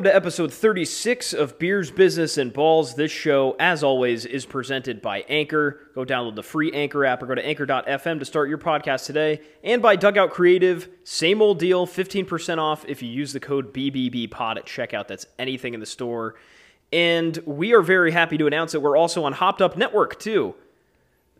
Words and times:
Welcome 0.00 0.12
to 0.12 0.16
episode 0.16 0.50
36 0.50 1.34
of 1.34 1.58
Beers, 1.58 1.90
Business, 1.90 2.38
and 2.38 2.54
Balls. 2.54 2.94
This 2.94 3.12
show, 3.12 3.54
as 3.60 3.82
always, 3.82 4.24
is 4.24 4.46
presented 4.46 5.02
by 5.02 5.26
Anchor. 5.28 5.90
Go 5.94 6.06
download 6.06 6.36
the 6.36 6.42
free 6.42 6.72
Anchor 6.72 7.04
app 7.04 7.22
or 7.22 7.26
go 7.26 7.34
to 7.34 7.44
anchor.fm 7.44 8.18
to 8.18 8.24
start 8.24 8.48
your 8.48 8.56
podcast 8.56 9.04
today. 9.04 9.42
And 9.62 9.82
by 9.82 9.96
Dugout 9.96 10.30
Creative, 10.30 10.88
same 11.04 11.42
old 11.42 11.58
deal, 11.58 11.86
15% 11.86 12.56
off 12.56 12.86
if 12.88 13.02
you 13.02 13.10
use 13.10 13.34
the 13.34 13.40
code 13.40 13.74
BBBPOD 13.74 14.56
at 14.56 14.64
checkout. 14.64 15.06
That's 15.06 15.26
anything 15.38 15.74
in 15.74 15.80
the 15.80 15.86
store. 15.86 16.36
And 16.90 17.36
we 17.44 17.74
are 17.74 17.82
very 17.82 18.10
happy 18.10 18.38
to 18.38 18.46
announce 18.46 18.72
that 18.72 18.80
we're 18.80 18.96
also 18.96 19.24
on 19.24 19.34
Hopped 19.34 19.60
Up 19.60 19.76
Network, 19.76 20.18
too. 20.18 20.54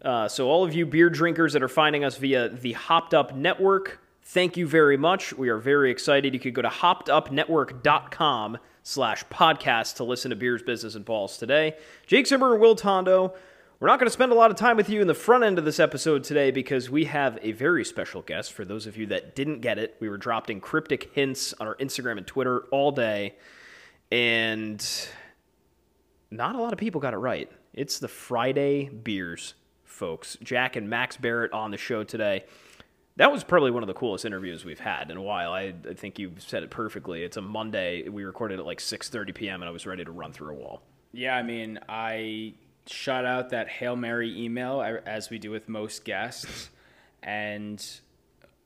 Uh, 0.02 0.28
so, 0.28 0.50
all 0.50 0.64
of 0.64 0.74
you 0.74 0.84
beer 0.84 1.08
drinkers 1.08 1.54
that 1.54 1.62
are 1.62 1.68
finding 1.68 2.04
us 2.04 2.18
via 2.18 2.50
the 2.50 2.74
Hopped 2.74 3.14
Up 3.14 3.34
Network, 3.34 4.02
thank 4.30 4.56
you 4.56 4.66
very 4.66 4.96
much. 4.96 5.32
We 5.32 5.48
are 5.48 5.58
very 5.58 5.90
excited. 5.90 6.34
You 6.34 6.40
could 6.40 6.54
go 6.54 6.62
to 6.62 6.68
hoppedupnetwork.com 6.68 8.58
slash 8.82 9.24
podcast 9.24 9.96
to 9.96 10.04
listen 10.04 10.30
to 10.30 10.36
Beers, 10.36 10.62
Business, 10.62 10.94
and 10.94 11.04
Balls 11.04 11.36
today. 11.36 11.76
Jake 12.06 12.28
Zimmer 12.28 12.56
Will 12.56 12.76
Tondo. 12.76 13.34
We're 13.80 13.88
not 13.88 13.98
going 13.98 14.06
to 14.06 14.12
spend 14.12 14.30
a 14.30 14.36
lot 14.36 14.50
of 14.50 14.56
time 14.56 14.76
with 14.76 14.88
you 14.88 15.00
in 15.00 15.08
the 15.08 15.14
front 15.14 15.42
end 15.42 15.58
of 15.58 15.64
this 15.64 15.80
episode 15.80 16.22
today 16.22 16.50
because 16.50 16.88
we 16.88 17.06
have 17.06 17.38
a 17.42 17.52
very 17.52 17.84
special 17.84 18.22
guest. 18.22 18.52
For 18.52 18.64
those 18.64 18.86
of 18.86 18.96
you 18.96 19.06
that 19.06 19.34
didn't 19.34 19.60
get 19.60 19.78
it, 19.78 19.96
we 20.00 20.08
were 20.08 20.18
dropping 20.18 20.60
cryptic 20.60 21.12
hints 21.12 21.52
on 21.58 21.66
our 21.66 21.74
Instagram 21.76 22.18
and 22.18 22.26
Twitter 22.26 22.64
all 22.70 22.92
day, 22.92 23.36
and 24.12 24.86
not 26.30 26.54
a 26.54 26.60
lot 26.60 26.72
of 26.72 26.78
people 26.78 27.00
got 27.00 27.14
it 27.14 27.18
right. 27.18 27.50
It's 27.72 27.98
the 27.98 28.08
Friday 28.08 28.90
Beers 28.90 29.54
folks. 29.84 30.36
Jack 30.42 30.76
and 30.76 30.88
Max 30.88 31.16
Barrett 31.16 31.52
on 31.52 31.70
the 31.70 31.78
show 31.78 32.04
today. 32.04 32.44
That 33.20 33.30
was 33.30 33.44
probably 33.44 33.70
one 33.70 33.82
of 33.82 33.86
the 33.86 33.92
coolest 33.92 34.24
interviews 34.24 34.64
we've 34.64 34.80
had 34.80 35.10
in 35.10 35.18
a 35.18 35.22
while. 35.22 35.52
I, 35.52 35.74
I 35.86 35.92
think 35.92 36.18
you 36.18 36.32
said 36.38 36.62
it 36.62 36.70
perfectly. 36.70 37.22
It's 37.22 37.36
a 37.36 37.42
Monday. 37.42 38.08
We 38.08 38.24
recorded 38.24 38.58
at 38.58 38.64
like 38.64 38.78
6:30 38.78 39.34
p.m. 39.34 39.60
and 39.60 39.68
I 39.68 39.72
was 39.72 39.84
ready 39.84 40.02
to 40.06 40.10
run 40.10 40.32
through 40.32 40.54
a 40.54 40.58
wall. 40.58 40.80
Yeah, 41.12 41.36
I 41.36 41.42
mean, 41.42 41.78
I 41.86 42.54
shot 42.86 43.26
out 43.26 43.50
that 43.50 43.68
Hail 43.68 43.94
Mary 43.94 44.42
email 44.42 44.80
as 45.04 45.28
we 45.28 45.38
do 45.38 45.50
with 45.50 45.68
most 45.68 46.06
guests 46.06 46.70
and 47.22 47.86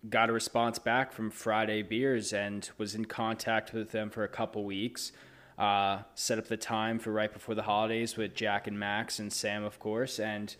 got 0.09 0.31
a 0.31 0.33
response 0.33 0.79
back 0.79 1.13
from 1.13 1.33
Friday 1.33 1.83
Beers 1.83 2.33
and 2.33 2.71
was 2.79 2.95
in 2.95 3.07
contact 3.07 3.73
with 3.73 3.91
them 3.91 4.09
for 4.09 4.23
a 4.23 4.29
couple 4.29 4.63
weeks. 4.65 5.11
Uh, 5.59 6.03
set 6.15 6.39
up 6.39 6.47
the 6.47 6.57
time 6.57 7.01
for 7.01 7.11
right 7.11 7.33
before 7.33 7.57
the 7.57 7.63
holidays 7.63 8.17
with 8.17 8.37
Jack 8.37 8.69
and 8.69 8.79
Max 8.79 9.19
and 9.19 9.33
Sam, 9.33 9.65
of 9.65 9.81
course, 9.81 10.21
and 10.21 10.55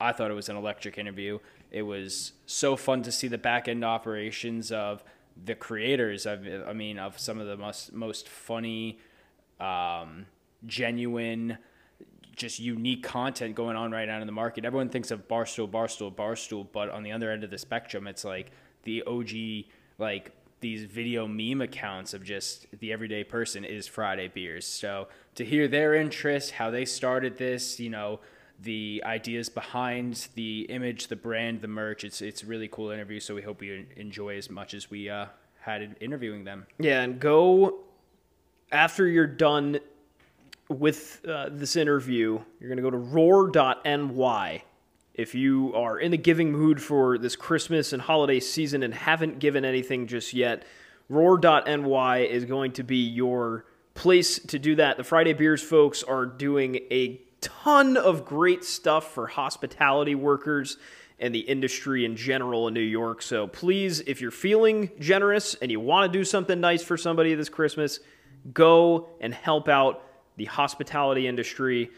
I 0.00 0.12
thought 0.12 0.30
it 0.30 0.34
was 0.34 0.48
an 0.48 0.56
electric 0.56 0.98
interview. 0.98 1.40
It 1.70 1.82
was 1.82 2.32
so 2.46 2.76
fun 2.76 3.02
to 3.02 3.12
see 3.12 3.28
the 3.28 3.38
back 3.38 3.68
end 3.68 3.84
operations 3.84 4.72
of 4.72 5.04
the 5.44 5.54
creators 5.54 6.26
of 6.26 6.46
I 6.66 6.72
mean 6.72 6.98
of 6.98 7.18
some 7.18 7.40
of 7.40 7.46
the 7.46 7.56
most 7.56 7.92
most 7.92 8.28
funny, 8.28 8.98
um, 9.58 10.26
genuine, 10.66 11.58
just 12.34 12.58
unique 12.58 13.02
content 13.02 13.54
going 13.54 13.76
on 13.76 13.92
right 13.92 14.06
now 14.06 14.20
in 14.20 14.26
the 14.26 14.32
market. 14.32 14.64
Everyone 14.64 14.88
thinks 14.88 15.10
of 15.10 15.28
Barstool, 15.28 15.70
Barstool, 15.70 16.14
Barstool, 16.14 16.66
but 16.72 16.90
on 16.90 17.02
the 17.02 17.12
other 17.12 17.30
end 17.30 17.44
of 17.44 17.50
the 17.50 17.58
spectrum, 17.58 18.06
it's 18.06 18.24
like 18.24 18.50
the 18.82 19.02
OG 19.02 19.66
like 19.98 20.32
these 20.60 20.84
video 20.84 21.26
meme 21.26 21.62
accounts 21.62 22.12
of 22.12 22.22
just 22.22 22.66
the 22.80 22.92
everyday 22.92 23.24
person 23.24 23.64
is 23.64 23.86
Friday 23.86 24.28
beers. 24.28 24.66
So 24.66 25.08
to 25.34 25.44
hear 25.44 25.68
their 25.68 25.94
interest, 25.94 26.52
how 26.52 26.70
they 26.70 26.84
started 26.84 27.38
this, 27.38 27.80
you 27.80 27.90
know, 27.90 28.20
the 28.62 29.02
ideas 29.06 29.48
behind 29.48 30.28
the 30.34 30.62
image, 30.68 31.06
the 31.06 31.16
brand, 31.16 31.60
the 31.60 31.68
merch. 31.68 32.04
It's 32.04 32.20
it's 32.20 32.44
really 32.44 32.68
cool 32.68 32.90
interview. 32.90 33.20
So 33.20 33.34
we 33.34 33.42
hope 33.42 33.62
you 33.62 33.86
enjoy 33.96 34.36
as 34.36 34.50
much 34.50 34.74
as 34.74 34.90
we 34.90 35.08
uh, 35.08 35.26
had 35.60 35.96
interviewing 36.00 36.44
them. 36.44 36.66
Yeah, 36.78 37.02
and 37.02 37.18
go 37.18 37.80
after 38.72 39.06
you're 39.06 39.26
done 39.26 39.80
with 40.68 41.24
uh, 41.26 41.48
this 41.50 41.76
interview. 41.76 42.40
You're 42.60 42.68
gonna 42.68 42.82
go 42.82 42.90
to 42.90 42.96
roar.ny. 42.96 44.64
If 45.14 45.34
you 45.34 45.74
are 45.74 45.98
in 45.98 46.12
the 46.12 46.18
giving 46.18 46.52
mood 46.52 46.80
for 46.80 47.18
this 47.18 47.36
Christmas 47.36 47.92
and 47.92 48.00
holiday 48.00 48.40
season 48.40 48.82
and 48.82 48.94
haven't 48.94 49.38
given 49.38 49.64
anything 49.64 50.06
just 50.06 50.32
yet, 50.32 50.64
roar.ny 51.08 52.18
is 52.20 52.44
going 52.44 52.72
to 52.72 52.82
be 52.82 52.96
your 52.96 53.66
place 53.94 54.38
to 54.38 54.58
do 54.58 54.76
that. 54.76 54.96
The 54.96 55.04
Friday 55.04 55.34
Beers 55.34 55.62
folks 55.62 56.02
are 56.02 56.24
doing 56.24 56.76
a 56.90 57.20
ton 57.40 57.96
of 57.96 58.24
great 58.24 58.64
stuff 58.64 59.12
for 59.12 59.26
hospitality 59.26 60.14
workers 60.14 60.76
and 61.18 61.34
the 61.34 61.40
industry 61.40 62.04
in 62.04 62.16
general 62.16 62.66
in 62.66 62.74
New 62.74 62.80
York. 62.80 63.22
So 63.22 63.46
please, 63.46 64.00
if 64.00 64.20
you're 64.20 64.30
feeling 64.30 64.90
generous 64.98 65.54
and 65.54 65.70
you 65.70 65.78
want 65.78 66.10
to 66.10 66.18
do 66.18 66.24
something 66.24 66.58
nice 66.58 66.82
for 66.82 66.96
somebody 66.96 67.34
this 67.34 67.48
Christmas, 67.48 68.00
go 68.52 69.10
and 69.20 69.34
help 69.34 69.68
out 69.68 70.02
the 70.36 70.46
hospitality 70.46 71.26
industry. 71.26 71.90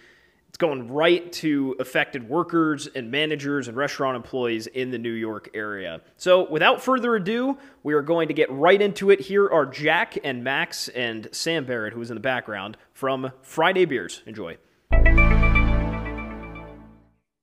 It's 0.49 0.59
going 0.59 0.93
right 0.93 1.33
to 1.35 1.77
affected 1.79 2.29
workers 2.29 2.87
and 2.89 3.11
managers 3.11 3.69
and 3.69 3.77
restaurant 3.77 4.17
employees 4.17 4.67
in 4.67 4.91
the 4.91 4.99
New 4.99 5.13
York 5.13 5.49
area. 5.55 6.03
So, 6.19 6.51
without 6.51 6.83
further 6.83 7.17
ado, 7.17 7.57
we 7.83 7.95
are 7.95 8.03
going 8.03 8.29
to 8.29 8.35
get 8.35 8.51
right 8.51 8.83
into 8.83 9.11
it. 9.11 9.21
Here 9.21 9.49
are 9.49 9.65
Jack 9.65 10.19
and 10.25 10.45
Max 10.45 10.89
and 10.89 11.29
Sam 11.33 11.65
Barrett, 11.65 11.95
who 11.95 12.03
is 12.03 12.11
in 12.11 12.17
the 12.17 12.21
background 12.21 12.77
from 12.93 13.33
Friday 13.41 13.87
Beers. 13.87 14.23
Enjoy. 14.27 14.59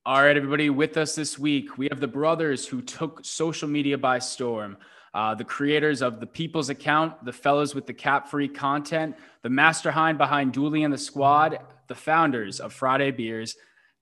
All 0.09 0.23
right, 0.23 0.35
everybody, 0.35 0.71
with 0.71 0.97
us 0.97 1.13
this 1.13 1.37
week, 1.37 1.77
we 1.77 1.87
have 1.91 1.99
the 1.99 2.07
brothers 2.07 2.67
who 2.67 2.81
took 2.81 3.23
social 3.23 3.67
media 3.67 3.95
by 3.95 4.17
storm. 4.17 4.75
Uh, 5.13 5.35
the 5.35 5.43
creators 5.43 6.01
of 6.01 6.19
the 6.19 6.25
People's 6.25 6.71
Account, 6.71 7.23
the 7.23 7.31
fellows 7.31 7.75
with 7.75 7.85
the 7.85 7.93
cap 7.93 8.27
free 8.27 8.47
content, 8.47 9.15
the 9.43 9.51
mastermind 9.51 10.17
behind 10.17 10.51
Dooley 10.51 10.81
and 10.81 10.91
the 10.91 10.97
Squad, 10.97 11.59
the 11.87 11.93
founders 11.93 12.59
of 12.59 12.73
Friday 12.73 13.11
Beers, 13.11 13.55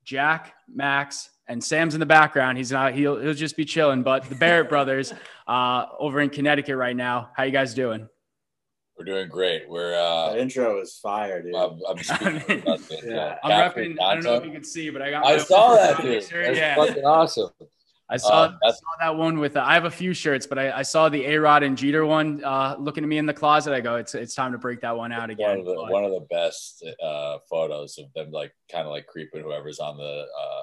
Jack, 0.05 0.53
Max, 0.73 1.29
and 1.45 1.61
Sam's 1.61 1.93
in 1.93 1.99
the 1.99 2.05
background. 2.05 2.57
He's 2.57 2.71
not, 2.71 2.93
he'll, 2.93 3.19
he'll 3.19 3.33
just 3.33 3.57
be 3.57 3.65
chilling, 3.65 4.01
but 4.01 4.23
the 4.29 4.35
Barrett 4.35 4.69
brothers 4.69 5.13
uh, 5.45 5.87
over 5.99 6.21
in 6.21 6.29
Connecticut 6.29 6.77
right 6.77 6.95
now. 6.95 7.31
How 7.35 7.43
you 7.43 7.51
guys 7.51 7.73
doing? 7.73 8.07
We're 8.97 9.05
doing 9.05 9.29
great. 9.29 9.69
We're 9.69 9.93
uh 9.93 10.31
that 10.31 10.39
intro 10.39 10.81
is 10.81 10.97
fire, 10.97 11.43
dude. 11.43 11.55
I'm, 11.55 11.79
I'm 11.87 11.97
speaking 12.03 12.63
yeah. 13.05 13.37
I'm 13.43 13.71
repping, 13.71 13.97
I 14.01 14.15
don't 14.15 14.23
know 14.23 14.35
if 14.35 14.45
you 14.45 14.51
can 14.51 14.63
see, 14.63 14.89
but 14.89 15.01
I 15.01 15.11
got 15.11 15.25
I 15.25 15.37
saw 15.37 15.75
that 15.75 16.01
dude. 16.01 16.23
That's 16.31 16.57
yeah. 16.57 16.75
fucking 16.75 17.03
awesome. 17.03 17.49
I 18.09 18.17
saw, 18.17 18.43
uh, 18.43 18.51
I 18.63 18.71
saw 18.71 18.87
that 19.01 19.17
one 19.17 19.37
with 19.37 19.57
uh, 19.57 19.63
I 19.65 19.73
have 19.73 19.83
a 19.83 19.91
few 19.91 20.13
shirts, 20.13 20.47
but 20.47 20.57
I, 20.57 20.71
I 20.71 20.81
saw 20.81 21.09
the 21.09 21.25
A 21.25 21.37
Rod 21.37 21.61
and 21.63 21.77
Jeter 21.77 22.05
one 22.05 22.41
uh, 22.43 22.75
looking 22.79 23.03
at 23.03 23.07
me 23.07 23.17
in 23.17 23.25
the 23.25 23.33
closet. 23.33 23.73
I 23.73 23.81
go, 23.81 23.97
it's 23.97 24.15
it's 24.15 24.33
time 24.33 24.53
to 24.53 24.57
break 24.57 24.81
that 24.81 24.95
one 24.95 25.11
out 25.11 25.29
again. 25.29 25.49
One 25.49 25.59
of 25.59 25.65
the, 25.65 25.93
one 25.93 26.05
of 26.05 26.11
the 26.11 26.25
best 26.29 26.85
uh, 27.03 27.39
photos 27.49 27.97
of 27.97 28.05
them 28.13 28.31
like 28.31 28.53
kind 28.71 28.85
of 28.85 28.91
like 28.91 29.07
creeping 29.07 29.43
whoever's 29.43 29.79
on 29.79 29.97
the 29.97 30.25
uh, 30.41 30.61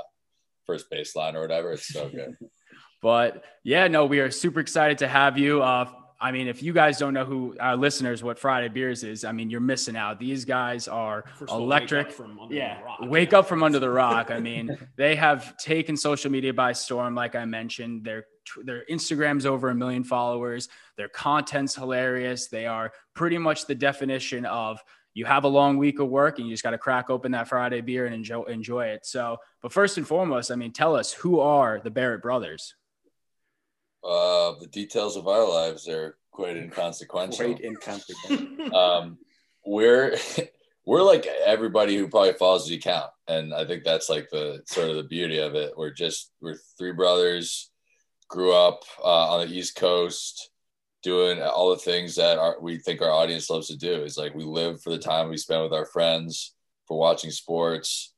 first 0.66 0.90
baseline 0.90 1.34
or 1.34 1.42
whatever. 1.42 1.72
It's 1.72 1.86
so 1.86 2.08
good. 2.08 2.34
but 3.02 3.44
yeah, 3.62 3.88
no, 3.88 4.06
we 4.06 4.20
are 4.20 4.30
super 4.30 4.60
excited 4.60 4.98
to 4.98 5.08
have 5.08 5.36
you. 5.36 5.62
Uh, 6.20 6.24
I 6.24 6.32
mean, 6.32 6.48
if 6.48 6.62
you 6.62 6.72
guys 6.72 6.98
don't 6.98 7.14
know 7.14 7.24
who 7.24 7.56
our 7.60 7.76
listeners 7.76 8.22
what 8.22 8.38
Friday 8.38 8.68
Beers 8.68 9.04
is, 9.04 9.24
I 9.24 9.32
mean, 9.32 9.50
you're 9.50 9.60
missing 9.60 9.96
out. 9.96 10.18
These 10.18 10.44
guys 10.44 10.88
are 10.88 11.24
electric. 11.48 12.18
Wake 12.18 12.50
yeah, 12.50 12.78
wake 13.00 13.32
up 13.32 13.46
from 13.46 13.62
under 13.62 13.78
the 13.78 13.90
rock. 13.90 14.30
I 14.30 14.40
mean, 14.40 14.76
they 14.96 15.16
have 15.16 15.56
taken 15.58 15.96
social 15.96 16.30
media 16.30 16.52
by 16.54 16.72
storm. 16.72 17.14
Like 17.14 17.34
I 17.34 17.44
mentioned, 17.44 18.04
their 18.04 18.26
their 18.64 18.84
Instagram's 18.90 19.46
over 19.46 19.70
a 19.70 19.74
million 19.74 20.04
followers. 20.04 20.68
Their 20.96 21.08
content's 21.08 21.74
hilarious. 21.74 22.48
They 22.48 22.66
are 22.66 22.92
pretty 23.14 23.38
much 23.38 23.66
the 23.66 23.74
definition 23.74 24.44
of 24.44 24.82
you 25.14 25.24
have 25.24 25.44
a 25.44 25.48
long 25.48 25.78
week 25.78 26.00
of 26.00 26.08
work 26.08 26.38
and 26.38 26.46
you 26.46 26.52
just 26.52 26.64
got 26.64 26.70
to 26.70 26.78
crack 26.78 27.08
open 27.08 27.32
that 27.32 27.48
Friday 27.48 27.80
beer 27.80 28.06
and 28.06 28.14
enjoy 28.14 28.42
enjoy 28.42 28.86
it. 28.86 29.06
So, 29.06 29.38
but 29.62 29.72
first 29.72 29.96
and 29.96 30.06
foremost, 30.06 30.50
I 30.50 30.56
mean, 30.56 30.72
tell 30.72 30.96
us 30.96 31.12
who 31.12 31.40
are 31.40 31.80
the 31.82 31.90
Barrett 31.90 32.22
brothers? 32.22 32.74
Uh, 34.04 34.54
the 34.60 34.66
details 34.66 35.16
of 35.16 35.26
our 35.26 35.48
lives 35.48 35.88
are 35.88 36.16
quite 36.30 36.56
inconsequential. 36.56 37.54
Quite 37.54 37.64
inconsequential. 37.64 38.74
um, 38.76 39.18
we're 39.64 40.16
we're 40.86 41.02
like 41.02 41.26
everybody 41.26 41.96
who 41.96 42.08
probably 42.08 42.34
follows 42.34 42.68
the 42.68 42.76
account, 42.76 43.10
and 43.26 43.54
I 43.54 43.64
think 43.64 43.84
that's 43.84 44.10
like 44.10 44.28
the 44.30 44.62
sort 44.66 44.90
of 44.90 44.96
the 44.96 45.04
beauty 45.04 45.38
of 45.38 45.54
it. 45.54 45.72
We're 45.76 45.92
just 45.92 46.32
we're 46.40 46.58
three 46.76 46.92
brothers, 46.92 47.70
grew 48.28 48.52
up 48.52 48.82
uh, 49.02 49.34
on 49.34 49.46
the 49.46 49.54
East 49.54 49.76
Coast, 49.76 50.50
doing 51.02 51.40
all 51.40 51.70
the 51.70 51.76
things 51.76 52.16
that 52.16 52.38
our, 52.38 52.60
we 52.60 52.78
think 52.78 53.00
our 53.00 53.12
audience 53.12 53.48
loves 53.48 53.68
to 53.68 53.76
do. 53.76 54.02
Is 54.02 54.18
like 54.18 54.34
we 54.34 54.44
live 54.44 54.82
for 54.82 54.90
the 54.90 54.98
time 54.98 55.30
we 55.30 55.38
spend 55.38 55.62
with 55.62 55.72
our 55.72 55.86
friends, 55.86 56.54
for 56.86 56.98
watching 56.98 57.30
sports, 57.30 58.12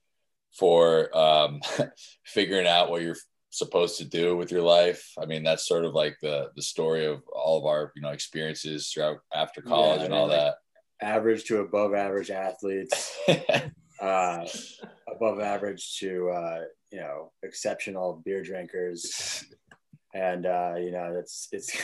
for 0.52 1.16
um, 1.16 1.60
figuring 2.24 2.66
out 2.66 2.90
what 2.90 3.02
you're 3.02 3.16
supposed 3.56 3.98
to 3.98 4.04
do 4.04 4.36
with 4.36 4.50
your 4.50 4.62
life. 4.62 5.12
I 5.20 5.26
mean, 5.26 5.42
that's 5.42 5.66
sort 5.66 5.84
of 5.84 5.94
like 5.94 6.16
the 6.20 6.50
the 6.56 6.62
story 6.62 7.06
of 7.06 7.22
all 7.32 7.58
of 7.58 7.64
our 7.64 7.92
you 7.96 8.02
know 8.02 8.10
experiences 8.10 8.90
throughout 8.90 9.18
after 9.34 9.62
college 9.62 10.00
yeah, 10.00 10.04
and 10.06 10.14
all 10.14 10.28
like 10.28 10.38
that. 10.38 10.54
Average 11.02 11.44
to 11.44 11.60
above 11.60 11.94
average 11.94 12.30
athletes, 12.30 13.16
uh, 14.00 14.46
above 15.14 15.40
average 15.40 15.98
to 15.98 16.30
uh, 16.30 16.60
you 16.90 17.00
know 17.00 17.32
exceptional 17.42 18.22
beer 18.24 18.42
drinkers, 18.42 19.44
and 20.14 20.46
uh, 20.46 20.74
you 20.78 20.90
know 20.90 21.14
that's 21.14 21.48
it's 21.52 21.76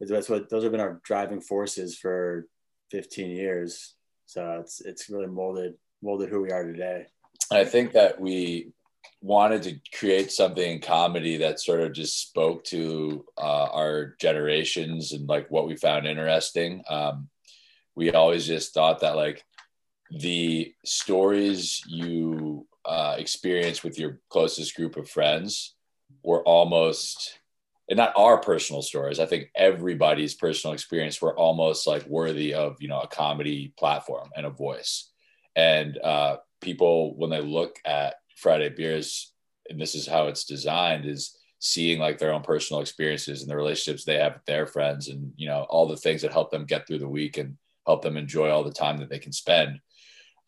that's 0.00 0.28
what 0.28 0.50
those 0.50 0.62
have 0.62 0.72
been 0.72 0.80
our 0.80 1.00
driving 1.04 1.40
forces 1.40 1.96
for 1.96 2.46
15 2.90 3.30
years. 3.30 3.94
So 4.26 4.58
it's 4.60 4.80
it's 4.80 5.08
really 5.08 5.26
molded 5.26 5.74
molded 6.02 6.28
who 6.28 6.42
we 6.42 6.50
are 6.50 6.64
today. 6.64 7.06
I 7.50 7.64
think 7.64 7.92
that 7.92 8.20
we 8.20 8.72
wanted 9.20 9.62
to 9.62 9.98
create 9.98 10.30
something 10.30 10.72
in 10.72 10.80
comedy 10.80 11.38
that 11.38 11.60
sort 11.60 11.80
of 11.80 11.92
just 11.92 12.20
spoke 12.20 12.64
to 12.64 13.24
uh, 13.38 13.68
our 13.72 14.14
generations 14.20 15.12
and 15.12 15.28
like 15.28 15.50
what 15.50 15.66
we 15.66 15.76
found 15.76 16.06
interesting. 16.06 16.82
Um, 16.88 17.28
we 17.94 18.10
always 18.10 18.46
just 18.46 18.74
thought 18.74 19.00
that 19.00 19.16
like 19.16 19.44
the 20.10 20.72
stories 20.84 21.82
you 21.88 22.66
uh, 22.84 23.16
experience 23.18 23.82
with 23.82 23.98
your 23.98 24.20
closest 24.28 24.76
group 24.76 24.96
of 24.96 25.08
friends 25.08 25.74
were 26.22 26.42
almost 26.44 27.38
and 27.88 27.96
not 27.96 28.12
our 28.16 28.38
personal 28.38 28.82
stories 28.82 29.18
i 29.18 29.26
think 29.26 29.48
everybody's 29.54 30.34
personal 30.34 30.74
experience 30.74 31.20
were 31.20 31.36
almost 31.36 31.86
like 31.86 32.06
worthy 32.06 32.54
of 32.54 32.76
you 32.80 32.88
know 32.88 33.00
a 33.00 33.08
comedy 33.08 33.72
platform 33.76 34.30
and 34.36 34.46
a 34.46 34.50
voice 34.50 35.10
and 35.56 35.98
uh, 35.98 36.36
people 36.60 37.16
when 37.16 37.30
they 37.30 37.40
look 37.40 37.78
at 37.84 38.16
friday 38.36 38.68
beers 38.68 39.32
and 39.68 39.80
this 39.80 39.94
is 39.94 40.06
how 40.06 40.28
it's 40.28 40.44
designed 40.44 41.04
is 41.04 41.36
seeing 41.58 41.98
like 41.98 42.18
their 42.18 42.32
own 42.32 42.42
personal 42.42 42.80
experiences 42.80 43.42
and 43.42 43.50
the 43.50 43.56
relationships 43.56 44.04
they 44.04 44.18
have 44.18 44.34
with 44.34 44.44
their 44.44 44.66
friends 44.66 45.08
and 45.08 45.32
you 45.36 45.48
know 45.48 45.66
all 45.68 45.86
the 45.86 45.96
things 45.96 46.22
that 46.22 46.32
help 46.32 46.50
them 46.50 46.64
get 46.64 46.86
through 46.86 46.98
the 46.98 47.08
week 47.08 47.38
and 47.38 47.56
help 47.86 48.02
them 48.02 48.16
enjoy 48.16 48.50
all 48.50 48.64
the 48.64 48.70
time 48.70 48.98
that 48.98 49.08
they 49.08 49.18
can 49.18 49.32
spend 49.32 49.80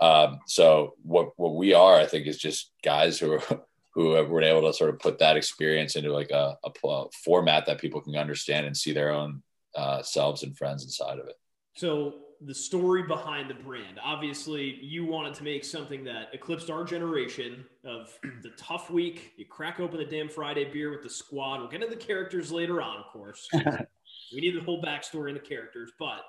um, 0.01 0.39
so 0.47 0.95
what 1.03 1.31
what 1.37 1.57
we 1.57 1.75
are 1.75 1.97
i 1.97 2.07
think 2.07 2.27
is 2.27 2.39
just 2.39 2.73
guys 2.85 3.19
who 3.19 3.33
are 3.33 3.43
who 3.99 4.13
have 4.13 4.29
been 4.29 4.45
able 4.45 4.63
to 4.63 4.73
sort 4.73 4.91
of 4.91 5.01
put 5.01 5.19
that 5.19 5.37
experience 5.37 5.97
into 5.97 6.13
like 6.13 6.31
a, 6.31 6.57
a 6.65 7.05
format 7.25 7.67
that 7.67 7.81
people 7.81 8.01
can 8.01 8.15
understand 8.15 8.65
and 8.65 8.77
see 8.77 8.93
their 8.93 9.11
own 9.11 9.43
uh, 9.75 10.03
selves 10.03 10.45
and 10.45 10.57
friends 10.57 10.85
inside 10.85 11.19
of 11.19 11.27
it. 11.27 11.35
So 11.75 12.15
the 12.41 12.55
story 12.55 13.03
behind 13.03 13.51
the 13.51 13.55
brand, 13.55 13.99
obviously, 14.03 14.79
you 14.81 15.05
wanted 15.05 15.35
to 15.35 15.45
make 15.45 15.65
something 15.65 16.05
that 16.05 16.29
eclipsed 16.33 16.71
our 16.71 16.85
generation 16.85 17.65
of 17.85 18.17
the 18.43 18.51
tough 18.57 18.91
week. 18.91 19.33
You 19.37 19.45
crack 19.45 19.81
open 19.81 19.99
the 19.99 20.05
damn 20.05 20.29
Friday 20.29 20.71
beer 20.71 20.91
with 20.91 21.03
the 21.03 21.11
squad. 21.11 21.61
We'll 21.61 21.69
get 21.69 21.83
into 21.83 21.95
the 21.95 22.03
characters 22.03 22.53
later 22.53 22.81
on, 22.81 22.99
of 22.99 23.07
course. 23.07 23.49
we 24.33 24.41
need 24.41 24.57
the 24.57 24.61
whole 24.61 24.83
backstory 24.83 25.29
and 25.29 25.37
the 25.37 25.41
characters, 25.41 25.91
but 25.99 26.21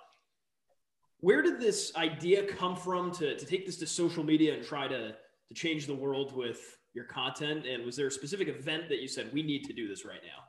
where 1.22 1.42
did 1.42 1.60
this 1.60 1.94
idea 1.96 2.44
come 2.44 2.76
from 2.76 3.12
to, 3.12 3.38
to 3.38 3.46
take 3.46 3.66
this 3.66 3.78
to 3.78 3.88
social 3.88 4.24
media 4.24 4.54
and 4.54 4.64
try 4.64 4.88
to 4.88 5.16
to 5.50 5.56
change 5.56 5.88
the 5.88 5.96
world 5.96 6.36
with 6.36 6.78
your 6.94 7.06
content? 7.06 7.66
And 7.66 7.86
was 7.86 7.96
there 7.96 8.08
a 8.08 8.12
specific 8.12 8.48
event 8.48 8.88
that 8.90 9.00
you 9.00 9.08
said 9.08 9.32
we 9.34 9.44
need 9.44 9.64
to 9.66 9.74
do 9.74 9.88
this 9.88 10.06
right 10.06 10.22
now? 10.24 10.44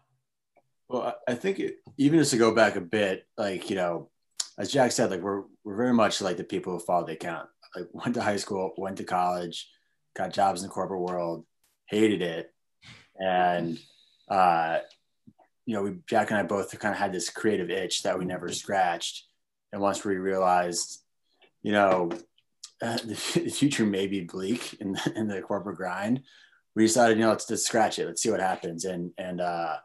Well, 0.88 1.14
I 1.28 1.34
think 1.34 1.60
it, 1.60 1.76
even 1.98 2.18
just 2.18 2.32
to 2.32 2.36
go 2.36 2.54
back 2.54 2.76
a 2.76 2.80
bit, 2.80 3.26
like 3.36 3.70
you 3.70 3.76
know, 3.76 4.10
as 4.58 4.72
Jack 4.72 4.92
said, 4.92 5.10
like 5.10 5.20
we're 5.20 5.42
we're 5.64 5.76
very 5.76 5.94
much 5.94 6.20
like 6.20 6.36
the 6.36 6.44
people 6.44 6.72
who 6.72 6.80
follow 6.80 7.06
the 7.06 7.12
account. 7.12 7.48
Like 7.74 7.86
went 7.92 8.14
to 8.14 8.22
high 8.22 8.36
school, 8.36 8.72
went 8.76 8.98
to 8.98 9.04
college, 9.04 9.68
got 10.16 10.32
jobs 10.32 10.62
in 10.62 10.68
the 10.68 10.72
corporate 10.72 11.00
world, 11.00 11.44
hated 11.86 12.22
it, 12.22 12.52
and 13.18 13.78
uh, 14.28 14.78
you 15.66 15.74
know, 15.74 15.82
we 15.82 15.98
Jack 16.08 16.30
and 16.30 16.38
I 16.38 16.42
both 16.42 16.76
kind 16.78 16.92
of 16.92 16.98
had 16.98 17.12
this 17.12 17.30
creative 17.30 17.70
itch 17.70 18.02
that 18.02 18.18
we 18.18 18.24
never 18.24 18.48
scratched. 18.52 19.26
And 19.72 19.80
once 19.80 20.04
we 20.04 20.16
realized, 20.16 21.02
you 21.62 21.72
know, 21.72 22.10
uh, 22.82 22.96
the, 23.04 23.40
the, 23.44 23.50
future 23.50 23.86
may 23.86 24.06
be 24.06 24.22
bleak 24.22 24.74
in 24.80 24.92
the, 24.92 25.12
in 25.14 25.28
the 25.28 25.42
corporate 25.42 25.76
grind, 25.76 26.22
we 26.74 26.86
decided, 26.86 27.18
you 27.18 27.24
know, 27.24 27.30
let's 27.30 27.46
just 27.46 27.66
scratch 27.66 27.98
it. 27.98 28.06
Let's 28.06 28.22
see 28.22 28.30
what 28.30 28.40
happens. 28.40 28.84
And, 28.84 29.12
and, 29.16 29.40
uh, 29.40 29.76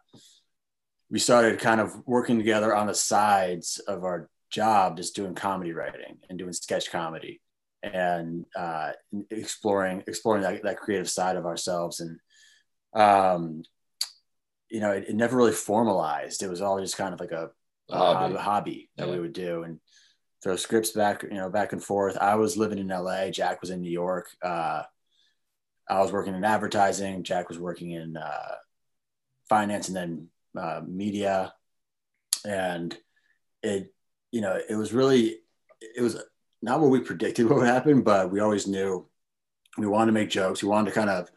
we 1.11 1.19
started 1.19 1.59
kind 1.59 1.79
of 1.79 1.93
working 2.07 2.37
together 2.37 2.75
on 2.75 2.87
the 2.87 2.95
sides 2.95 3.79
of 3.87 4.03
our 4.03 4.27
job, 4.55 4.97
just 4.97 5.15
doing 5.15 5.35
comedy 5.35 5.73
writing 5.73 6.17
and 6.29 6.39
doing 6.39 6.53
sketch 6.53 6.91
comedy 6.91 7.41
and, 7.83 8.45
uh, 8.55 8.93
exploring, 9.29 10.03
exploring 10.07 10.41
that, 10.43 10.63
that 10.63 10.79
creative 10.79 11.09
side 11.09 11.35
of 11.35 11.45
ourselves. 11.45 11.99
And, 11.99 12.19
um, 12.93 13.63
you 14.69 14.79
know, 14.79 14.91
it, 14.91 15.09
it 15.09 15.15
never 15.15 15.37
really 15.37 15.51
formalized. 15.51 16.41
It 16.41 16.49
was 16.49 16.61
all 16.61 16.79
just 16.79 16.97
kind 16.97 17.13
of 17.13 17.19
like 17.19 17.31
a, 17.31 17.51
a 17.89 17.97
hobby, 17.97 18.35
hobby 18.35 18.89
that 18.97 19.07
yeah. 19.07 19.13
we 19.13 19.19
would 19.19 19.33
do. 19.33 19.63
And, 19.63 19.79
throw 20.45 20.55
scripts 20.55 20.91
back, 20.91 21.23
you 21.23 21.33
know, 21.33 21.49
back 21.49 21.73
and 21.73 21.83
forth. 21.83 22.17
I 22.21 22.35
was 22.35 22.55
living 22.55 22.77
in 22.77 22.89
LA. 22.89 23.31
Jack 23.31 23.61
was 23.61 23.71
in 23.71 23.81
New 23.81 23.89
York. 23.89 24.29
Uh, 24.43 24.83
I 25.89 26.01
was 26.01 26.11
working 26.11 26.35
in 26.35 26.43
advertising. 26.43 27.23
Jack 27.23 27.49
was 27.49 27.57
working 27.57 27.91
in 27.91 28.15
uh, 28.15 28.55
finance 29.49 29.87
and 29.87 29.97
then 29.97 30.27
uh, 30.55 30.81
media. 30.85 31.51
And 32.45 32.95
it, 33.63 33.91
you 34.35 34.41
know, 34.41 34.59
it 34.69 34.75
was 34.75 34.91
really, 34.91 35.37
it 35.79 36.01
was 36.01 36.21
not 36.61 36.81
what 36.81 36.89
we 36.89 36.99
predicted 36.99 37.45
what 37.49 37.59
would 37.59 37.67
happen, 37.67 38.01
but 38.01 38.29
we 38.29 38.41
always 38.41 38.67
knew 38.67 39.07
we 39.77 39.87
wanted 39.87 40.07
to 40.07 40.11
make 40.11 40.29
jokes. 40.29 40.61
We 40.61 40.67
wanted 40.67 40.89
to 40.89 40.99
kind 40.99 41.09
of 41.09 41.31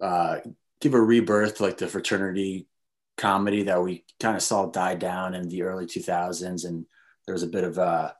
uh, 0.00 0.36
give 0.80 0.94
a 0.94 1.00
rebirth 1.00 1.56
to 1.56 1.64
like 1.64 1.76
the 1.76 1.88
fraternity 1.88 2.68
comedy 3.16 3.64
that 3.64 3.82
we 3.82 4.04
kind 4.20 4.36
of 4.36 4.42
saw 4.44 4.66
die 4.66 4.94
down 4.94 5.34
in 5.34 5.48
the 5.48 5.62
early 5.62 5.86
2000s. 5.86 6.64
And 6.64 6.86
there 7.26 7.32
was 7.32 7.42
a 7.42 7.48
bit 7.48 7.64
of, 7.64 7.80
uh, 7.80 8.12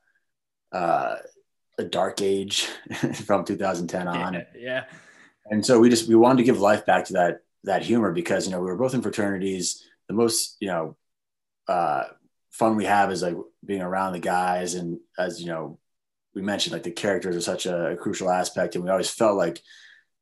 uh, 0.72 1.16
a 1.78 1.84
dark 1.84 2.20
age 2.20 2.64
from 3.26 3.44
2010 3.44 4.08
on. 4.08 4.34
Yeah, 4.34 4.42
yeah. 4.58 4.84
And 5.50 5.64
so 5.64 5.78
we 5.78 5.88
just 5.88 6.08
we 6.08 6.16
wanted 6.16 6.38
to 6.38 6.44
give 6.44 6.58
life 6.58 6.84
back 6.84 7.04
to 7.04 7.12
that 7.12 7.42
that 7.62 7.82
humor 7.82 8.10
because 8.10 8.46
you 8.46 8.50
know 8.50 8.60
we 8.60 8.66
were 8.66 8.76
both 8.76 8.94
in 8.94 9.02
fraternities. 9.02 9.84
The 10.08 10.14
most 10.14 10.56
you 10.58 10.68
know 10.68 10.96
uh, 11.68 12.04
fun 12.50 12.76
we 12.76 12.86
have 12.86 13.12
is 13.12 13.22
like 13.22 13.36
being 13.66 13.82
around 13.82 14.12
the 14.12 14.18
guys, 14.20 14.74
and 14.74 14.98
as 15.18 15.40
you 15.40 15.46
know 15.48 15.78
we 16.34 16.42
mentioned, 16.42 16.72
like 16.72 16.82
the 16.82 16.90
characters 16.90 17.36
are 17.36 17.40
such 17.40 17.66
a, 17.66 17.92
a 17.92 17.96
crucial 17.96 18.30
aspect, 18.30 18.74
and 18.74 18.84
we 18.84 18.90
always 18.90 19.10
felt 19.10 19.36
like 19.36 19.60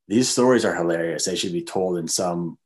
these 0.09 0.29
stories 0.29 0.65
are 0.65 0.75
hilarious. 0.75 1.25
They 1.25 1.37
should 1.37 1.53
be 1.53 1.65
told 1.65 1.99
in 1.99 2.09
some 2.09 2.59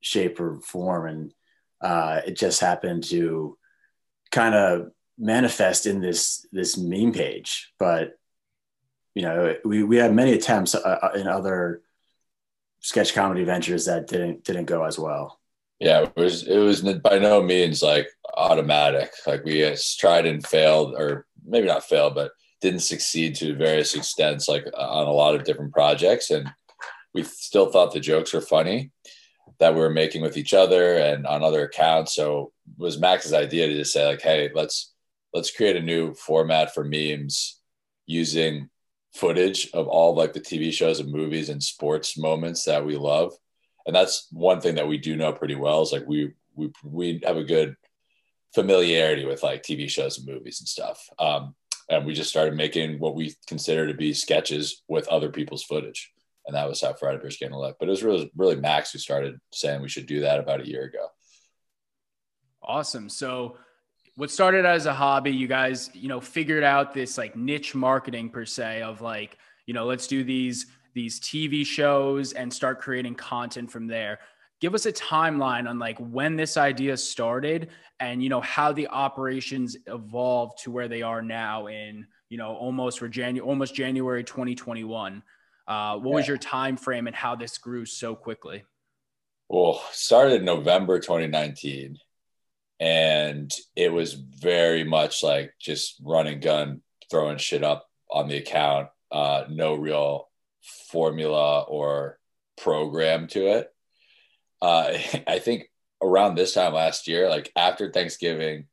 shape 0.00 0.40
or 0.40 0.60
form, 0.60 1.06
and 1.06 1.34
uh, 1.80 2.20
it 2.26 2.36
just 2.36 2.60
happened 2.60 3.04
to 3.04 3.58
kind 4.30 4.54
of 4.54 4.90
manifest 5.18 5.86
in 5.86 6.00
this 6.00 6.46
this 6.52 6.76
meme 6.76 7.12
page. 7.12 7.72
But 7.78 8.18
you 9.14 9.22
know 9.22 9.56
we, 9.64 9.82
we 9.82 9.96
had 9.96 10.14
many 10.14 10.32
attempts 10.32 10.74
uh, 10.74 10.80
uh, 10.80 11.12
in 11.14 11.28
other 11.28 11.82
sketch 12.80 13.14
comedy 13.14 13.44
ventures 13.44 13.86
that 13.86 14.08
didn't 14.08 14.44
didn't 14.44 14.64
go 14.64 14.84
as 14.84 14.98
well 14.98 15.40
yeah 15.82 16.02
it 16.02 16.16
was 16.16 16.46
it 16.46 16.58
was 16.58 16.82
by 17.00 17.18
no 17.18 17.42
means 17.42 17.82
like 17.82 18.08
automatic 18.36 19.10
like 19.26 19.44
we 19.44 19.64
uh, 19.64 19.76
tried 19.98 20.26
and 20.26 20.46
failed 20.46 20.94
or 20.94 21.26
maybe 21.44 21.66
not 21.66 21.84
failed 21.84 22.14
but 22.14 22.30
didn't 22.60 22.80
succeed 22.80 23.34
to 23.34 23.56
various 23.56 23.94
extents 23.96 24.48
like 24.48 24.64
uh, 24.74 24.90
on 25.00 25.08
a 25.08 25.12
lot 25.12 25.34
of 25.34 25.44
different 25.44 25.72
projects 25.72 26.30
and 26.30 26.48
we 27.14 27.22
still 27.24 27.70
thought 27.70 27.92
the 27.92 28.00
jokes 28.00 28.32
were 28.32 28.40
funny 28.40 28.92
that 29.58 29.74
we 29.74 29.80
were 29.80 29.90
making 29.90 30.22
with 30.22 30.36
each 30.36 30.54
other 30.54 30.94
and 30.98 31.26
on 31.26 31.42
other 31.42 31.64
accounts 31.64 32.14
so 32.14 32.52
it 32.78 32.80
was 32.80 33.00
max's 33.00 33.32
idea 33.32 33.66
to 33.66 33.74
just 33.74 33.92
say 33.92 34.06
like 34.06 34.22
hey 34.22 34.50
let's 34.54 34.92
let's 35.34 35.50
create 35.50 35.76
a 35.76 35.82
new 35.82 36.14
format 36.14 36.72
for 36.72 36.84
memes 36.84 37.60
using 38.06 38.68
footage 39.12 39.68
of 39.74 39.88
all 39.88 40.14
like 40.14 40.32
the 40.32 40.40
TV 40.40 40.72
shows 40.72 41.00
and 41.00 41.10
movies 41.12 41.48
and 41.48 41.62
sports 41.62 42.16
moments 42.16 42.64
that 42.64 42.84
we 42.84 42.96
love. 42.96 43.32
And 43.86 43.94
that's 43.94 44.28
one 44.30 44.60
thing 44.60 44.76
that 44.76 44.88
we 44.88 44.98
do 44.98 45.16
know 45.16 45.32
pretty 45.32 45.54
well 45.54 45.82
is 45.82 45.92
like 45.92 46.06
we 46.06 46.32
we 46.54 46.70
we 46.84 47.20
have 47.24 47.36
a 47.36 47.44
good 47.44 47.76
familiarity 48.54 49.24
with 49.24 49.42
like 49.42 49.62
TV 49.62 49.88
shows 49.88 50.18
and 50.18 50.26
movies 50.26 50.60
and 50.60 50.68
stuff. 50.68 51.08
Um, 51.18 51.54
and 51.88 52.06
we 52.06 52.14
just 52.14 52.30
started 52.30 52.54
making 52.54 52.98
what 52.98 53.14
we 53.14 53.34
consider 53.46 53.86
to 53.86 53.94
be 53.94 54.12
sketches 54.12 54.82
with 54.88 55.08
other 55.08 55.30
people's 55.30 55.64
footage. 55.64 56.12
And 56.46 56.56
that 56.56 56.68
was 56.68 56.80
how 56.80 56.92
Friday 56.92 57.18
Beers 57.18 57.36
came 57.36 57.50
to 57.50 57.58
life. 57.58 57.74
But 57.78 57.88
it 57.88 57.90
was 57.90 58.02
really 58.02 58.30
really 58.36 58.56
Max 58.56 58.92
who 58.92 58.98
started 58.98 59.38
saying 59.52 59.82
we 59.82 59.88
should 59.88 60.06
do 60.06 60.20
that 60.20 60.40
about 60.40 60.60
a 60.60 60.68
year 60.68 60.84
ago. 60.84 61.08
Awesome. 62.62 63.08
So 63.08 63.56
what 64.16 64.30
started 64.30 64.64
as 64.66 64.86
a 64.86 64.92
hobby, 64.92 65.30
you 65.30 65.48
guys, 65.48 65.90
you 65.94 66.08
know, 66.08 66.20
figured 66.20 66.62
out 66.62 66.92
this 66.92 67.16
like 67.16 67.34
niche 67.34 67.74
marketing 67.74 68.28
per 68.28 68.44
se 68.44 68.82
of 68.82 69.00
like, 69.00 69.38
you 69.66 69.74
know, 69.74 69.86
let's 69.86 70.06
do 70.06 70.22
these 70.22 70.66
these 70.94 71.20
TV 71.20 71.64
shows 71.64 72.32
and 72.32 72.52
start 72.52 72.80
creating 72.80 73.14
content 73.14 73.70
from 73.70 73.86
there. 73.86 74.18
Give 74.60 74.74
us 74.74 74.86
a 74.86 74.92
timeline 74.92 75.68
on 75.68 75.78
like 75.78 75.98
when 75.98 76.36
this 76.36 76.56
idea 76.56 76.96
started 76.96 77.70
and 77.98 78.22
you 78.22 78.28
know 78.28 78.40
how 78.40 78.72
the 78.72 78.88
operations 78.88 79.76
evolved 79.86 80.62
to 80.62 80.70
where 80.70 80.88
they 80.88 81.02
are 81.02 81.22
now 81.22 81.66
in, 81.66 82.06
you 82.28 82.38
know, 82.38 82.54
almost 82.54 82.98
for 82.98 83.08
January 83.08 83.48
almost 83.48 83.74
January 83.74 84.22
2021. 84.22 85.22
Uh, 85.66 85.96
what 85.96 86.10
yeah. 86.10 86.16
was 86.16 86.28
your 86.28 86.36
time 86.36 86.76
frame 86.76 87.06
and 87.06 87.16
how 87.16 87.34
this 87.34 87.58
grew 87.58 87.84
so 87.84 88.14
quickly? 88.14 88.64
Well, 89.48 89.82
started 89.92 90.42
November 90.42 90.98
2019 90.98 91.98
and 92.82 93.52
it 93.76 93.92
was 93.92 94.14
very 94.14 94.82
much 94.82 95.22
like 95.22 95.54
just 95.60 96.00
running 96.04 96.40
gun 96.40 96.82
throwing 97.08 97.38
shit 97.38 97.62
up 97.62 97.86
on 98.10 98.26
the 98.26 98.36
account 98.36 98.88
uh, 99.12 99.44
no 99.48 99.74
real 99.74 100.28
formula 100.90 101.62
or 101.62 102.18
program 102.56 103.26
to 103.26 103.46
it 103.46 103.72
uh, 104.60 104.92
i 105.26 105.38
think 105.38 105.64
around 106.02 106.34
this 106.34 106.54
time 106.54 106.72
last 106.72 107.06
year 107.08 107.28
like 107.28 107.50
after 107.56 107.90
thanksgiving 107.90 108.64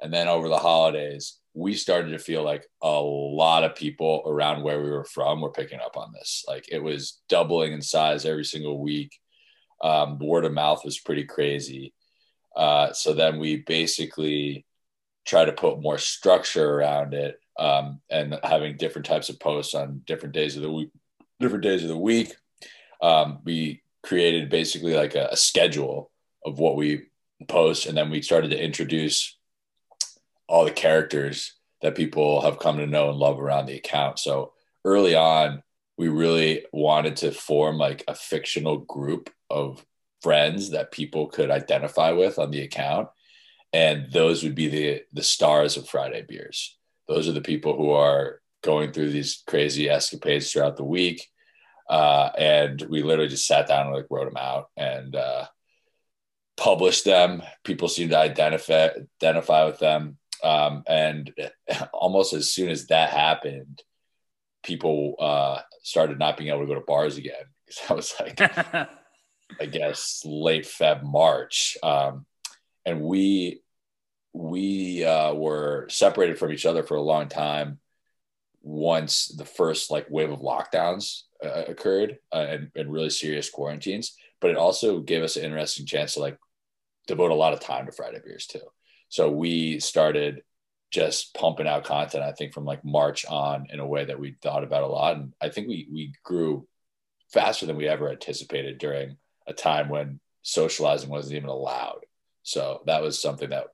and 0.00 0.12
then 0.12 0.28
over 0.28 0.48
the 0.48 0.58
holidays 0.58 1.38
we 1.54 1.74
started 1.74 2.10
to 2.10 2.18
feel 2.18 2.42
like 2.42 2.66
a 2.82 3.00
lot 3.00 3.64
of 3.64 3.74
people 3.74 4.22
around 4.26 4.62
where 4.62 4.82
we 4.82 4.90
were 4.90 5.04
from 5.04 5.40
were 5.40 5.50
picking 5.50 5.80
up 5.80 5.96
on 5.96 6.12
this. 6.12 6.44
Like 6.48 6.66
it 6.70 6.82
was 6.82 7.20
doubling 7.28 7.72
in 7.72 7.82
size 7.82 8.24
every 8.24 8.44
single 8.44 8.80
week. 8.80 9.18
Um, 9.82 10.18
word 10.18 10.44
of 10.44 10.52
mouth 10.52 10.84
was 10.84 10.98
pretty 10.98 11.24
crazy. 11.24 11.92
Uh, 12.56 12.92
so 12.92 13.12
then 13.12 13.38
we 13.38 13.56
basically 13.56 14.64
try 15.26 15.44
to 15.44 15.52
put 15.52 15.82
more 15.82 15.98
structure 15.98 16.74
around 16.74 17.14
it 17.14 17.38
um, 17.58 18.00
and 18.10 18.38
having 18.42 18.76
different 18.76 19.06
types 19.06 19.28
of 19.28 19.38
posts 19.38 19.74
on 19.74 20.02
different 20.06 20.34
days 20.34 20.56
of 20.56 20.62
the 20.62 20.72
week. 20.72 20.90
Different 21.42 21.64
days 21.64 21.82
of 21.82 21.88
the 21.88 21.98
week. 21.98 22.34
Um, 23.02 23.40
we 23.44 23.82
created 24.02 24.48
basically 24.48 24.94
like 24.94 25.14
a, 25.14 25.28
a 25.32 25.36
schedule 25.36 26.10
of 26.44 26.58
what 26.58 26.76
we 26.76 27.08
post, 27.48 27.86
and 27.86 27.96
then 27.96 28.10
we 28.10 28.22
started 28.22 28.50
to 28.50 28.62
introduce 28.62 29.36
all 30.48 30.64
the 30.64 30.70
characters 30.70 31.54
that 31.82 31.96
people 31.96 32.42
have 32.42 32.58
come 32.58 32.78
to 32.78 32.86
know 32.86 33.10
and 33.10 33.18
love 33.18 33.40
around 33.40 33.66
the 33.66 33.76
account. 33.76 34.18
So 34.18 34.52
early 34.84 35.14
on, 35.14 35.62
we 35.98 36.08
really 36.08 36.64
wanted 36.72 37.16
to 37.16 37.32
form 37.32 37.76
like 37.76 38.04
a 38.08 38.14
fictional 38.14 38.78
group 38.78 39.30
of 39.50 39.84
friends 40.22 40.70
that 40.70 40.92
people 40.92 41.26
could 41.26 41.50
identify 41.50 42.12
with 42.12 42.38
on 42.38 42.50
the 42.50 42.62
account 42.62 43.08
and 43.72 44.10
those 44.12 44.42
would 44.42 44.54
be 44.54 44.68
the 44.68 45.02
the 45.12 45.22
stars 45.22 45.76
of 45.76 45.88
friday 45.88 46.24
beers 46.26 46.78
those 47.08 47.28
are 47.28 47.32
the 47.32 47.40
people 47.40 47.76
who 47.76 47.90
are 47.90 48.40
going 48.62 48.92
through 48.92 49.10
these 49.10 49.42
crazy 49.46 49.88
escapades 49.88 50.52
throughout 50.52 50.76
the 50.76 50.84
week 50.84 51.28
uh, 51.92 52.30
and 52.38 52.80
we 52.88 53.02
literally 53.02 53.28
just 53.28 53.46
sat 53.46 53.68
down 53.68 53.86
and 53.86 53.94
like 53.94 54.06
wrote 54.08 54.24
them 54.24 54.38
out 54.38 54.70
and 54.78 55.14
uh, 55.14 55.44
published 56.56 57.04
them. 57.04 57.42
People 57.64 57.88
seemed 57.88 58.12
to 58.12 58.18
identify 58.18 58.88
identify 59.22 59.66
with 59.66 59.78
them. 59.78 60.16
Um, 60.42 60.84
and 60.88 61.32
almost 61.92 62.32
as 62.32 62.50
soon 62.52 62.70
as 62.70 62.86
that 62.86 63.10
happened 63.10 63.82
people 64.62 65.16
uh, 65.18 65.60
started 65.82 66.18
not 66.18 66.36
being 66.36 66.50
able 66.50 66.60
to 66.60 66.66
go 66.66 66.74
to 66.74 66.80
bars 66.80 67.18
again. 67.18 67.34
Because 67.66 67.90
I 67.90 67.94
was 67.94 68.14
like 68.20 68.40
I 69.60 69.66
guess 69.66 70.22
late 70.26 70.64
Feb 70.64 71.02
March, 71.02 71.76
um, 71.82 72.26
and 72.84 73.00
we 73.00 73.62
we 74.34 75.04
uh, 75.04 75.32
were 75.32 75.88
separated 75.88 76.38
from 76.38 76.52
each 76.52 76.66
other 76.66 76.82
for 76.82 76.96
a 76.96 77.02
long 77.02 77.28
time. 77.28 77.78
Once 78.60 79.28
the 79.28 79.46
first 79.46 79.90
like 79.90 80.06
wave 80.10 80.30
of 80.30 80.40
lockdowns 80.40 81.22
uh, 81.44 81.64
occurred 81.68 82.18
uh, 82.32 82.46
and, 82.48 82.70
and 82.74 82.92
really 82.92 83.10
serious 83.10 83.50
quarantines, 83.50 84.16
but 84.40 84.50
it 84.50 84.56
also 84.56 85.00
gave 85.00 85.22
us 85.22 85.36
an 85.36 85.44
interesting 85.44 85.86
chance 85.86 86.14
to 86.14 86.20
like 86.20 86.38
devote 87.06 87.30
a 87.30 87.34
lot 87.34 87.52
of 87.52 87.60
time 87.60 87.86
to 87.86 87.92
Friday 87.92 88.20
beers 88.24 88.46
too. 88.46 88.60
So 89.08 89.30
we 89.30 89.80
started 89.80 90.42
just 90.90 91.34
pumping 91.34 91.66
out 91.66 91.84
content. 91.84 92.22
I 92.22 92.32
think 92.32 92.52
from 92.52 92.64
like 92.64 92.84
March 92.84 93.24
on 93.26 93.66
in 93.70 93.80
a 93.80 93.86
way 93.86 94.04
that 94.04 94.18
we 94.18 94.36
thought 94.42 94.64
about 94.64 94.84
a 94.84 94.86
lot, 94.86 95.16
and 95.16 95.32
I 95.40 95.48
think 95.48 95.68
we 95.68 95.88
we 95.90 96.12
grew 96.22 96.66
faster 97.32 97.66
than 97.66 97.76
we 97.76 97.88
ever 97.88 98.10
anticipated 98.10 98.78
during 98.78 99.16
a 99.46 99.52
time 99.52 99.88
when 99.88 100.20
socializing 100.42 101.08
wasn't 101.08 101.36
even 101.36 101.48
allowed. 101.48 102.04
So 102.42 102.82
that 102.86 103.02
was 103.02 103.20
something 103.20 103.50
that 103.50 103.68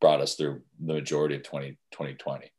brought 0.00 0.20
us 0.20 0.34
through 0.34 0.62
the 0.80 0.94
majority 0.94 1.36
of 1.36 1.42
20, 1.42 1.78
2020. 1.92 2.50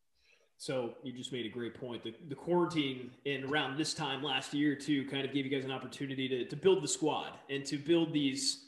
So 0.58 0.96
you 1.04 1.14
just 1.14 1.32
made 1.32 1.46
a 1.46 1.50
great 1.50 1.80
point. 1.80 2.04
The, 2.04 2.16
the 2.30 2.36
quarantine 2.36 3.12
in 3.26 3.46
around 3.46 3.78
this 3.78 3.94
time 3.94 4.24
last 4.24 4.54
year 4.54 4.76
too 4.76 5.06
kind 5.06 5.24
of 5.24 5.32
gave 5.32 5.46
you 5.46 5.52
guys 5.52 5.66
an 5.66 5.72
opportunity 5.72 6.28
to, 6.28 6.46
to 6.46 6.56
build 6.56 6.84
the 6.84 6.88
squad 6.88 7.34
and 7.50 7.64
to 7.66 7.78
build 7.78 8.12
these 8.12 8.66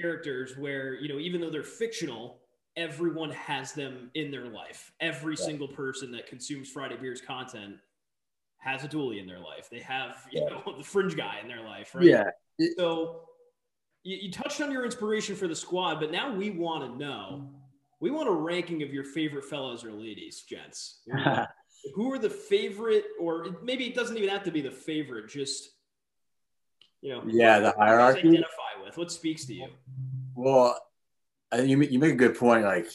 characters 0.00 0.56
where, 0.56 0.94
you 0.94 1.08
know, 1.08 1.18
even 1.18 1.40
though 1.40 1.50
they're 1.50 1.62
fictional, 1.62 2.38
everyone 2.76 3.30
has 3.30 3.72
them 3.72 4.10
in 4.14 4.30
their 4.30 4.46
life. 4.46 4.92
Every 5.00 5.34
yeah. 5.38 5.44
single 5.44 5.68
person 5.68 6.10
that 6.12 6.26
consumes 6.26 6.70
Friday 6.70 6.96
Beers 6.96 7.20
content 7.20 7.76
has 8.58 8.82
a 8.84 8.88
Dooley 8.88 9.18
in 9.18 9.26
their 9.26 9.38
life. 9.38 9.68
They 9.70 9.80
have, 9.80 10.26
you 10.30 10.42
yeah. 10.42 10.48
know, 10.48 10.74
the 10.78 10.84
fringe 10.84 11.16
guy 11.16 11.38
in 11.42 11.48
their 11.48 11.62
life, 11.62 11.94
right? 11.94 12.04
Yeah. 12.04 12.30
So 12.78 13.20
you, 14.02 14.16
you 14.22 14.32
touched 14.32 14.60
on 14.62 14.72
your 14.72 14.84
inspiration 14.84 15.36
for 15.36 15.48
the 15.48 15.56
squad, 15.56 16.00
but 16.00 16.10
now 16.10 16.34
we 16.34 16.50
want 16.50 16.90
to 16.90 16.98
know. 16.98 17.28
Mm-hmm. 17.32 17.56
We 18.00 18.10
want 18.10 18.28
a 18.28 18.32
ranking 18.32 18.82
of 18.82 18.92
your 18.92 19.04
favorite 19.04 19.44
fellows 19.44 19.84
or 19.84 19.92
ladies, 19.92 20.42
gents. 20.42 21.00
Who 21.94 22.12
are 22.12 22.18
the 22.18 22.30
favorite, 22.30 23.04
or 23.20 23.56
maybe 23.62 23.86
it 23.86 23.94
doesn't 23.94 24.16
even 24.16 24.28
have 24.28 24.42
to 24.44 24.50
be 24.50 24.60
the 24.60 24.70
favorite, 24.70 25.28
just 25.28 25.70
you 27.00 27.12
know. 27.12 27.22
Yeah, 27.26 27.60
the 27.60 27.72
hierarchy. 27.78 28.28
Identify 28.28 28.84
with 28.84 28.96
what 28.96 29.12
speaks 29.12 29.44
to 29.46 29.54
you. 29.54 29.68
Well, 30.34 30.78
you 31.54 31.80
you 31.82 31.98
make 31.98 32.12
a 32.12 32.16
good 32.16 32.36
point. 32.36 32.64
Like 32.64 32.88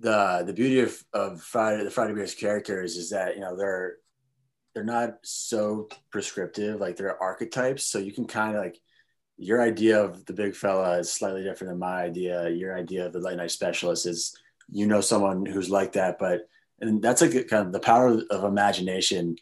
the 0.00 0.42
the 0.46 0.52
beauty 0.52 0.80
of, 0.80 1.04
of 1.12 1.42
Friday 1.42 1.84
the 1.84 1.90
Friday 1.90 2.14
Beers 2.14 2.34
characters 2.34 2.96
is 2.96 3.10
that 3.10 3.34
you 3.34 3.40
know 3.40 3.56
they're 3.56 3.96
they're 4.74 4.84
not 4.84 5.18
so 5.22 5.88
prescriptive. 6.10 6.80
Like 6.80 6.96
they're 6.96 7.22
archetypes, 7.22 7.84
so 7.84 7.98
you 7.98 8.12
can 8.12 8.26
kind 8.26 8.56
of 8.56 8.62
like 8.62 8.80
your 9.38 9.62
idea 9.62 10.02
of 10.02 10.24
the 10.26 10.32
big 10.32 10.54
fella 10.54 10.98
is 10.98 11.12
slightly 11.12 11.42
different 11.42 11.72
than 11.72 11.78
my 11.78 12.02
idea. 12.02 12.48
Your 12.50 12.76
idea 12.76 13.06
of 13.06 13.12
the 13.12 13.20
late 13.20 13.36
night 13.36 13.50
specialist 13.50 14.06
is 14.06 14.36
you 14.70 14.86
know 14.86 15.00
someone 15.00 15.44
who's 15.44 15.70
like 15.70 15.92
that, 15.92 16.18
but 16.18 16.42
and 16.80 17.02
that's 17.02 17.22
like 17.22 17.32
kind 17.48 17.66
of 17.66 17.72
the 17.72 17.80
power 17.80 18.20
of 18.30 18.44
imagination 18.44 19.36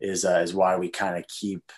is 0.00 0.24
uh, 0.24 0.40
is 0.40 0.54
why 0.54 0.76
we 0.76 0.88
kind 0.88 1.16
of 1.16 1.26
keep 1.28 1.72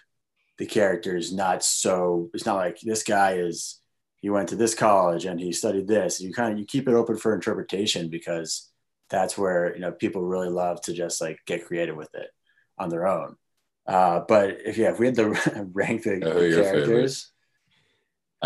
the 0.58 0.66
characters 0.66 1.32
not 1.32 1.64
so. 1.64 2.30
It's 2.34 2.46
not 2.46 2.56
like 2.56 2.80
this 2.80 3.02
guy 3.02 3.34
is 3.34 3.80
he 4.20 4.30
went 4.30 4.48
to 4.48 4.56
this 4.56 4.74
college 4.74 5.26
and 5.26 5.38
he 5.38 5.52
studied 5.52 5.86
this. 5.86 6.20
You 6.20 6.32
kind 6.32 6.52
of 6.52 6.58
you 6.58 6.64
keep 6.64 6.88
it 6.88 6.94
open 6.94 7.16
for 7.16 7.34
interpretation 7.34 8.08
because 8.08 8.70
that's 9.10 9.36
where 9.36 9.74
you 9.74 9.80
know 9.80 9.92
people 9.92 10.22
really 10.22 10.48
love 10.48 10.80
to 10.82 10.92
just 10.92 11.20
like 11.20 11.38
get 11.46 11.66
creative 11.66 11.96
with 11.96 12.14
it 12.14 12.28
on 12.78 12.88
their 12.88 13.06
own. 13.06 13.36
Uh, 13.86 14.20
but 14.26 14.58
if 14.64 14.78
yeah, 14.78 14.90
if 14.90 14.98
we 14.98 15.06
had 15.06 15.16
to 15.16 15.28
rank 15.72 16.04
the, 16.04 16.24
oh, 16.24 16.40
the 16.40 16.62
characters, 16.62 17.30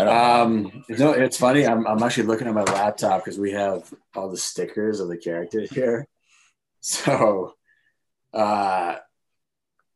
um, 0.07 0.83
no, 0.89 1.11
it's 1.11 1.37
funny. 1.37 1.65
I'm, 1.65 1.85
I'm 1.87 2.01
actually 2.03 2.27
looking 2.27 2.47
at 2.47 2.53
my 2.53 2.63
laptop 2.63 3.23
because 3.23 3.39
we 3.39 3.51
have 3.51 3.91
all 4.15 4.29
the 4.29 4.37
stickers 4.37 4.99
of 4.99 5.07
the 5.09 5.17
characters 5.17 5.69
here. 5.69 6.07
So, 6.81 7.55
uh, 8.33 8.95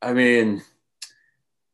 I 0.01 0.13
mean, 0.13 0.61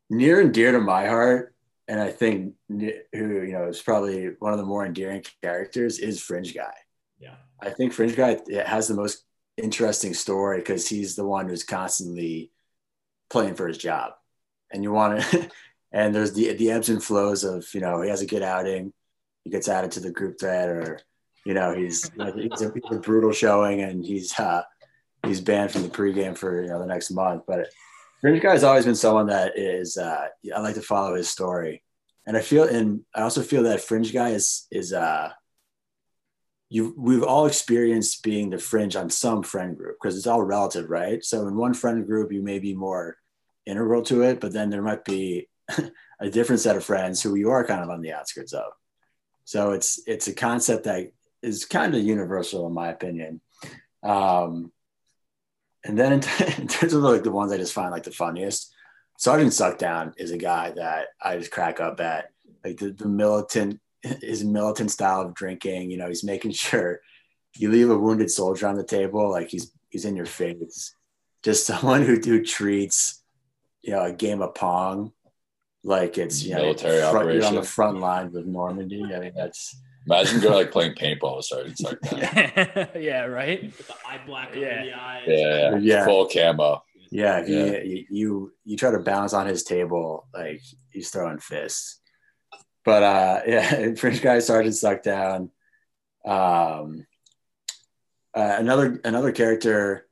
near 0.08 0.40
and 0.40 0.54
dear 0.54 0.70
to 0.70 0.80
my 0.80 1.08
heart, 1.08 1.52
and 1.88 2.00
I 2.00 2.12
think 2.12 2.54
who 2.68 2.92
you 3.12 3.52
know 3.52 3.66
is 3.66 3.82
probably 3.82 4.26
one 4.38 4.52
of 4.52 4.58
the 4.60 4.64
more 4.64 4.86
endearing 4.86 5.24
characters 5.42 5.98
is 5.98 6.22
Fringe 6.22 6.54
Guy. 6.54 6.74
Yeah, 7.18 7.34
I 7.60 7.70
think 7.70 7.92
Fringe 7.92 8.14
Guy 8.14 8.38
has 8.64 8.86
the 8.86 8.94
most 8.94 9.24
interesting 9.56 10.14
story 10.14 10.58
because 10.58 10.88
he's 10.88 11.16
the 11.16 11.26
one 11.26 11.48
who's 11.48 11.64
constantly 11.64 12.52
playing 13.30 13.56
for 13.56 13.66
his 13.66 13.78
job, 13.78 14.12
and 14.70 14.84
you 14.84 14.92
want 14.92 15.20
to 15.20 15.50
and 15.92 16.14
there's 16.14 16.32
the 16.32 16.52
the 16.54 16.70
ebbs 16.70 16.88
and 16.88 17.02
flows 17.02 17.44
of 17.44 17.66
you 17.74 17.80
know 17.80 18.02
he 18.02 18.10
has 18.10 18.22
a 18.22 18.26
good 18.26 18.42
outing, 18.42 18.92
he 19.44 19.50
gets 19.50 19.68
added 19.68 19.92
to 19.92 20.00
the 20.00 20.10
group 20.10 20.38
thread, 20.38 20.68
or 20.68 21.00
you 21.44 21.54
know 21.54 21.74
he's 21.74 22.10
he's 22.10 22.62
a, 22.62 22.72
he's 22.72 22.96
a 22.96 22.98
brutal 23.00 23.32
showing 23.32 23.82
and 23.82 24.04
he's 24.04 24.38
uh, 24.38 24.62
he's 25.26 25.40
banned 25.40 25.72
from 25.72 25.82
the 25.82 25.88
pregame 25.88 26.36
for 26.36 26.62
you 26.62 26.68
know 26.68 26.78
the 26.78 26.86
next 26.86 27.10
month. 27.10 27.44
But 27.46 27.68
Fringe 28.20 28.40
Guy 28.40 28.52
has 28.52 28.64
always 28.64 28.84
been 28.84 28.94
someone 28.94 29.26
that 29.26 29.58
is 29.58 29.96
uh, 29.96 30.26
I 30.54 30.60
like 30.60 30.74
to 30.74 30.82
follow 30.82 31.14
his 31.14 31.28
story, 31.28 31.82
and 32.26 32.36
I 32.36 32.40
feel 32.40 32.64
and 32.64 33.02
I 33.14 33.22
also 33.22 33.42
feel 33.42 33.64
that 33.64 33.82
Fringe 33.82 34.12
Guy 34.12 34.30
is 34.30 34.66
is 34.70 34.92
uh 34.92 35.30
you 36.70 36.94
we've 36.96 37.24
all 37.24 37.46
experienced 37.46 38.22
being 38.22 38.50
the 38.50 38.58
fringe 38.58 38.94
on 38.94 39.10
some 39.10 39.42
friend 39.42 39.76
group 39.76 39.96
because 40.00 40.16
it's 40.16 40.28
all 40.28 40.42
relative, 40.42 40.88
right? 40.88 41.22
So 41.24 41.46
in 41.48 41.56
one 41.56 41.74
friend 41.74 42.06
group, 42.06 42.32
you 42.32 42.42
may 42.42 42.60
be 42.60 42.74
more 42.74 43.16
integral 43.66 44.02
to 44.02 44.22
it, 44.22 44.40
but 44.40 44.52
then 44.52 44.70
there 44.70 44.80
might 44.80 45.04
be 45.04 45.48
a 46.20 46.30
different 46.30 46.60
set 46.60 46.76
of 46.76 46.84
friends 46.84 47.22
who 47.22 47.34
you 47.34 47.50
are 47.50 47.66
kind 47.66 47.82
of 47.82 47.90
on 47.90 48.00
the 48.00 48.12
outskirts 48.12 48.52
of. 48.52 48.72
So 49.44 49.72
it's 49.72 50.00
it's 50.06 50.28
a 50.28 50.34
concept 50.34 50.84
that 50.84 51.12
is 51.42 51.64
kind 51.64 51.94
of 51.94 52.02
universal 52.02 52.66
in 52.66 52.72
my 52.72 52.88
opinion. 52.88 53.40
Um, 54.02 54.72
and 55.84 55.98
then 55.98 56.12
in, 56.14 56.20
t- 56.20 56.44
in 56.58 56.68
terms 56.68 56.92
of 56.92 57.02
like 57.02 57.22
the 57.22 57.30
ones 57.30 57.52
I 57.52 57.56
just 57.56 57.72
find 57.72 57.90
like 57.90 58.04
the 58.04 58.10
funniest, 58.10 58.72
Sergeant 59.18 59.52
Suckdown 59.52 60.12
is 60.16 60.30
a 60.30 60.38
guy 60.38 60.70
that 60.72 61.08
I 61.22 61.36
just 61.36 61.50
crack 61.50 61.80
up 61.80 62.00
at. 62.00 62.30
Like 62.64 62.78
the, 62.78 62.90
the 62.90 63.08
militant, 63.08 63.80
his 64.02 64.44
militant 64.44 64.90
style 64.90 65.22
of 65.22 65.34
drinking. 65.34 65.90
You 65.90 65.96
know, 65.96 66.08
he's 66.08 66.24
making 66.24 66.50
sure 66.52 67.00
you 67.56 67.70
leave 67.70 67.90
a 67.90 67.98
wounded 67.98 68.30
soldier 68.30 68.68
on 68.68 68.76
the 68.76 68.84
table, 68.84 69.30
like 69.30 69.48
he's 69.48 69.72
he's 69.88 70.04
in 70.04 70.16
your 70.16 70.26
face. 70.26 70.94
Just 71.42 71.66
someone 71.66 72.02
who 72.02 72.16
who 72.16 72.44
treats 72.44 73.22
you 73.82 73.92
know 73.92 74.02
a 74.02 74.12
game 74.12 74.42
of 74.42 74.54
pong 74.54 75.12
like 75.82 76.18
it's 76.18 76.42
you 76.42 76.54
military 76.54 76.98
know, 76.98 77.10
front, 77.10 77.16
operation. 77.16 77.40
You're 77.40 77.48
on 77.48 77.54
the 77.54 77.62
front 77.62 78.00
line 78.00 78.32
with 78.32 78.46
Normandy. 78.46 79.02
I 79.14 79.20
mean, 79.20 79.32
that's 79.34 79.76
imagine 80.06 80.40
going 80.40 80.54
like 80.54 80.72
playing 80.72 80.94
paintball. 80.94 81.42
Sorry, 81.42 81.68
it's 81.68 81.80
like 81.80 81.98
yeah, 82.96 83.24
right. 83.24 83.62
With 83.62 83.86
the 83.86 83.94
eye 84.06 84.20
black 84.26 84.54
yeah. 84.54 84.84
the 84.84 84.92
eyes. 84.92 85.24
Yeah, 85.26 85.70
yeah, 85.70 85.76
yeah, 85.78 86.04
full 86.04 86.26
camo. 86.26 86.82
Yeah, 87.10 87.44
yeah. 87.46 87.82
You, 87.82 88.04
you 88.10 88.52
you 88.64 88.76
try 88.76 88.90
to 88.90 89.00
bounce 89.00 89.32
on 89.32 89.46
his 89.46 89.64
table 89.64 90.28
like 90.32 90.62
he's 90.90 91.10
throwing 91.10 91.38
fists. 91.38 92.00
But 92.84 93.02
uh, 93.02 93.40
yeah, 93.46 93.94
Fringe 93.94 94.22
guy 94.22 94.38
Sergeant 94.40 94.74
Suckdown. 94.74 95.50
Um, 96.24 97.06
Uh, 98.32 98.56
another 98.60 99.00
another 99.04 99.32
character, 99.32 100.06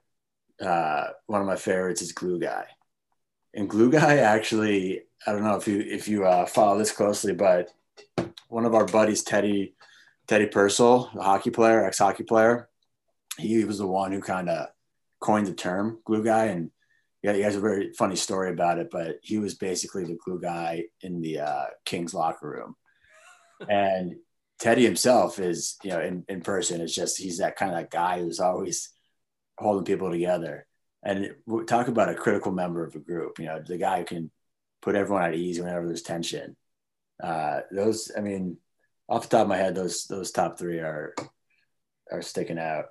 uh, 0.60 1.06
one 1.26 1.40
of 1.40 1.46
my 1.46 1.54
favorites 1.54 2.02
is 2.02 2.10
Glue 2.12 2.40
Guy, 2.40 2.66
and 3.54 3.70
Glue 3.70 3.92
Guy 3.92 4.16
actually, 4.34 5.02
I 5.26 5.32
don't 5.32 5.44
know 5.44 5.56
if 5.56 5.66
you 5.66 5.80
if 5.80 6.08
you 6.08 6.25
uh, 6.25 6.46
follow 6.46 6.78
this 6.78 6.92
closely, 6.92 7.34
but 7.34 7.70
one 8.48 8.64
of 8.64 8.75
our 8.75 8.87
buddies, 8.87 9.22
Teddy 9.22 9.75
Teddy 10.26 10.46
Purcell, 10.46 11.10
the 11.14 11.22
hockey 11.22 11.50
player, 11.50 11.84
ex 11.84 11.98
hockey 11.98 12.25
player, 12.25 12.68
he 13.38 13.64
was 13.64 13.78
the 13.78 13.87
one 13.87 14.12
who 14.12 14.20
kind 14.20 14.48
of 14.48 14.68
coined 15.20 15.46
the 15.46 15.54
term 15.54 15.98
Glue 16.04 16.25
Guy, 16.25 16.46
and 16.46 16.70
yeah, 17.22 17.32
he 17.32 17.40
has 17.40 17.56
a 17.56 17.60
very 17.60 17.92
funny 17.92 18.16
story 18.16 18.50
about 18.50 18.78
it. 18.78 18.90
But 18.90 19.16
he 19.22 19.38
was 19.38 19.54
basically 19.54 20.04
the 20.04 20.18
glue 20.25 20.40
guy 20.40 20.84
in 21.02 21.20
the 21.20 21.40
uh, 21.40 21.66
Kings 21.84 22.14
locker 22.14 22.48
room, 22.48 22.76
and 23.68 24.16
Teddy 24.58 24.84
himself 24.84 25.38
is, 25.38 25.76
you 25.82 25.90
know, 25.90 26.00
in, 26.00 26.25
in 26.28 26.40
person, 26.40 26.80
it's 26.80 26.94
just 26.94 27.18
he's 27.18 27.38
that 27.38 27.56
kind 27.56 27.76
of 27.76 27.90
guy 27.90 28.20
who's 28.20 28.40
always 28.40 28.90
holding 29.56 29.84
people 29.84 30.10
together. 30.10 30.66
And 31.04 31.32
talk 31.68 31.87
about 31.87 32.08
a 32.08 32.14
critical 32.14 32.50
member 32.50 32.84
of 32.84 32.96
a 32.96 32.98
group, 32.98 33.38
you 33.38 33.46
know, 33.46 33.62
the 33.64 33.78
guy 33.78 34.00
who 34.00 34.04
can 34.04 34.30
put 34.82 34.94
everyone 34.94 35.25
at 35.25 35.35
ease 35.35 35.58
whenever 35.61 35.87
there's 35.87 36.02
tension. 36.02 36.56
Uh, 37.23 37.61
those, 37.73 38.11
I 38.16 38.20
mean, 38.20 38.58
off 39.08 39.28
the 39.28 39.37
top 39.37 39.42
of 39.42 39.49
my 39.49 39.56
head, 39.56 39.75
those 39.75 40.06
those 40.06 40.30
top 40.30 40.58
three 40.58 40.78
are 40.78 41.14
are 42.12 42.23
sticking 42.23 42.58
out. 42.58 42.87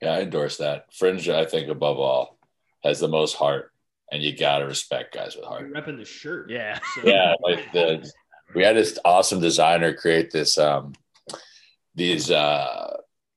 Yeah, 0.00 0.12
I 0.14 0.20
endorse 0.22 0.58
that. 0.58 0.92
Fringe, 0.94 1.28
I 1.28 1.44
think 1.44 1.68
above 1.68 1.98
all, 1.98 2.38
has 2.84 3.00
the 3.00 3.08
most 3.08 3.34
heart, 3.36 3.72
and 4.12 4.22
you 4.22 4.36
gotta 4.36 4.66
respect 4.66 5.14
guys 5.14 5.34
with 5.36 5.44
heart. 5.46 5.62
You're 5.62 5.70
repping 5.70 5.96
the 5.98 6.04
shirt. 6.04 6.50
Yeah, 6.50 6.78
So- 6.94 7.02
Yeah, 7.08 7.34
like 7.42 7.72
the 7.72 8.10
we 8.54 8.62
had 8.62 8.76
this 8.76 8.98
awesome 9.04 9.40
designer 9.40 9.94
create 9.94 10.30
this 10.30 10.58
um 10.58 10.94
these 11.94 12.30
uh 12.30 12.96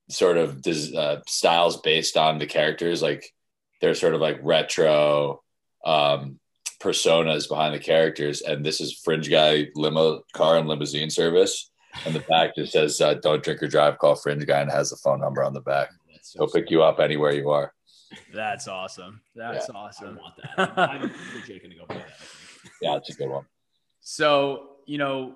sort 0.10 0.38
of 0.38 0.62
des- 0.62 0.96
uh, 0.96 1.22
styles 1.28 1.82
based 1.82 2.16
on 2.18 2.38
the 2.40 2.46
characters 2.46 3.02
like 3.02 3.34
they're 3.82 3.94
sort 3.96 4.14
of 4.14 4.22
like 4.22 4.40
retro 4.42 5.42
um 5.86 6.40
personas 6.88 7.48
behind 7.50 7.74
the 7.74 7.80
characters 7.80 8.42
and 8.42 8.66
this 8.66 8.80
is 8.80 9.02
fringe 9.04 9.30
guy 9.30 9.68
limo 9.76 10.22
car 10.34 10.58
and 10.58 10.68
limousine 10.68 11.10
service 11.10 11.72
and 12.06 12.14
the 12.16 12.20
back 12.22 12.56
just 12.56 12.72
says 12.72 13.02
uh, 13.02 13.14
don't 13.16 13.44
drink 13.44 13.62
or 13.62 13.68
drive 13.68 13.98
call 13.98 14.16
fringe 14.16 14.46
guy 14.46 14.62
and 14.62 14.72
has 14.72 14.90
the 14.90 14.98
phone 15.04 15.20
number 15.20 15.44
on 15.44 15.54
the 15.54 15.62
back 15.62 15.90
so 16.22 16.40
he'll 16.40 16.52
pick 16.52 16.70
you 16.72 16.82
up 16.84 17.00
anywhere 17.00 17.34
you 17.34 17.50
are 17.50 17.74
that's 18.34 18.70
awesome. 18.70 19.20
That's 19.36 19.70
I 19.70 19.74
awesome. 19.74 20.16
want 20.16 20.36
that. 20.38 20.80
I'm 20.80 21.12
legit 21.36 21.62
gonna 21.62 21.76
go 21.76 21.86
play 21.86 21.98
that. 21.98 22.28
Yeah 22.82 22.96
it's 22.96 23.10
a 23.10 23.14
good 23.14 23.30
one 23.30 23.46
So, 24.00 24.78
you 24.86 24.98
know, 24.98 25.36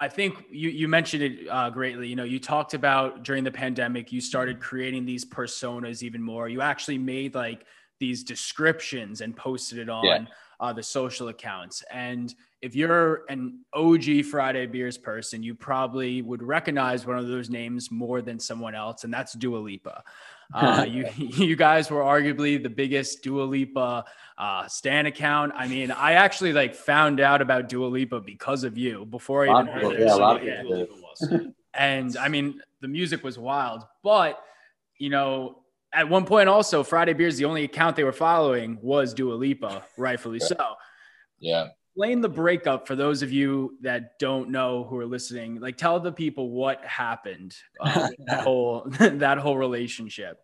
I 0.00 0.08
think 0.08 0.44
you, 0.50 0.70
you 0.70 0.88
mentioned 0.88 1.22
it 1.22 1.48
uh, 1.48 1.70
greatly. 1.70 2.08
You 2.08 2.16
know, 2.16 2.24
you 2.24 2.38
talked 2.38 2.74
about 2.74 3.22
during 3.22 3.44
the 3.44 3.50
pandemic, 3.50 4.12
you 4.12 4.20
started 4.20 4.60
creating 4.60 5.06
these 5.06 5.24
personas 5.24 6.02
even 6.02 6.22
more. 6.22 6.48
You 6.48 6.60
actually 6.60 6.98
made 6.98 7.34
like 7.34 7.64
these 7.98 8.24
descriptions 8.24 9.20
and 9.20 9.36
posted 9.36 9.78
it 9.78 9.88
on 9.88 10.04
Yeah. 10.04 10.24
Uh, 10.60 10.72
the 10.72 10.82
social 10.82 11.28
accounts. 11.28 11.82
And 11.90 12.32
if 12.62 12.76
you're 12.76 13.24
an 13.30 13.60
OG 13.72 14.24
Friday 14.30 14.66
Beers 14.66 14.98
person, 14.98 15.42
you 15.42 15.54
probably 15.54 16.20
would 16.22 16.42
recognize 16.42 17.06
one 17.06 17.18
of 17.18 17.26
those 17.26 17.48
names 17.50 17.90
more 17.90 18.20
than 18.22 18.38
someone 18.38 18.74
else, 18.74 19.02
and 19.04 19.12
that's 19.12 19.32
Dua 19.32 19.56
Lipa. 19.56 20.04
Uh, 20.54 20.84
you 20.88 21.06
you 21.16 21.56
guys 21.56 21.90
were 21.90 22.02
arguably 22.02 22.62
the 22.62 22.68
biggest 22.70 23.22
Dua 23.22 23.42
Lipa 23.44 24.04
uh, 24.38 24.68
Stan 24.68 25.06
account. 25.06 25.52
I 25.56 25.66
mean, 25.66 25.90
I 25.90 26.12
actually 26.12 26.52
like 26.52 26.74
found 26.74 27.18
out 27.20 27.40
about 27.40 27.68
Dua 27.68 27.86
Lipa 27.86 28.20
because 28.20 28.62
of 28.62 28.76
you 28.76 29.06
before 29.06 29.48
I 29.48 29.52
even 29.60 29.66
heard 29.72 29.80
people- 29.82 29.92
it. 29.96 30.00
yeah, 30.00 30.14
a 30.14 30.16
lot 30.16 30.36
of 30.36 30.46
Yeah. 30.46 30.62
people 30.62 30.96
It. 31.22 31.54
And 31.72 32.16
I 32.16 32.28
mean, 32.28 32.60
the 32.80 32.88
music 32.88 33.22
was 33.24 33.38
wild, 33.38 33.84
but 34.02 34.38
you 34.98 35.08
know, 35.08 35.59
at 35.92 36.08
one 36.08 36.24
point 36.24 36.48
also, 36.48 36.82
Friday 36.82 37.12
Beers, 37.12 37.36
the 37.36 37.44
only 37.44 37.64
account 37.64 37.96
they 37.96 38.04
were 38.04 38.12
following 38.12 38.78
was 38.80 39.12
Dua 39.14 39.34
Lipa, 39.34 39.84
rightfully 39.96 40.40
so. 40.40 40.56
yeah 41.38 41.68
Explain 41.96 42.20
the 42.20 42.28
breakup 42.28 42.86
for 42.86 42.94
those 42.94 43.20
of 43.20 43.32
you 43.32 43.76
that 43.82 44.18
don't 44.20 44.50
know 44.50 44.84
who 44.84 44.96
are 44.98 45.06
listening. 45.06 45.60
Like, 45.60 45.76
tell 45.76 45.98
the 45.98 46.12
people 46.12 46.50
what 46.50 46.82
happened 46.84 47.54
uh, 47.80 48.08
that 48.26 48.40
whole 48.44 48.86
that 49.00 49.38
whole 49.38 49.58
relationship. 49.58 50.38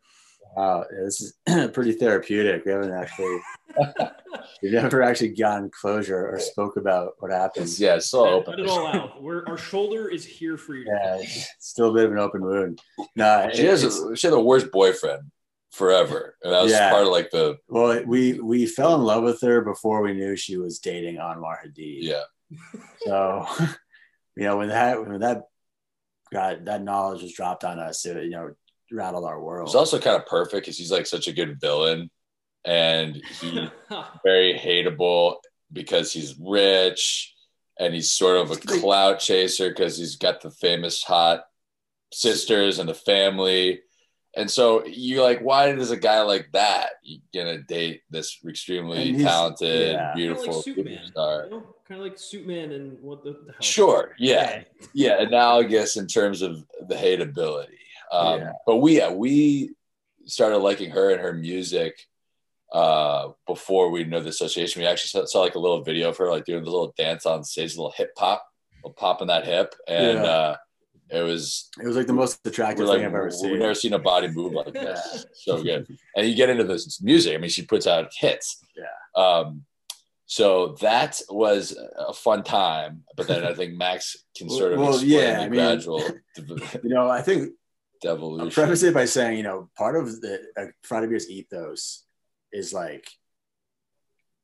Wow, 0.56 0.84
this 1.04 1.20
is 1.20 1.34
pretty 1.72 1.92
therapeutic. 1.92 2.64
We 2.64 2.72
haven't 2.72 2.92
actually, 2.92 3.38
we've 4.62 4.72
never 4.72 5.02
actually 5.02 5.30
gotten 5.30 5.70
closure 5.70 6.28
or 6.28 6.40
spoke 6.40 6.76
about 6.76 7.12
what 7.20 7.30
happened. 7.30 7.68
yeah 7.78 7.94
it's 7.94 8.06
still 8.08 8.22
Let 8.22 8.32
open 8.32 8.60
it 8.60 8.68
all 8.68 8.86
out. 8.86 9.22
We're, 9.22 9.46
our 9.46 9.56
shoulder 9.56 10.08
is 10.08 10.24
here 10.24 10.56
for 10.56 10.74
you. 10.74 10.84
Yeah, 10.86 11.22
still 11.60 11.90
a 11.90 11.94
bit 11.94 12.06
of 12.06 12.12
an 12.12 12.18
open 12.18 12.42
wound. 12.42 12.80
No, 13.14 13.48
She 13.54 13.66
has 13.66 13.84
a, 13.84 14.16
she 14.16 14.26
had 14.26 14.34
the 14.34 14.40
worst 14.40 14.72
boyfriend 14.72 15.30
forever, 15.76 16.36
and 16.42 16.52
that 16.52 16.62
was 16.62 16.72
Yeah. 16.72 16.90
part 16.90 17.02
of 17.04 17.08
like 17.12 17.30
the 17.30 17.58
well, 17.68 18.02
we 18.04 18.40
we 18.40 18.66
fell 18.66 18.94
in 18.94 19.02
love 19.02 19.22
with 19.22 19.40
her 19.42 19.60
before 19.60 20.02
we 20.02 20.14
knew 20.14 20.34
she 20.36 20.56
was 20.56 20.78
dating 20.78 21.16
Anwar 21.16 21.56
Hadid. 21.64 21.98
yeah. 22.02 22.22
So, 23.04 23.46
you 24.36 24.44
know, 24.44 24.56
when 24.56 24.68
that 24.68 25.06
when 25.06 25.20
that 25.20 25.42
got 26.32 26.64
that 26.64 26.82
knowledge 26.82 27.22
was 27.22 27.32
dropped 27.32 27.64
on 27.64 27.78
us, 27.78 28.04
it 28.06 28.22
you 28.24 28.30
know 28.30 28.50
rattled 28.90 29.24
our 29.24 29.40
world. 29.40 29.68
It's 29.68 29.74
also 29.74 29.98
kind 30.00 30.16
of 30.16 30.26
perfect 30.26 30.64
because 30.64 30.78
he's 30.78 30.92
like 30.92 31.06
such 31.06 31.28
a 31.28 31.32
good 31.32 31.60
villain, 31.60 32.10
and 32.64 33.16
he's 33.40 33.68
very 34.24 34.54
hateable 34.58 35.36
because 35.72 36.12
he's 36.12 36.36
rich, 36.40 37.34
and 37.78 37.92
he's 37.92 38.12
sort 38.12 38.36
of 38.38 38.50
a 38.50 38.56
clout 38.56 39.18
chaser 39.20 39.68
because 39.68 39.98
he's 39.98 40.16
got 40.16 40.40
the 40.40 40.50
famous 40.50 41.02
hot 41.02 41.44
sisters 42.12 42.78
and 42.78 42.88
the 42.88 42.94
family. 42.94 43.80
And 44.36 44.50
so 44.50 44.84
you're 44.86 45.22
like, 45.22 45.40
why 45.40 45.72
does 45.72 45.90
a 45.90 45.96
guy 45.96 46.20
like 46.20 46.48
that 46.52 46.90
gonna 47.34 47.62
date 47.62 48.02
this 48.10 48.38
extremely 48.46 49.22
talented, 49.22 49.92
yeah. 49.92 49.96
Kind 49.96 50.08
of 50.10 50.14
beautiful 50.14 50.54
like 50.56 50.64
Superman. 50.64 50.98
superstar? 51.16 51.44
You 51.44 51.50
know? 51.50 51.62
Kind 51.88 52.00
of 52.00 52.06
like 52.06 52.18
Superman 52.18 52.72
and 52.72 52.98
what 53.00 53.24
the, 53.24 53.30
the 53.46 53.52
hell? 53.52 53.60
Sure, 53.62 54.12
yeah, 54.18 54.62
yeah, 54.94 55.20
analogous 55.22 55.96
in 55.96 56.06
terms 56.06 56.42
of 56.42 56.62
the 56.86 56.94
hateability. 56.94 57.68
Um, 58.12 58.40
Yeah. 58.40 58.52
But 58.66 58.76
we, 58.76 58.98
yeah, 58.98 59.10
we 59.10 59.70
started 60.26 60.58
liking 60.58 60.90
her 60.90 61.10
and 61.12 61.20
her 61.20 61.32
music 61.32 61.98
uh, 62.72 63.28
before 63.46 63.90
we 63.90 64.04
knew 64.04 64.20
the 64.20 64.28
association. 64.28 64.82
We 64.82 64.86
actually 64.88 65.08
saw, 65.08 65.24
saw 65.24 65.40
like 65.40 65.54
a 65.54 65.58
little 65.60 65.82
video 65.82 66.10
of 66.10 66.16
her 66.18 66.30
like 66.30 66.44
doing 66.44 66.62
the 66.64 66.70
little 66.70 66.92
dance 66.98 67.24
on 67.24 67.42
stage, 67.44 67.74
a 67.74 67.78
little 67.78 67.94
hip 67.96 68.10
hop, 68.18 68.44
popping 68.96 69.28
that 69.28 69.46
hip, 69.46 69.74
and 69.88 70.18
Yeah. 70.18 70.24
uh, 70.24 70.56
it 71.10 71.22
was 71.22 71.70
it 71.80 71.86
was 71.86 71.96
like 71.96 72.06
the 72.06 72.12
most 72.12 72.44
attractive 72.46 72.86
like 72.86 72.98
thing 72.98 73.06
I've 73.06 73.14
ever 73.14 73.30
seen. 73.30 73.52
we've 73.52 73.60
never 73.60 73.74
seen 73.74 73.92
a 73.92 73.98
body 73.98 74.28
move 74.28 74.52
like 74.52 74.72
this. 74.72 75.26
so 75.34 75.62
good. 75.62 75.86
And 76.16 76.26
you 76.28 76.34
get 76.34 76.50
into 76.50 76.64
this 76.64 77.00
music. 77.00 77.34
I 77.34 77.38
mean, 77.38 77.50
she 77.50 77.62
puts 77.64 77.86
out 77.86 78.10
hits. 78.18 78.62
Yeah. 78.76 79.22
Um, 79.22 79.62
so 80.28 80.74
that 80.80 81.20
was 81.28 81.76
a 81.98 82.12
fun 82.12 82.42
time, 82.42 83.04
but 83.16 83.28
then 83.28 83.44
I 83.44 83.54
think 83.54 83.74
Max 83.74 84.16
can 84.36 84.50
sort 84.50 84.72
of 84.72 84.80
Well, 84.80 84.90
explain 84.94 85.10
yeah, 85.12 85.36
the 85.36 85.42
I 85.44 85.48
mean- 85.48 85.60
gradual 85.60 86.00
You 86.82 86.90
know, 86.90 87.08
I 87.08 87.22
think 87.22 87.52
I'll 88.04 88.16
devolution. 88.16 88.50
preface 88.50 88.82
it 88.82 88.92
by 88.92 89.04
saying, 89.04 89.36
you 89.36 89.44
know, 89.44 89.70
part 89.78 89.94
of 89.96 90.20
the 90.20 90.40
uh, 90.56 90.64
Friday 90.82 91.06
Beers 91.06 91.30
ethos 91.30 92.04
is 92.52 92.72
like, 92.72 93.08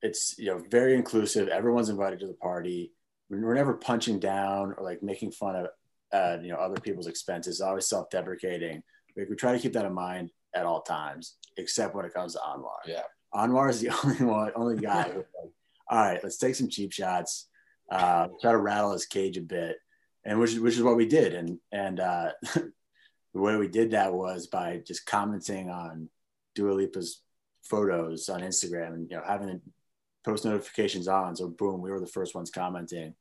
it's, 0.03 0.37
you 0.39 0.47
know, 0.47 0.63
very 0.71 0.95
inclusive. 0.95 1.49
Everyone's 1.49 1.89
invited 1.89 2.21
to 2.21 2.27
the 2.29 2.35
party. 2.35 2.93
We're 3.29 3.55
never 3.55 3.75
punching 3.75 4.21
down 4.21 4.75
or 4.77 4.85
like 4.85 5.03
making 5.03 5.33
fun 5.33 5.57
of, 5.57 5.67
uh, 6.13 6.39
you 6.43 6.49
know, 6.49 6.57
other 6.57 6.81
people's 6.81 7.07
expenses. 7.07 7.55
It's 7.55 7.61
always 7.61 7.89
self-deprecating. 7.89 8.83
Like, 9.17 9.29
we 9.29 9.37
try 9.37 9.53
to 9.53 9.59
keep 9.59 9.73
that 9.75 9.87
in 9.87 9.95
mind 9.95 10.31
at 10.55 10.67
all 10.67 10.83
times, 10.83 11.37
except 11.57 11.95
when 11.95 12.05
it 12.05 12.15
comes 12.15 12.35
to 12.35 12.41
Anwar. 12.41 12.79
Yeah. 12.87 13.03
Anwar 13.35 13.71
is 13.71 13.81
the 13.81 13.91
only 14.05 14.25
one, 14.25 14.53
only 14.55 14.77
guy. 14.77 15.05
who's 15.05 15.15
like, 15.17 15.53
all 15.89 15.99
right, 15.99 16.21
let's 16.23 16.39
take 16.39 16.55
some 16.55 16.69
cheap 16.69 16.93
shots, 16.93 17.49
uh, 17.91 18.29
try 18.41 18.53
to 18.53 18.59
rattle 18.59 18.93
his 18.93 19.07
cage 19.07 19.37
a 19.37 19.43
bit, 19.43 19.77
and 20.25 20.39
which 20.39 20.53
is 20.53 20.61
which 20.61 20.77
is 20.77 20.83
what 20.83 20.97
we 20.97 21.07
did. 21.07 21.35
And 21.35 21.59
and 21.71 22.01
uh, 22.01 22.33
the 22.55 22.71
way 23.35 23.57
we 23.57 23.69
did 23.69 23.91
that 23.91 24.13
was 24.13 24.47
by 24.47 24.81
just 24.87 25.07
commenting 25.07 25.71
on 25.71 26.09
Dua 26.55 26.73
Lipa's 26.73 27.23
photos 27.65 28.29
on 28.29 28.41
Instagram 28.41 28.95
and 28.95 29.11
you 29.11 29.17
know 29.17 29.23
having 29.27 29.49
the 29.49 29.61
post 30.25 30.45
notifications 30.45 31.09
on. 31.09 31.37
So 31.37 31.49
boom, 31.49 31.81
we 31.81 31.91
were 31.91 32.01
the 32.01 32.07
first 32.07 32.35
ones 32.35 32.51
commenting. 32.51 33.15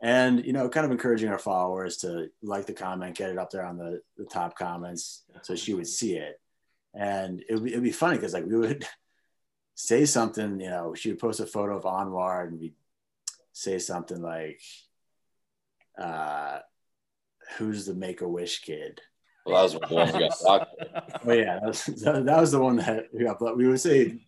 And 0.00 0.44
you 0.44 0.52
know, 0.52 0.68
kind 0.68 0.84
of 0.84 0.92
encouraging 0.92 1.30
our 1.30 1.38
followers 1.38 1.98
to 1.98 2.28
like 2.42 2.66
the 2.66 2.72
comment, 2.74 3.16
get 3.16 3.30
it 3.30 3.38
up 3.38 3.50
there 3.50 3.64
on 3.64 3.78
the, 3.78 4.02
the 4.16 4.24
top 4.24 4.56
comments 4.56 5.24
so 5.42 5.56
she 5.56 5.74
would 5.74 5.86
see 5.86 6.16
it. 6.16 6.38
And 6.94 7.42
it 7.48 7.54
would 7.54 7.64
be, 7.64 7.70
it'd 7.72 7.82
be 7.82 7.92
funny 7.92 8.16
because 8.16 8.34
like 8.34 8.46
we 8.46 8.56
would 8.56 8.86
say 9.74 10.04
something, 10.04 10.60
you 10.60 10.70
know, 10.70 10.94
she 10.94 11.10
would 11.10 11.18
post 11.18 11.40
a 11.40 11.46
photo 11.46 11.76
of 11.76 11.84
Anwar 11.84 12.46
and 12.46 12.60
we'd 12.60 12.74
say 13.52 13.78
something 13.78 14.20
like, 14.20 14.60
uh, 15.98 16.58
who's 17.56 17.86
the 17.86 17.94
make 17.94 18.20
a 18.20 18.28
wish 18.28 18.60
kid? 18.60 19.00
Well, 19.46 19.56
that 19.56 19.62
was 19.62 19.72
the 19.72 19.94
one 19.94 20.12
we 20.12 20.28
got 20.28 20.38
blocked. 20.40 20.84
Oh 21.24 21.32
yeah, 21.32 21.60
that 21.60 21.66
was, 21.66 21.84
that, 21.84 22.24
that 22.26 22.40
was 22.40 22.52
the 22.52 22.60
one 22.60 22.76
that 22.76 23.06
we 23.12 23.24
got. 23.24 23.38
But 23.38 23.56
we 23.56 23.66
would 23.66 23.80
say 23.80 24.26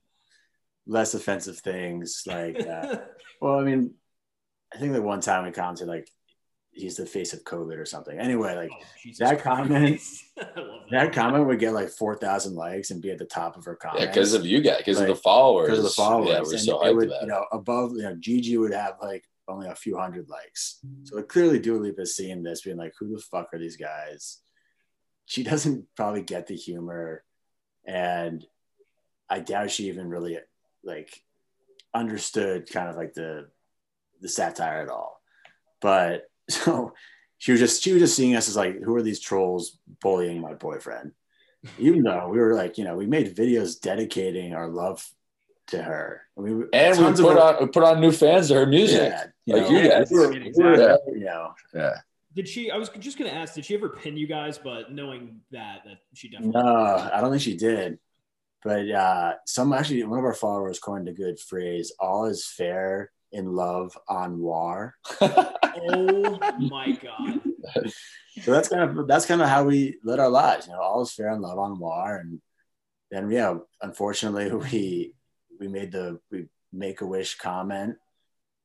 less 0.86 1.14
offensive 1.14 1.58
things 1.58 2.22
like, 2.26 2.60
uh, 2.60 2.96
well, 3.40 3.58
I 3.58 3.64
mean, 3.64 3.94
I 4.74 4.78
think 4.78 4.92
the 4.92 5.02
one 5.02 5.20
time 5.20 5.44
we 5.44 5.50
commented 5.52 5.88
like, 5.88 6.10
he's 6.70 6.96
the 6.96 7.06
face 7.06 7.32
of 7.32 7.42
COVID 7.44 7.78
or 7.78 7.84
something. 7.86 8.18
Anyway, 8.18 8.54
like 8.54 8.70
Oh, 8.72 9.10
that 9.18 9.40
Christ. 9.40 9.44
comment- 9.44 10.00
I 10.56 10.60
love 10.60 10.80
that 10.90 11.12
comment 11.12 11.46
would 11.46 11.58
get 11.58 11.72
like 11.72 11.88
four 11.88 12.14
thousand 12.16 12.54
likes 12.54 12.90
and 12.90 13.02
be 13.02 13.10
at 13.10 13.18
the 13.18 13.24
top 13.24 13.56
of 13.56 13.64
her 13.64 13.74
comment. 13.76 14.00
Yeah, 14.02 14.06
because 14.06 14.34
of 14.34 14.46
you 14.46 14.60
guys, 14.60 14.78
because 14.78 15.00
of 15.00 15.08
the 15.08 15.16
followers. 15.16 15.66
because 15.66 15.78
of 15.78 15.84
the 15.84 15.90
followers. 15.90 16.28
Yeah, 16.28 16.40
we're 16.42 16.52
and 16.52 16.60
so 16.60 16.80
it 16.80 16.84
hyped 16.92 16.96
would, 16.96 17.08
about 17.08 17.22
you 17.22 17.28
know, 17.28 17.44
above, 17.52 17.92
you 17.92 18.02
know, 18.02 18.16
Gigi 18.16 18.56
would 18.58 18.72
have 18.72 18.94
like 19.02 19.24
only 19.48 19.66
a 19.68 19.74
few 19.74 19.96
hundred 19.96 20.28
likes. 20.28 20.78
Mm. 20.86 21.08
So 21.08 21.22
clearly 21.22 21.58
Dua 21.58 21.78
Lipa 21.78 22.02
is 22.02 22.14
seeing 22.16 22.42
this, 22.42 22.62
being 22.62 22.76
like, 22.76 22.92
who 22.98 23.14
the 23.14 23.22
fuck 23.22 23.48
are 23.52 23.58
these 23.58 23.76
guys? 23.76 24.38
She 25.26 25.42
doesn't 25.42 25.86
probably 25.96 26.22
get 26.22 26.46
the 26.46 26.54
humor. 26.54 27.24
And 27.86 28.46
I 29.28 29.40
doubt 29.40 29.70
she 29.70 29.88
even 29.88 30.08
really 30.10 30.38
like 30.84 31.10
understood 31.94 32.70
kind 32.70 32.88
of 32.88 32.96
like 32.96 33.14
the 33.14 33.48
the 34.20 34.28
satire 34.28 34.82
at 34.82 34.88
all. 34.88 35.20
But 35.80 36.28
so 36.50 36.92
she 37.38 37.52
was 37.52 37.60
just 37.60 37.82
she 37.82 37.92
was 37.92 38.02
just 38.02 38.16
seeing 38.16 38.34
us 38.36 38.48
as 38.48 38.56
like, 38.56 38.80
who 38.82 38.94
are 38.96 39.02
these 39.02 39.20
trolls 39.20 39.78
bullying 40.00 40.40
my 40.40 40.54
boyfriend? 40.54 41.12
Even 41.78 42.02
though 42.04 42.28
we 42.28 42.38
were 42.38 42.54
like, 42.54 42.78
you 42.78 42.84
know, 42.84 42.96
we 42.96 43.06
made 43.06 43.34
videos 43.36 43.80
dedicating 43.80 44.54
our 44.54 44.68
love 44.68 45.04
to 45.68 45.82
her. 45.82 46.22
I 46.38 46.40
mean, 46.40 46.68
and 46.72 46.98
we 46.98 47.12
put 47.22 47.36
our- 47.36 47.56
on 47.58 47.64
we 47.64 47.70
put 47.70 47.82
on 47.84 48.00
new 48.00 48.12
fans 48.12 48.48
to 48.48 48.54
her 48.54 48.66
music. 48.66 49.12
yeah, 49.12 49.24
you 49.44 49.54
Like 49.54 49.70
know, 49.70 49.78
you 49.80 49.88
guys. 49.88 50.10
we 50.10 50.18
were- 50.18 50.30
we 50.30 50.38
were, 50.38 50.72
Exactly. 50.72 51.18
you 51.18 51.24
know, 51.24 51.52
Yeah. 51.74 51.94
Did 52.34 52.48
she? 52.48 52.70
I 52.70 52.76
was 52.76 52.88
just 53.00 53.18
gonna 53.18 53.30
ask. 53.30 53.54
Did 53.54 53.64
she 53.64 53.74
ever 53.74 53.88
pin 53.88 54.16
you 54.16 54.28
guys? 54.28 54.58
But 54.58 54.92
knowing 54.92 55.40
that, 55.50 55.80
that 55.84 55.96
she 56.14 56.28
definitely. 56.28 56.60
no, 56.62 56.66
I 57.12 57.20
don't 57.20 57.30
think 57.30 57.42
she 57.42 57.56
did. 57.56 57.98
But 58.62 58.88
uh, 58.90 59.34
some 59.46 59.72
actually, 59.72 60.04
one 60.04 60.18
of 60.20 60.24
our 60.24 60.34
followers 60.34 60.78
coined 60.78 61.08
a 61.08 61.12
good 61.12 61.40
phrase: 61.40 61.92
"All 61.98 62.26
is 62.26 62.46
fair 62.46 63.10
in 63.32 63.52
love 63.52 63.96
on 64.08 64.38
war." 64.38 64.94
Oh 65.20 66.38
my 66.58 66.92
god! 66.92 67.40
So 68.42 68.52
that's 68.52 68.68
kind 68.68 68.98
of 68.98 69.06
that's 69.06 69.26
kind 69.26 69.42
of 69.42 69.48
how 69.48 69.64
we 69.64 69.98
live 70.04 70.20
our 70.20 70.28
lives. 70.28 70.66
You 70.66 70.72
know, 70.72 70.80
all 70.80 71.02
is 71.02 71.12
fair 71.12 71.30
in 71.30 71.40
love 71.40 71.58
on 71.58 71.78
war, 71.78 72.16
and 72.16 72.40
then 73.10 73.30
yeah, 73.30 73.54
unfortunately, 73.82 74.52
we 74.72 75.14
we 75.58 75.68
made 75.68 75.92
the 75.92 76.20
we 76.30 76.46
make 76.72 77.00
a 77.00 77.06
wish 77.06 77.36
comment, 77.36 77.96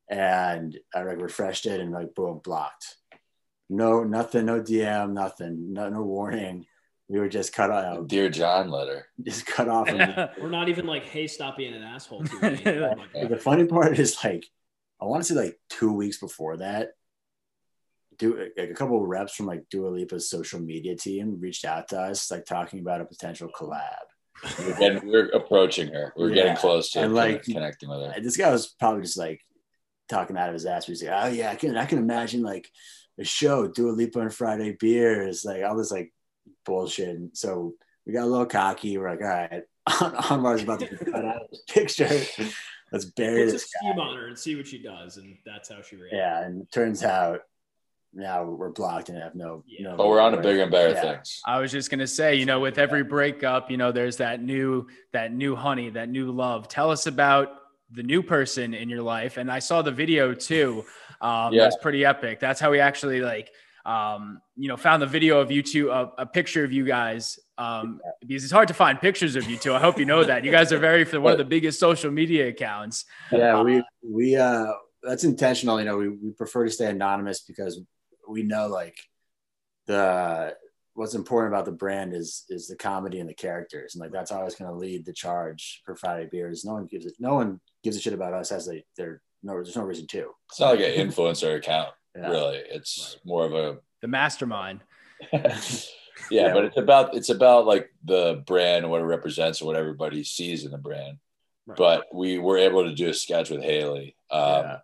and 0.08 0.78
I 0.94 1.02
like 1.02 1.20
refreshed 1.20 1.66
it 1.66 1.80
and 1.80 1.92
like 1.92 2.14
boom 2.14 2.40
blocked. 2.42 2.96
No, 3.70 4.04
nothing, 4.04 4.46
no 4.46 4.60
DM, 4.60 5.12
nothing, 5.12 5.72
no, 5.72 5.88
no 5.88 6.02
warning. 6.02 6.66
We 7.08 7.18
were 7.18 7.28
just 7.28 7.52
cut 7.52 7.70
out, 7.70 8.08
Dear 8.08 8.30
John 8.30 8.70
letter. 8.70 9.06
just 9.22 9.44
cut 9.46 9.68
off. 9.68 9.88
And 9.88 10.30
We're 10.40 10.48
not 10.48 10.68
even 10.70 10.86
like, 10.86 11.04
hey, 11.04 11.26
stop 11.26 11.56
being 11.58 11.74
an 11.74 11.82
asshole 11.82 12.24
to 12.24 12.34
me. 12.50 12.62
My 12.64 13.06
God. 13.20 13.28
the 13.30 13.36
funny 13.36 13.66
part 13.66 13.98
is 13.98 14.16
like, 14.24 14.46
I 15.00 15.04
want 15.04 15.22
to 15.22 15.34
say 15.34 15.38
like 15.38 15.60
two 15.68 15.92
weeks 15.92 16.18
before 16.18 16.56
that, 16.58 16.92
do 18.16 18.48
like 18.56 18.70
a 18.70 18.74
couple 18.74 19.02
of 19.02 19.08
reps 19.08 19.34
from 19.34 19.46
like 19.46 19.64
Dua 19.70 19.88
Lipa's 19.88 20.30
social 20.30 20.60
media 20.60 20.96
team 20.96 21.38
reached 21.40 21.64
out 21.64 21.88
to 21.88 22.00
us, 22.00 22.30
like 22.30 22.46
talking 22.46 22.78
about 22.80 23.00
a 23.00 23.04
potential 23.04 23.50
collab. 23.54 23.82
We're, 24.58 24.78
getting, 24.78 25.08
we're 25.08 25.28
approaching 25.30 25.92
her. 25.92 26.12
We're 26.16 26.30
Yeah. 26.30 26.34
getting 26.44 26.56
close 26.56 26.90
to 26.92 27.00
And, 27.02 27.14
like 27.14 27.32
like- 27.34 27.42
connecting 27.42 27.88
with 27.90 28.00
her. 28.00 28.12
And 28.16 28.24
this 28.24 28.36
guy 28.36 28.50
was 28.50 28.68
probably 28.78 29.02
just 29.02 29.18
like 29.18 29.40
talking 30.08 30.36
out 30.38 30.48
of 30.48 30.54
his 30.54 30.64
ass. 30.64 30.86
He's 30.86 31.02
like, 31.02 31.12
"Oh 31.12 31.28
yeah, 31.28 31.50
I 31.50 31.56
can 31.56 31.76
I 31.76 31.86
can 31.86 31.98
imagine 31.98 32.42
like 32.42 32.68
a 33.18 33.24
show 33.24 33.68
Dua 33.68 33.90
Lipa 33.90 34.20
and 34.20 34.32
Friday 34.34 34.76
beers, 34.78 35.44
like 35.44 35.62
all 35.64 35.76
this 35.76 35.90
like 35.90 36.12
bullshit." 36.64 37.08
And 37.10 37.30
so 37.36 37.74
we 38.06 38.12
got 38.12 38.24
a 38.24 38.26
little 38.26 38.46
cocky. 38.46 38.96
We're 38.98 39.10
like, 39.10 39.20
"All 39.20 39.28
right, 39.28 39.62
Anwar's 40.30 40.62
about 40.62 40.80
to 40.80 40.86
be 40.86 40.96
cut 40.96 41.24
out 41.24 41.42
of 41.42 41.50
this 41.50 41.62
picture. 41.68 42.20
Let's 42.92 43.06
bury 43.06 43.44
Put 43.46 43.52
this 43.52 43.62
some 43.62 43.92
steam 43.92 43.98
on 44.00 44.16
her 44.16 44.28
and 44.28 44.38
see 44.38 44.54
what 44.54 44.66
she 44.66 44.78
does, 44.82 45.16
and 45.16 45.36
that's 45.44 45.68
how 45.68 45.82
she 45.82 45.96
reacts. 45.96 46.14
Yeah, 46.16 46.44
and 46.44 46.62
it 46.62 46.70
turns 46.70 47.02
out 47.02 47.40
now 48.12 48.44
we're 48.44 48.70
blocked 48.70 49.08
and 49.08 49.18
have 49.18 49.34
no. 49.34 49.64
Yeah. 49.66 49.88
no 49.90 49.96
But 49.96 50.08
we're 50.08 50.20
on 50.20 50.34
a 50.34 50.40
bigger 50.40 50.62
and 50.62 50.70
better 50.70 50.90
Yeah. 50.92 51.14
things. 51.14 51.40
I 51.44 51.58
was 51.58 51.72
just 51.72 51.90
gonna 51.90 52.06
say, 52.06 52.36
you 52.36 52.46
know, 52.46 52.60
with 52.60 52.78
every 52.78 53.02
breakup, 53.02 53.70
you 53.70 53.76
know, 53.76 53.90
there's 53.90 54.18
that 54.18 54.40
new 54.40 54.86
that 55.12 55.32
new 55.32 55.56
honey, 55.56 55.90
that 55.90 56.08
new 56.08 56.30
love. 56.30 56.68
Tell 56.68 56.90
us 56.92 57.08
about 57.08 57.48
the 57.90 58.04
new 58.04 58.22
person 58.22 58.72
in 58.74 58.88
your 58.88 59.02
life. 59.02 59.36
And 59.36 59.50
I 59.50 59.58
saw 59.58 59.82
the 59.82 59.90
video 59.90 60.32
too. 60.32 60.84
Um, 61.20 61.52
Yeah. 61.52 61.64
That's 61.64 61.76
pretty 61.82 62.04
epic. 62.04 62.38
That's 62.38 62.60
how 62.60 62.70
we 62.70 62.78
actually 62.78 63.20
like, 63.20 63.50
um, 63.84 64.40
you 64.56 64.68
know, 64.68 64.76
found 64.76 65.02
the 65.02 65.06
video 65.06 65.40
of 65.40 65.50
you 65.50 65.62
two, 65.62 65.90
a, 65.90 66.12
a 66.18 66.26
picture 66.26 66.64
of 66.64 66.72
you 66.72 66.84
guys. 66.84 67.38
Um, 67.56 68.00
because 68.26 68.42
it's 68.42 68.52
hard 68.52 68.68
to 68.68 68.74
find 68.74 69.00
pictures 69.00 69.36
of 69.36 69.48
you 69.48 69.56
two. 69.56 69.74
I 69.74 69.78
hope 69.78 69.98
you 69.98 70.04
know 70.04 70.24
that. 70.24 70.44
You 70.44 70.50
guys 70.50 70.72
are 70.72 70.78
very 70.78 71.04
one 71.04 71.32
of 71.32 71.38
the 71.38 71.44
biggest 71.44 71.78
social 71.78 72.10
media 72.10 72.48
accounts. 72.48 73.04
Yeah, 73.30 73.62
we 73.62 73.82
we 74.02 74.36
uh 74.36 74.72
that's 75.02 75.24
intentional. 75.24 75.78
You 75.78 75.86
know, 75.86 75.98
we, 75.98 76.08
we 76.08 76.30
prefer 76.32 76.64
to 76.64 76.70
stay 76.70 76.86
anonymous 76.86 77.42
because 77.42 77.80
we 78.28 78.42
know 78.42 78.66
like 78.68 78.96
the 79.86 80.56
what's 80.94 81.14
important 81.14 81.52
about 81.52 81.64
the 81.64 81.72
brand 81.72 82.14
is 82.14 82.44
is 82.48 82.68
the 82.68 82.76
comedy 82.76 83.20
and 83.20 83.28
the 83.28 83.34
characters, 83.34 83.94
and 83.94 84.00
like 84.00 84.12
that's 84.12 84.32
always 84.32 84.54
going 84.54 84.70
to 84.70 84.76
lead 84.76 85.04
the 85.04 85.12
charge 85.12 85.82
for 85.84 85.94
Friday 85.94 86.28
beers. 86.30 86.64
No 86.64 86.74
one 86.74 86.86
gives 86.86 87.06
it. 87.06 87.14
No 87.18 87.34
one 87.34 87.60
gives 87.82 87.96
a 87.96 88.00
shit 88.00 88.12
about 88.14 88.32
us 88.32 88.50
as 88.50 88.66
they 88.66 88.84
they're 88.96 89.20
no 89.42 89.54
there's 89.54 89.76
no 89.76 89.82
reason 89.82 90.06
to. 90.08 90.30
It's 90.50 90.60
not 90.60 90.76
like 90.76 90.80
an 90.80 91.08
influencer 91.08 91.56
account, 91.56 91.90
Yeah. 92.16 92.30
really. 92.30 92.56
It's 92.70 93.18
more 93.24 93.44
of 93.44 93.54
a 93.54 93.78
The 94.02 94.08
mastermind. 94.08 94.80
yeah, 95.32 95.60
Yeah. 96.30 96.52
but 96.52 96.64
it's 96.64 96.76
about 96.76 97.14
it's 97.16 97.28
about 97.30 97.66
like 97.66 97.90
the 98.04 98.42
brand 98.46 98.84
and 98.84 98.90
what 98.90 99.00
it 99.00 99.04
represents 99.06 99.60
and 99.60 99.66
what 99.66 99.76
everybody 99.76 100.24
sees 100.24 100.64
in 100.64 100.70
the 100.70 100.78
brand. 100.78 101.18
Right. 101.66 101.76
But 101.78 102.06
we 102.14 102.38
were 102.38 102.58
able 102.58 102.84
to 102.84 102.94
do 102.94 103.08
a 103.08 103.14
sketch 103.14 103.50
with 103.50 103.60
Hailee, 103.62 104.14
um, 104.30 104.62
Yeah. 104.64 104.78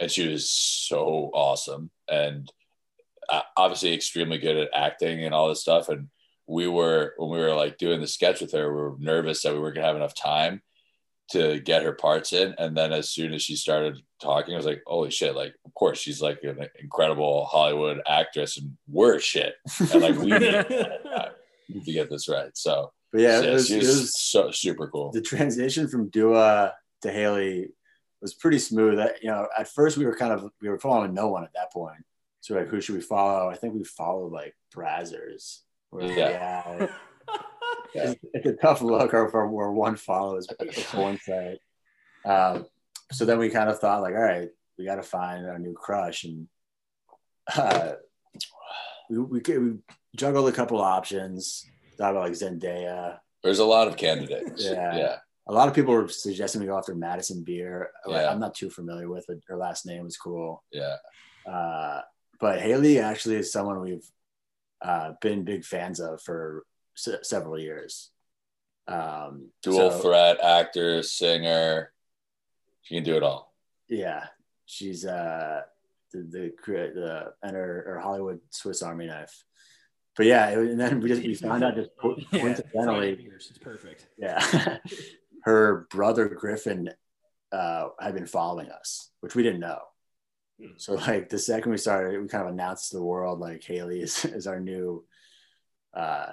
and 0.00 0.10
she 0.10 0.28
was 0.28 0.50
so 0.50 1.30
awesome 1.34 1.90
and 2.08 2.50
uh, 3.28 3.42
obviously 3.56 3.94
extremely 3.94 4.38
good 4.38 4.56
at 4.56 4.70
acting 4.74 5.24
and 5.24 5.34
all 5.34 5.48
this 5.48 5.60
stuff. 5.60 5.88
And 5.88 6.08
we 6.48 6.66
were 6.66 7.14
when 7.16 7.30
we 7.30 7.38
were 7.38 7.54
like 7.54 7.78
doing 7.78 8.00
the 8.00 8.08
sketch 8.08 8.40
with 8.40 8.52
her, 8.52 8.74
we 8.74 8.80
were 8.82 8.96
nervous 8.98 9.42
that 9.42 9.52
we 9.54 9.60
weren't 9.60 9.74
gonna 9.76 9.86
have 9.86 9.96
enough 9.96 10.14
time 10.14 10.62
to 11.32 11.60
get 11.60 11.82
her 11.82 11.92
parts 11.92 12.32
in. 12.32 12.54
And 12.58 12.76
then 12.76 12.92
as 12.92 13.10
soon 13.10 13.32
as 13.32 13.42
she 13.42 13.56
started 13.56 14.00
talking, 14.20 14.54
I 14.54 14.56
was 14.56 14.66
like, 14.66 14.82
holy 14.86 15.10
shit! 15.10 15.34
Like, 15.34 15.54
of 15.64 15.74
course, 15.74 15.98
she's 15.98 16.22
like 16.22 16.40
an 16.44 16.68
incredible 16.78 17.44
Hollywood 17.46 18.00
actress, 18.06 18.58
and 18.58 18.76
we're 18.88 19.18
shit. 19.18 19.54
And 19.80 20.02
like 20.02 20.16
we 20.18 20.30
need 20.30 20.40
to 21.84 21.92
get 21.92 22.10
this 22.10 22.28
right. 22.28 22.56
So 22.56 22.92
But 23.12 23.22
yeah, 23.22 23.40
yeah, 23.40 23.50
it 23.50 23.52
was, 23.54 23.68
she 23.68 23.74
it 23.74 23.78
was, 23.78 24.00
was 24.00 24.20
so 24.20 24.50
super 24.50 24.88
cool. 24.88 25.10
the 25.12 25.20
transition 25.20 25.88
from 25.88 26.08
Dua 26.08 26.74
to 27.02 27.08
Hailee 27.08 27.68
was 28.20 28.34
pretty 28.34 28.58
smooth. 28.58 28.98
That 28.98 29.22
you 29.22 29.30
know, 29.30 29.48
at 29.58 29.68
first 29.68 29.96
we 29.96 30.06
were 30.06 30.16
kind 30.16 30.32
of 30.32 30.50
we 30.60 30.68
were 30.68 30.78
following 30.78 31.14
no 31.14 31.28
one 31.28 31.44
at 31.44 31.52
that 31.54 31.72
point. 31.72 32.04
So 32.40 32.54
like, 32.54 32.68
who 32.68 32.80
should 32.80 32.96
we 32.96 33.00
follow? 33.00 33.48
I 33.48 33.56
think 33.56 33.74
we 33.74 33.84
followed 33.84 34.32
like 34.32 34.54
Brazzers. 34.74 35.60
Yeah. 35.98 36.16
yeah. 36.16 36.86
It's, 37.94 38.20
it's 38.32 38.46
a 38.46 38.52
tough 38.54 38.82
look 38.82 39.14
or 39.14 39.28
for 39.28 39.48
where 39.48 39.70
one 39.70 39.96
follows 39.96 40.48
one 40.92 41.18
site. 41.18 41.58
Um, 42.24 42.66
so 43.10 43.24
then 43.24 43.38
we 43.38 43.50
kind 43.50 43.68
of 43.68 43.78
thought 43.78 44.02
like, 44.02 44.14
all 44.14 44.22
right, 44.22 44.48
we 44.78 44.84
got 44.84 44.96
to 44.96 45.02
find 45.02 45.46
our 45.46 45.58
new 45.58 45.74
crush, 45.74 46.24
and 46.24 46.48
uh, 47.56 47.92
we 49.10 49.18
we, 49.18 49.40
could, 49.40 49.62
we 49.62 49.78
juggled 50.16 50.48
a 50.48 50.52
couple 50.52 50.80
options. 50.80 51.66
Thought 51.98 52.12
about 52.12 52.24
like 52.24 52.32
Zendaya. 52.32 53.18
There's 53.42 53.58
a 53.58 53.64
lot 53.64 53.88
of 53.88 53.96
candidates. 53.96 54.64
Yeah. 54.64 54.96
yeah. 54.96 55.16
A 55.48 55.52
lot 55.52 55.68
of 55.68 55.74
people 55.74 55.92
were 55.92 56.08
suggesting 56.08 56.60
we 56.60 56.68
go 56.68 56.78
after 56.78 56.94
Madison 56.94 57.42
Beer. 57.42 57.90
Yeah. 58.06 58.30
I'm 58.30 58.38
not 58.38 58.54
too 58.54 58.70
familiar 58.70 59.08
with 59.10 59.28
it. 59.28 59.42
Her 59.48 59.56
last 59.56 59.84
name 59.84 60.04
was 60.04 60.16
cool. 60.16 60.62
Yeah. 60.72 60.96
Uh, 61.46 62.00
but 62.38 62.60
Hailee 62.60 63.02
actually 63.02 63.36
is 63.36 63.52
someone 63.52 63.80
we've 63.80 64.08
uh, 64.80 65.12
been 65.20 65.44
big 65.44 65.64
fans 65.64 66.00
of 66.00 66.22
for 66.22 66.64
se- 66.94 67.22
several 67.22 67.58
years. 67.58 68.10
Um, 68.88 69.50
Dual 69.62 69.90
so, 69.90 69.98
threat 70.00 70.40
actor, 70.42 71.02
singer. 71.02 71.92
She 72.82 72.94
can 72.96 73.04
do 73.04 73.16
it 73.16 73.22
all. 73.22 73.54
Yeah, 73.88 74.24
she's 74.66 75.04
uh, 75.06 75.62
the 76.12 76.18
the 76.22 76.52
cre- 76.60 76.92
the 76.94 77.32
and 77.42 77.54
her, 77.56 77.84
her 77.86 78.00
Hollywood 78.00 78.40
Swiss 78.50 78.82
Army 78.82 79.06
knife. 79.06 79.44
But 80.16 80.26
yeah, 80.26 80.48
it- 80.50 80.58
and 80.58 80.80
then 80.80 81.00
we 81.00 81.08
just 81.08 81.22
we 81.22 81.34
found 81.34 81.62
out 81.64 81.76
just 81.76 81.90
co- 82.00 82.16
Yeah. 82.32 82.40
coincidentally, 82.40 83.14
Beers, 83.14 83.46
It's 83.50 83.58
perfect. 83.58 84.08
yeah, 84.18 84.78
her 85.44 85.86
brother 85.90 86.28
Griffin 86.28 86.90
uh, 87.52 87.88
had 88.00 88.14
been 88.14 88.26
following 88.26 88.68
us, 88.70 89.10
which 89.20 89.34
we 89.34 89.42
didn't 89.42 89.60
know. 89.60 89.78
Hmm. 90.60 90.70
So 90.76 90.94
like 90.94 91.28
the 91.28 91.38
second 91.38 91.70
we 91.70 91.78
started, 91.78 92.20
we 92.20 92.28
kind 92.28 92.46
of 92.46 92.52
announced 92.52 92.90
to 92.90 92.96
the 92.96 93.02
world 93.04 93.38
like 93.40 93.60
Hailee 93.62 94.02
is, 94.02 94.24
is 94.24 94.46
our 94.46 94.58
new 94.60 95.04
uh, 95.94 96.32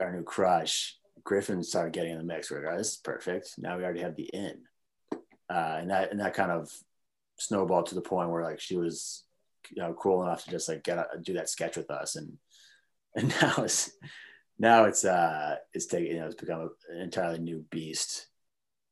our 0.00 0.12
new 0.12 0.22
crush. 0.22 0.96
Griffin 1.24 1.62
started 1.62 1.92
getting 1.92 2.12
in 2.12 2.18
the 2.18 2.24
mix. 2.24 2.50
We're 2.50 2.64
like, 2.64 2.74
oh, 2.74 2.78
this 2.78 2.92
is 2.92 2.96
perfect. 2.96 3.54
Now 3.58 3.76
we 3.76 3.84
already 3.84 4.00
have 4.00 4.16
the 4.16 4.30
in, 4.32 4.62
uh, 5.12 5.76
and 5.80 5.90
that 5.90 6.10
and 6.10 6.20
that 6.20 6.34
kind 6.34 6.50
of 6.50 6.70
snowballed 7.38 7.86
to 7.86 7.94
the 7.94 8.00
point 8.00 8.30
where 8.30 8.42
like 8.42 8.60
she 8.60 8.76
was, 8.76 9.24
you 9.70 9.82
know, 9.82 9.94
cool 9.94 10.22
enough 10.22 10.44
to 10.44 10.50
just 10.50 10.68
like 10.68 10.82
get 10.82 10.98
a, 10.98 11.06
do 11.22 11.34
that 11.34 11.48
sketch 11.48 11.76
with 11.76 11.90
us, 11.90 12.16
and 12.16 12.38
and 13.14 13.28
now 13.40 13.54
it's 13.58 13.90
now 14.58 14.84
it's 14.84 15.04
uh 15.04 15.56
it's 15.74 15.86
taking 15.86 16.12
you 16.12 16.20
know 16.20 16.26
it's 16.26 16.34
become 16.34 16.70
an 16.90 17.00
entirely 17.00 17.38
new 17.38 17.64
beast. 17.70 18.26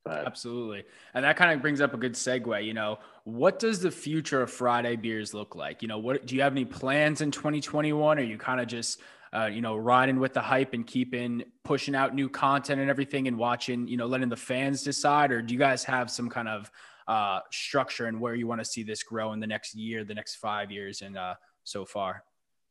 But 0.04 0.26
Absolutely. 0.26 0.84
And 1.12 1.24
that 1.24 1.36
kind 1.36 1.52
of 1.52 1.60
brings 1.60 1.82
up 1.82 1.92
a 1.92 1.98
good 1.98 2.14
segue. 2.14 2.64
You 2.64 2.72
know, 2.72 2.98
what 3.24 3.58
does 3.58 3.80
the 3.80 3.90
future 3.90 4.40
of 4.40 4.50
Friday 4.50 4.96
beers 4.96 5.34
look 5.34 5.54
like? 5.54 5.82
You 5.82 5.88
know, 5.88 5.98
what 5.98 6.24
do 6.24 6.34
you 6.34 6.40
have 6.40 6.52
any 6.52 6.64
plans 6.64 7.20
in 7.20 7.30
2021? 7.30 8.18
Or 8.18 8.20
are 8.20 8.24
you 8.24 8.38
kind 8.38 8.58
of 8.58 8.68
just, 8.68 9.00
uh, 9.34 9.46
you 9.46 9.60
know, 9.60 9.76
riding 9.76 10.18
with 10.18 10.32
the 10.34 10.40
hype 10.40 10.72
and 10.74 10.86
keeping 10.86 11.44
pushing 11.64 11.94
out 11.94 12.14
new 12.14 12.28
content 12.28 12.80
and 12.80 12.88
everything 12.90 13.28
and 13.28 13.36
watching, 13.36 13.86
you 13.88 13.96
know, 13.96 14.06
letting 14.06 14.28
the 14.28 14.36
fans 14.36 14.82
decide? 14.82 15.32
Or 15.32 15.42
do 15.42 15.52
you 15.52 15.58
guys 15.60 15.84
have 15.84 16.10
some 16.10 16.28
kind 16.28 16.48
of 16.48 16.70
uh, 17.06 17.40
structure 17.50 18.06
and 18.06 18.20
where 18.20 18.34
you 18.34 18.46
want 18.46 18.60
to 18.60 18.64
see 18.64 18.82
this 18.82 19.02
grow 19.02 19.32
in 19.32 19.40
the 19.40 19.46
next 19.46 19.74
year, 19.74 20.04
the 20.04 20.14
next 20.14 20.36
five 20.36 20.70
years, 20.70 21.02
and 21.02 21.16
uh, 21.16 21.34
so 21.64 21.84
far? 21.84 22.24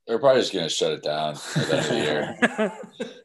They're 0.07 0.19
probably 0.19 0.41
just 0.41 0.53
gonna 0.53 0.69
shut 0.69 0.93
it 0.93 1.03
down 1.03 1.35
at 1.35 1.39
the 1.67 1.77
end 1.77 1.85
of 1.85 1.89
the 1.89 1.97
year. 1.97 2.71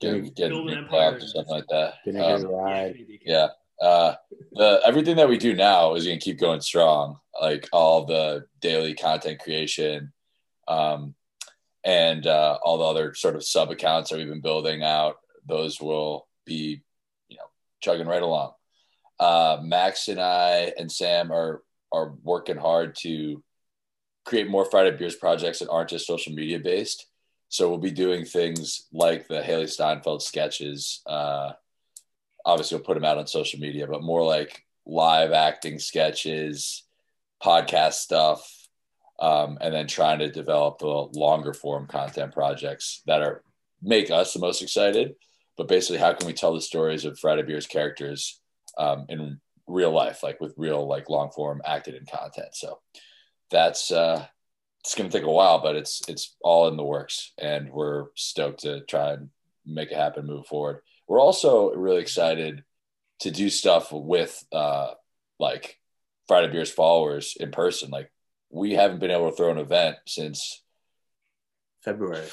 Get, 0.00 0.34
get 0.34 0.48
Build 0.48 0.68
an 0.70 0.74
get 0.74 0.78
empire. 0.84 1.12
playoffs 1.12 1.24
or 1.24 1.26
something 1.26 1.54
like 1.54 1.66
that. 1.68 1.92
Um, 2.06 2.92
get 2.94 3.20
yeah. 3.26 3.48
Uh, 3.82 4.14
the 4.52 4.80
everything 4.86 5.16
that 5.16 5.28
we 5.28 5.36
do 5.36 5.54
now 5.54 5.94
is 5.94 6.06
gonna 6.06 6.18
keep 6.18 6.38
going 6.40 6.62
strong. 6.62 7.18
Like 7.38 7.68
all 7.70 8.06
the 8.06 8.46
daily 8.60 8.94
content 8.94 9.40
creation, 9.40 10.12
um, 10.68 11.14
and 11.84 12.26
uh, 12.26 12.58
all 12.62 12.78
the 12.78 12.84
other 12.84 13.14
sort 13.14 13.36
of 13.36 13.44
sub 13.44 13.70
accounts 13.70 14.10
that 14.10 14.16
we've 14.16 14.28
been 14.28 14.40
building 14.40 14.82
out. 14.82 15.16
Those 15.46 15.80
will 15.80 16.28
be, 16.44 16.82
you 17.28 17.36
know, 17.36 17.50
chugging 17.80 18.06
right 18.06 18.22
along. 18.22 18.52
Uh, 19.18 19.58
Max 19.62 20.08
and 20.08 20.20
I 20.20 20.72
and 20.78 20.90
Sam 20.90 21.32
are 21.32 21.62
are 21.92 22.14
working 22.22 22.56
hard 22.56 22.94
to 22.96 23.42
create 24.24 24.48
more 24.48 24.64
Friday 24.64 24.96
Beers 24.96 25.16
projects 25.16 25.58
that 25.58 25.70
aren't 25.70 25.90
just 25.90 26.06
social 26.06 26.32
media 26.32 26.58
based. 26.58 27.06
So 27.48 27.68
we'll 27.68 27.78
be 27.78 27.90
doing 27.90 28.24
things 28.24 28.86
like 28.92 29.26
the 29.26 29.40
Hailee 29.40 29.68
Steinfeld 29.68 30.22
sketches. 30.22 31.02
Uh, 31.04 31.52
obviously, 32.44 32.76
we'll 32.76 32.84
put 32.84 32.94
them 32.94 33.04
out 33.04 33.18
on 33.18 33.26
social 33.26 33.58
media, 33.58 33.88
but 33.88 34.02
more 34.02 34.24
like 34.24 34.64
live 34.86 35.32
acting 35.32 35.78
sketches, 35.78 36.84
podcast 37.42 37.94
stuff, 37.94 38.59
um, 39.20 39.58
and 39.60 39.74
then 39.74 39.86
trying 39.86 40.18
to 40.20 40.30
develop 40.30 40.78
the 40.78 40.86
longer 40.86 41.52
form 41.52 41.86
content 41.86 42.32
projects 42.32 43.02
that 43.06 43.22
are 43.22 43.42
make 43.82 44.10
us 44.10 44.32
the 44.32 44.40
most 44.40 44.62
excited. 44.62 45.14
But 45.56 45.68
basically, 45.68 45.98
how 45.98 46.14
can 46.14 46.26
we 46.26 46.32
tell 46.32 46.54
the 46.54 46.60
stories 46.60 47.04
of 47.04 47.18
Friday 47.18 47.42
Beers 47.42 47.66
characters 47.66 48.40
um, 48.78 49.06
in 49.08 49.40
real 49.66 49.92
life, 49.92 50.22
like 50.22 50.40
with 50.40 50.54
real 50.56 50.86
like 50.86 51.10
long 51.10 51.30
form 51.30 51.60
acted 51.64 51.94
in 51.94 52.06
content? 52.06 52.54
So 52.54 52.80
that's 53.50 53.90
uh, 53.92 54.26
it's 54.80 54.94
going 54.94 55.10
to 55.10 55.16
take 55.16 55.26
a 55.26 55.30
while, 55.30 55.60
but 55.60 55.76
it's 55.76 56.00
it's 56.08 56.36
all 56.42 56.68
in 56.68 56.76
the 56.76 56.84
works, 56.84 57.32
and 57.38 57.70
we're 57.70 58.06
stoked 58.14 58.60
to 58.60 58.80
try 58.86 59.12
and 59.12 59.28
make 59.66 59.90
it 59.90 59.96
happen, 59.96 60.26
move 60.26 60.46
forward. 60.46 60.80
We're 61.06 61.20
also 61.20 61.72
really 61.74 62.00
excited 62.00 62.64
to 63.20 63.30
do 63.30 63.50
stuff 63.50 63.92
with 63.92 64.42
uh, 64.52 64.92
like 65.38 65.78
Friday 66.26 66.50
Beers 66.50 66.70
followers 66.70 67.36
in 67.38 67.50
person. 67.50 67.90
Like 67.90 68.10
we 68.50 68.72
haven't 68.72 68.98
been 68.98 69.10
able 69.10 69.30
to 69.30 69.36
throw 69.36 69.50
an 69.50 69.58
event 69.58 69.96
since 70.06 70.62
February. 71.82 72.26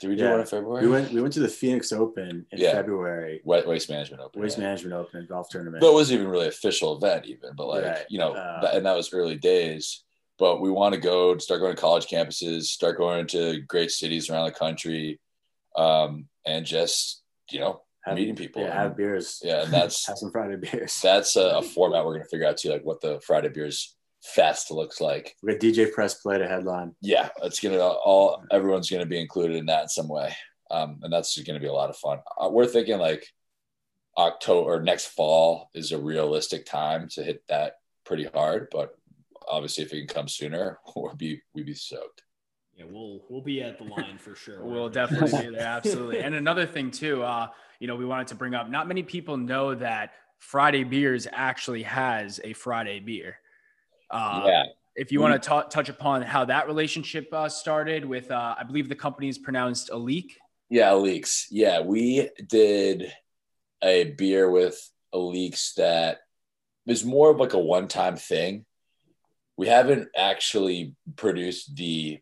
did 0.00 0.08
we 0.08 0.16
do 0.16 0.24
Yeah. 0.24 0.30
one 0.32 0.40
in 0.40 0.46
February? 0.46 0.84
We 0.84 0.90
went 0.90 1.12
we 1.12 1.20
went 1.20 1.32
to 1.34 1.40
the 1.40 1.48
Phoenix 1.48 1.92
Open 1.92 2.46
in 2.50 2.58
Yeah. 2.58 2.72
February. 2.72 3.40
Wa- 3.44 3.62
Waste 3.64 3.88
Management 3.88 4.22
Open. 4.22 4.42
Waste 4.42 4.58
yeah. 4.58 4.64
Management 4.64 4.94
Open 4.94 5.26
golf 5.28 5.48
tournament. 5.48 5.80
But 5.80 5.90
it 5.90 5.94
wasn't 5.94 6.18
even 6.20 6.30
really 6.30 6.48
official 6.48 6.96
event, 6.96 7.26
even. 7.26 7.54
But 7.54 7.68
like 7.68 7.84
Right. 7.84 8.06
you 8.08 8.18
know, 8.18 8.32
Uh, 8.32 8.60
that, 8.62 8.74
and 8.74 8.86
that 8.86 8.96
was 8.96 9.12
early 9.12 9.36
days. 9.36 10.02
But 10.38 10.60
we 10.60 10.70
want 10.70 10.94
to 10.94 11.00
go 11.00 11.36
start 11.38 11.60
going 11.60 11.74
to 11.76 11.80
college 11.80 12.06
campuses, 12.06 12.62
start 12.64 12.96
going 12.96 13.26
to 13.28 13.60
great 13.60 13.90
cities 13.92 14.28
around 14.30 14.46
the 14.46 14.52
country, 14.58 15.20
um, 15.76 16.28
and 16.46 16.64
just 16.66 17.22
you 17.50 17.60
know 17.60 17.82
have, 18.04 18.16
meeting 18.16 18.34
people. 18.34 18.62
Yeah, 18.62 18.72
have 18.74 18.96
beers. 18.96 19.40
yeah, 19.44 19.62
and 19.64 19.72
that's 19.72 20.04
have 20.08 20.16
some 20.18 20.32
Friday 20.32 20.56
beers. 20.56 20.98
that's 21.00 21.36
a, 21.36 21.58
a 21.58 21.62
format 21.62 22.04
we're 22.04 22.14
going 22.14 22.24
to 22.24 22.28
figure 22.28 22.46
out 22.46 22.56
too, 22.56 22.70
like 22.70 22.84
what 22.84 23.00
the 23.02 23.20
Friday 23.20 23.50
Beers 23.50 23.94
Fest 24.22 24.70
looks 24.70 25.00
like. 25.00 25.36
We 25.42 25.52
got 25.52 25.60
DJ 25.60 25.92
Press 25.92 26.14
play 26.14 26.38
to 26.38 26.46
headline. 26.46 26.94
Yeah, 27.00 27.30
it's 27.42 27.60
gonna 27.60 27.78
all 27.78 28.44
everyone's 28.50 28.90
gonna 28.90 29.06
be 29.06 29.20
included 29.20 29.56
in 29.56 29.66
that 29.66 29.82
in 29.82 29.88
some 29.88 30.08
way, 30.08 30.34
um, 30.70 31.00
and 31.02 31.12
that's 31.12 31.34
just 31.34 31.46
going 31.46 31.58
to 31.58 31.62
be 31.62 31.68
a 31.68 31.72
lot 31.72 31.90
of 31.90 31.96
fun. 31.96 32.20
Uh, 32.38 32.48
we're 32.48 32.66
thinking 32.66 32.98
like 32.98 33.26
October 34.16 34.74
or 34.74 34.82
next 34.82 35.06
fall 35.08 35.70
is 35.74 35.92
a 35.92 35.98
realistic 35.98 36.66
time 36.66 37.08
to 37.12 37.22
hit 37.22 37.42
that 37.48 37.74
pretty 38.04 38.24
hard, 38.24 38.68
but 38.70 38.94
obviously 39.48 39.84
if 39.84 39.92
it 39.92 40.06
can 40.06 40.14
come 40.14 40.28
sooner, 40.28 40.78
we'll 40.96 41.14
be 41.14 41.40
we'd 41.54 41.66
be 41.66 41.74
soaked. 41.74 42.22
Yeah, 42.74 42.84
we'll 42.88 43.20
we'll 43.28 43.42
be 43.42 43.62
at 43.62 43.78
the 43.78 43.84
line 43.84 44.18
for 44.18 44.34
sure. 44.34 44.64
We'll 44.64 44.88
definitely 44.88 45.50
be 45.50 45.56
there. 45.56 45.66
Absolutely. 45.66 46.20
And 46.20 46.34
another 46.34 46.66
thing 46.66 46.90
too, 46.90 47.22
uh, 47.22 47.48
you 47.78 47.86
know, 47.86 47.96
we 47.96 48.06
wanted 48.06 48.28
to 48.28 48.36
bring 48.36 48.54
up. 48.54 48.70
Not 48.70 48.88
many 48.88 49.02
people 49.02 49.36
know 49.36 49.74
that 49.74 50.12
Friday 50.38 50.84
Beers 50.84 51.26
actually 51.30 51.82
has 51.82 52.40
a 52.42 52.52
Friday 52.54 53.00
beer. 53.00 53.39
Uh, 54.10 54.44
yeah, 54.46 54.64
If 54.96 55.12
you 55.12 55.20
want 55.20 55.40
to 55.42 55.64
touch 55.70 55.88
upon 55.88 56.22
how 56.22 56.44
that 56.46 56.66
relationship 56.66 57.32
uh, 57.32 57.48
started 57.48 58.04
with, 58.04 58.30
uh, 58.30 58.56
I 58.58 58.64
believe 58.64 58.88
the 58.88 58.94
company 58.94 59.28
is 59.28 59.38
pronounced 59.38 59.90
Aleek. 59.90 60.32
yeah, 60.68 60.92
leaks. 60.94 61.46
Yeah, 61.50 61.80
we 61.80 62.28
did 62.48 63.12
a 63.82 64.04
beer 64.04 64.50
with 64.50 64.78
a 65.12 65.18
leaks 65.18 65.74
that 65.74 66.18
is 66.86 67.04
more 67.04 67.30
of 67.30 67.38
like 67.38 67.54
a 67.54 67.58
one-time 67.58 68.16
thing. 68.16 68.64
We 69.56 69.68
haven't 69.68 70.08
actually 70.16 70.94
produced 71.16 71.76
the 71.76 72.20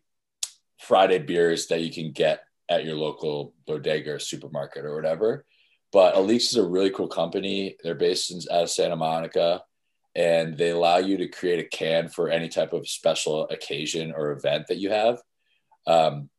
Friday 0.79 1.19
beers 1.19 1.67
that 1.67 1.81
you 1.81 1.91
can 1.91 2.11
get 2.11 2.43
at 2.69 2.85
your 2.85 2.95
local 2.95 3.53
bodega 3.65 4.13
or 4.13 4.19
supermarket 4.19 4.85
or 4.85 4.95
whatever. 4.95 5.45
But 5.91 6.15
Aleeks 6.15 6.51
is 6.51 6.57
a 6.57 6.67
really 6.67 6.91
cool 6.91 7.07
company. 7.07 7.75
They're 7.83 7.95
based 7.95 8.31
in, 8.31 8.39
out 8.51 8.63
of 8.63 8.69
Santa 8.69 8.95
Monica, 8.95 9.63
and 10.15 10.57
they 10.57 10.71
allow 10.71 10.97
you 10.97 11.17
to 11.17 11.27
create 11.27 11.59
a 11.59 11.67
can 11.67 12.09
for 12.09 12.29
any 12.29 12.49
type 12.49 12.73
of 12.73 12.87
special 12.87 13.47
occasion 13.49 14.13
or 14.15 14.31
event 14.31 14.65
that 14.67 14.77
you 14.77 14.89
have. 14.89 15.21
Um, 15.87 16.29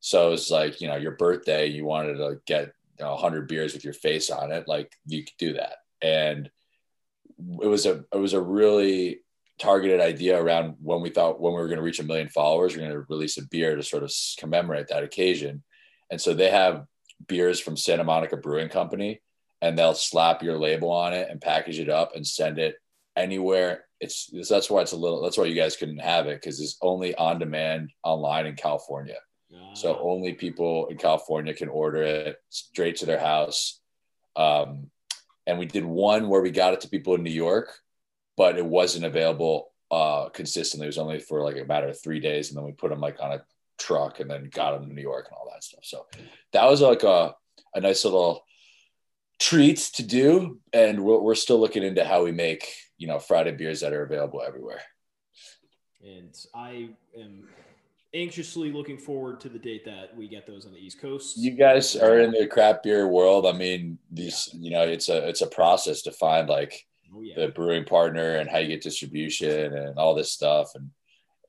so 0.00 0.32
it's 0.32 0.50
like 0.50 0.80
you 0.80 0.88
know 0.88 0.96
your 0.96 1.12
birthday, 1.12 1.66
you 1.66 1.84
wanted 1.84 2.14
to 2.14 2.40
get 2.46 2.72
you 2.98 3.04
know, 3.04 3.12
100 3.12 3.48
beers 3.48 3.72
with 3.72 3.84
your 3.84 3.94
face 3.94 4.30
on 4.30 4.52
it, 4.52 4.68
like 4.68 4.92
you 5.06 5.24
could 5.24 5.36
do 5.38 5.52
that. 5.54 5.76
And 6.02 6.50
it 7.60 7.66
was 7.66 7.86
a 7.86 8.04
it 8.12 8.18
was 8.18 8.32
a 8.32 8.40
really 8.40 9.20
targeted 9.58 10.00
idea 10.00 10.40
around 10.40 10.74
when 10.80 11.00
we 11.00 11.10
thought 11.10 11.40
when 11.40 11.52
we 11.52 11.60
were 11.60 11.68
going 11.68 11.78
to 11.78 11.84
reach 11.84 12.00
a 12.00 12.04
million 12.04 12.28
followers, 12.28 12.74
we're 12.74 12.80
going 12.80 12.92
to 12.92 13.06
release 13.08 13.38
a 13.38 13.46
beer 13.46 13.76
to 13.76 13.82
sort 13.82 14.02
of 14.02 14.12
commemorate 14.38 14.88
that 14.88 15.04
occasion. 15.04 15.62
And 16.10 16.20
so 16.20 16.34
they 16.34 16.50
have 16.50 16.84
beers 17.26 17.60
from 17.60 17.76
Santa 17.76 18.04
Monica 18.04 18.36
Brewing 18.36 18.68
Company, 18.68 19.20
and 19.60 19.78
they'll 19.78 19.94
slap 19.94 20.42
your 20.42 20.58
label 20.58 20.90
on 20.90 21.12
it 21.12 21.28
and 21.30 21.40
package 21.40 21.78
it 21.78 21.88
up 21.88 22.16
and 22.16 22.26
send 22.26 22.58
it 22.58 22.76
anywhere. 23.16 23.84
It's 24.00 24.30
that's 24.48 24.70
why 24.70 24.82
it's 24.82 24.92
a 24.92 24.96
little 24.96 25.22
that's 25.22 25.38
why 25.38 25.44
you 25.44 25.54
guys 25.54 25.76
couldn't 25.76 26.00
have 26.00 26.26
it 26.26 26.40
because 26.40 26.60
it's 26.60 26.76
only 26.82 27.14
on 27.14 27.38
demand 27.38 27.90
online 28.02 28.46
in 28.46 28.56
California. 28.56 29.18
So 29.74 29.98
only 30.02 30.32
people 30.32 30.86
in 30.88 30.96
California 30.96 31.54
can 31.54 31.68
order 31.68 32.02
it 32.02 32.36
straight 32.48 32.96
to 32.96 33.06
their 33.06 33.20
house. 33.20 33.80
Um, 34.36 34.90
and 35.46 35.58
we 35.58 35.66
did 35.66 35.84
one 35.84 36.28
where 36.28 36.42
we 36.42 36.50
got 36.50 36.72
it 36.74 36.80
to 36.82 36.88
people 36.88 37.14
in 37.14 37.22
New 37.22 37.30
York, 37.30 37.74
but 38.36 38.58
it 38.58 38.64
wasn't 38.64 39.04
available 39.04 39.72
uh, 39.90 40.28
consistently. 40.30 40.86
It 40.86 40.88
was 40.88 40.98
only 40.98 41.18
for 41.18 41.42
like 41.42 41.56
a 41.58 41.64
matter 41.64 41.88
of 41.88 42.00
three 42.00 42.20
days, 42.20 42.48
and 42.48 42.56
then 42.56 42.64
we 42.64 42.72
put 42.72 42.90
them 42.90 43.00
like 43.00 43.20
on 43.20 43.32
a 43.32 43.44
truck 43.78 44.20
and 44.20 44.30
then 44.30 44.48
got 44.50 44.72
them 44.72 44.88
to 44.88 44.94
New 44.94 45.02
York 45.02 45.26
and 45.28 45.36
all 45.36 45.50
that 45.52 45.64
stuff. 45.64 45.84
So 45.84 46.06
that 46.52 46.68
was 46.68 46.80
like 46.80 47.02
a 47.02 47.34
a 47.74 47.80
nice 47.80 48.04
little 48.04 48.44
treat 49.40 49.78
to 49.94 50.02
do, 50.02 50.60
and 50.72 51.02
we're, 51.02 51.20
we're 51.20 51.34
still 51.34 51.58
looking 51.58 51.82
into 51.82 52.04
how 52.04 52.24
we 52.24 52.32
make 52.32 52.68
you 52.98 53.06
know 53.06 53.18
Friday 53.18 53.52
beers 53.52 53.80
that 53.80 53.92
are 53.92 54.02
available 54.02 54.42
everywhere. 54.46 54.82
and 56.02 56.34
I 56.54 56.90
am 57.18 57.48
anxiously 58.14 58.70
looking 58.72 58.98
forward 58.98 59.40
to 59.40 59.48
the 59.48 59.58
date 59.58 59.84
that 59.86 60.14
we 60.16 60.28
get 60.28 60.46
those 60.46 60.66
on 60.66 60.72
the 60.72 60.78
East 60.78 61.00
Coast. 61.00 61.38
you 61.38 61.52
guys 61.52 61.96
are 61.96 62.18
in 62.18 62.30
the 62.30 62.46
craft 62.46 62.82
beer 62.82 63.08
world. 63.08 63.46
I 63.46 63.52
mean, 63.52 63.98
these, 64.10 64.50
you 64.52 64.70
know, 64.70 64.82
it's 64.82 65.08
a 65.08 65.28
it's 65.28 65.40
a 65.40 65.46
process 65.46 66.02
to 66.02 66.12
find 66.12 66.48
like 66.48 66.86
oh 67.14 67.22
yeah, 67.22 67.34
the 67.36 67.48
brewing 67.48 67.84
partner 67.84 68.36
and 68.36 68.50
how 68.50 68.58
you 68.58 68.68
get 68.68 68.82
distribution 68.82 69.74
and 69.74 69.98
all 69.98 70.14
this 70.14 70.30
stuff, 70.30 70.74
and 70.74 70.90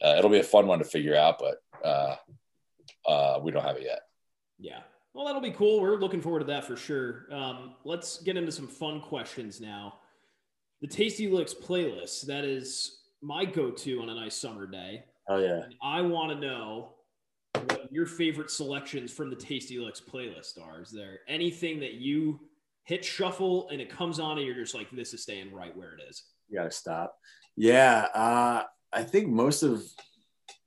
uh, 0.04 0.16
it'll 0.18 0.32
be 0.32 0.40
a 0.40 0.44
fun 0.44 0.68
one 0.68 0.80
to 0.80 0.86
figure 0.86 1.16
out. 1.16 1.40
But 1.40 1.88
uh, 1.88 2.16
uh, 3.06 3.40
we 3.44 3.52
don't 3.52 3.64
have 3.64 3.78
it 3.78 3.84
yet. 3.84 4.02
yeah. 4.60 4.80
Well, 5.14 5.26
that'll 5.26 5.42
be 5.42 5.52
cool. 5.52 5.80
We're 5.80 5.98
looking 5.98 6.22
forward 6.22 6.40
to 6.40 6.46
that 6.46 6.66
for 6.66 6.76
sure. 6.76 7.28
Um, 7.32 7.76
let's 7.84 8.24
get 8.24 8.36
into 8.36 8.52
some 8.52 8.68
fun 8.68 9.00
questions 9.00 9.62
now. 9.62 10.00
The 10.84 10.90
Tasty 10.90 11.30
Licks 11.30 11.54
playlist 11.54 12.24
that 12.24 12.44
is 12.44 13.04
my 13.22 13.46
go-to 13.46 14.02
on 14.02 14.10
a 14.10 14.16
nice 14.16 14.36
summer 14.36 14.68
day. 14.68 15.06
Oh 15.30 15.38
yeah. 15.38 15.64
And 15.64 15.76
I 15.82 16.02
want 16.02 16.34
to 16.34 16.38
know 16.38 16.90
what 17.54 17.88
your 17.90 18.06
favorite 18.06 18.52
selections 18.52 19.10
from 19.10 19.30
the 19.30 19.36
Tasty 19.38 19.80
Licks 19.80 20.02
playlist 20.02 20.62
are. 20.62 20.82
Is 20.82 20.92
there 20.92 21.20
anything 21.30 21.80
that 21.80 21.94
you 21.94 22.38
hit 22.84 23.06
shuffle 23.06 23.70
and 23.70 23.80
it 23.80 23.90
comes 23.90 24.20
on 24.20 24.38
and 24.38 24.46
you're 24.46 24.58
just 24.58 24.76
like, 24.76 24.92
this 24.92 25.14
is 25.14 25.24
staying 25.24 25.54
right 25.54 25.74
where 25.74 25.94
it 25.94 26.02
is? 26.10 26.22
You 26.50 26.60
gotta 26.60 26.72
stop. 26.72 27.16
Yeah. 27.56 28.08
Uh, 28.14 28.64
I 28.92 29.04
think 29.04 29.30
most 29.30 29.64
of 29.64 29.86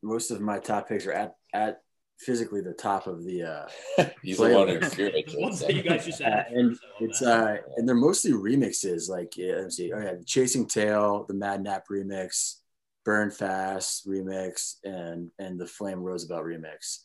most 0.02 0.30
of 0.30 0.40
my 0.40 0.58
top 0.58 0.88
picks 0.88 1.04
are 1.04 1.12
at 1.12 1.34
at 1.52 1.82
physically 2.18 2.60
the 2.60 2.72
top 2.72 3.06
of 3.06 3.24
the. 3.24 3.42
Uh, 3.42 4.08
He's 4.22 4.38
the 4.38 4.50
one 4.50 4.68
who 4.68 4.80
curates 4.80 5.32
The 5.60 5.74
you 5.74 5.82
guys 5.82 6.06
just 6.06 6.22
uh, 6.22 6.44
and 6.50 6.78
it's 7.00 7.22
uh, 7.22 7.58
and 7.76 7.88
they're 7.88 7.94
mostly 7.94 8.32
remixes. 8.32 9.08
Like 9.08 9.36
yeah, 9.36 9.56
let's 9.56 9.76
see, 9.76 9.92
oh 9.92 10.00
yeah, 10.00 10.14
Chasing 10.24 10.66
Tail, 10.66 11.24
the 11.28 11.34
Mad 11.34 11.62
Nap 11.62 11.84
remix, 11.90 12.56
Burn 13.04 13.30
Fast 13.30 14.06
remix, 14.08 14.76
and 14.84 15.30
and 15.38 15.58
the 15.58 15.66
Flame 15.66 16.00
Roosevelt 16.00 16.44
remix. 16.44 17.00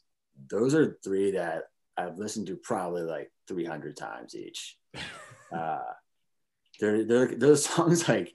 Those 0.50 0.74
are 0.74 0.98
three 1.04 1.32
that 1.32 1.64
I've 1.98 2.18
listened 2.18 2.48
to 2.48 2.56
probably 2.56 3.04
like 3.04 3.32
300 3.48 3.96
times 3.96 4.36
each. 4.36 4.78
uh, 5.56 5.80
they're 6.80 7.06
they're 7.06 7.36
those 7.36 7.66
songs 7.66 8.08
like 8.08 8.34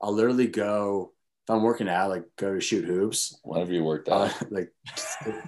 I'll 0.00 0.14
literally 0.14 0.48
go 0.48 1.12
if 1.12 1.21
I'm 1.52 1.62
working 1.62 1.88
out, 1.88 2.10
like 2.10 2.24
go 2.36 2.54
to 2.54 2.60
shoot 2.60 2.84
hoops. 2.84 3.38
Whenever 3.44 3.72
you 3.72 3.84
worked 3.84 4.08
Uh, 4.08 4.24
out. 4.24 4.52
like 4.52 4.72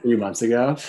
three 0.02 0.16
months 0.16 0.42
ago. 0.42 0.76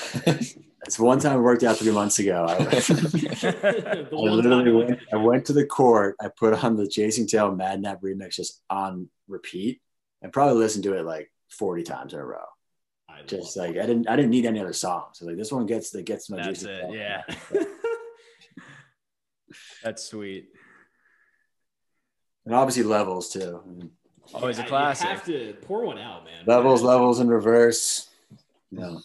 It's 0.88 1.00
one 1.00 1.18
time 1.20 1.34
I 1.34 1.38
worked 1.38 1.64
out 1.64 1.78
three 1.78 1.92
months 1.92 2.20
ago. 2.20 2.46
I, 2.48 2.54
I 2.58 4.08
literally 4.12 4.72
went, 4.72 5.00
I 5.12 5.16
went 5.16 5.46
to 5.46 5.54
the 5.54 5.66
court. 5.66 6.16
I 6.22 6.28
put 6.28 6.64
on 6.64 6.76
the 6.76 6.88
Chasing 6.88 7.26
Tail 7.26 7.56
Mad 7.56 7.82
Nap 7.82 8.02
remix 8.04 8.36
just 8.36 8.62
on 8.70 9.10
repeat 9.28 9.82
and 10.22 10.32
probably 10.32 10.58
listened 10.60 10.84
to 10.84 10.94
it 10.94 11.04
like 11.04 11.32
40 11.50 11.82
times 11.82 12.14
in 12.14 12.20
a 12.20 12.24
row. 12.24 12.38
I 13.10 13.18
love 13.18 13.26
Just 13.26 13.56
that. 13.56 13.62
like 13.62 13.70
I 13.78 13.88
didn't 13.88 14.08
I 14.08 14.16
didn't 14.16 14.30
need 14.30 14.46
any 14.46 14.60
other 14.60 14.74
songs. 14.74 15.18
So 15.18 15.26
like 15.26 15.38
this 15.38 15.52
one 15.52 15.66
gets 15.66 15.90
that 15.90 16.06
gets 16.06 16.30
my 16.30 16.38
That's 16.38 16.50
juices 16.50 16.68
it. 16.68 16.94
Yeah. 16.94 17.24
That's 19.84 20.04
sweet. 20.04 20.50
And 22.46 22.54
obviously 22.54 22.84
levels 22.84 23.30
too. 23.32 23.90
Oh, 24.34 24.38
I 24.38 24.40
mean, 24.40 24.42
Always 24.42 24.60
a 24.60 24.62
You 24.64 24.68
classic. 24.68 25.08
have 25.08 25.26
to 25.26 25.54
pour 25.62 25.86
one 25.86 25.98
out, 26.00 26.26
man. 26.26 26.44
levels, 26.46 26.82
levels 26.82 27.20
in 27.20 27.28
reverse. 27.28 28.10
You 28.72 28.80
know, 28.80 29.02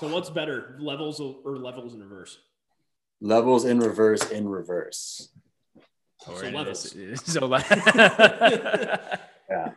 So 0.00 0.08
what's 0.08 0.30
better, 0.30 0.76
levels 0.80 1.20
or 1.20 1.56
levels 1.58 1.94
in 1.94 2.00
reverse? 2.00 2.38
levels 3.22 3.64
in 3.64 3.78
reverse 3.80 4.30
in 4.30 4.46
reverse. 4.48 5.30
Or 6.28 6.36
So 6.40 6.48
levels. 6.50 6.94
is- 6.94 7.20
So 7.24 7.46
le- 7.46 7.56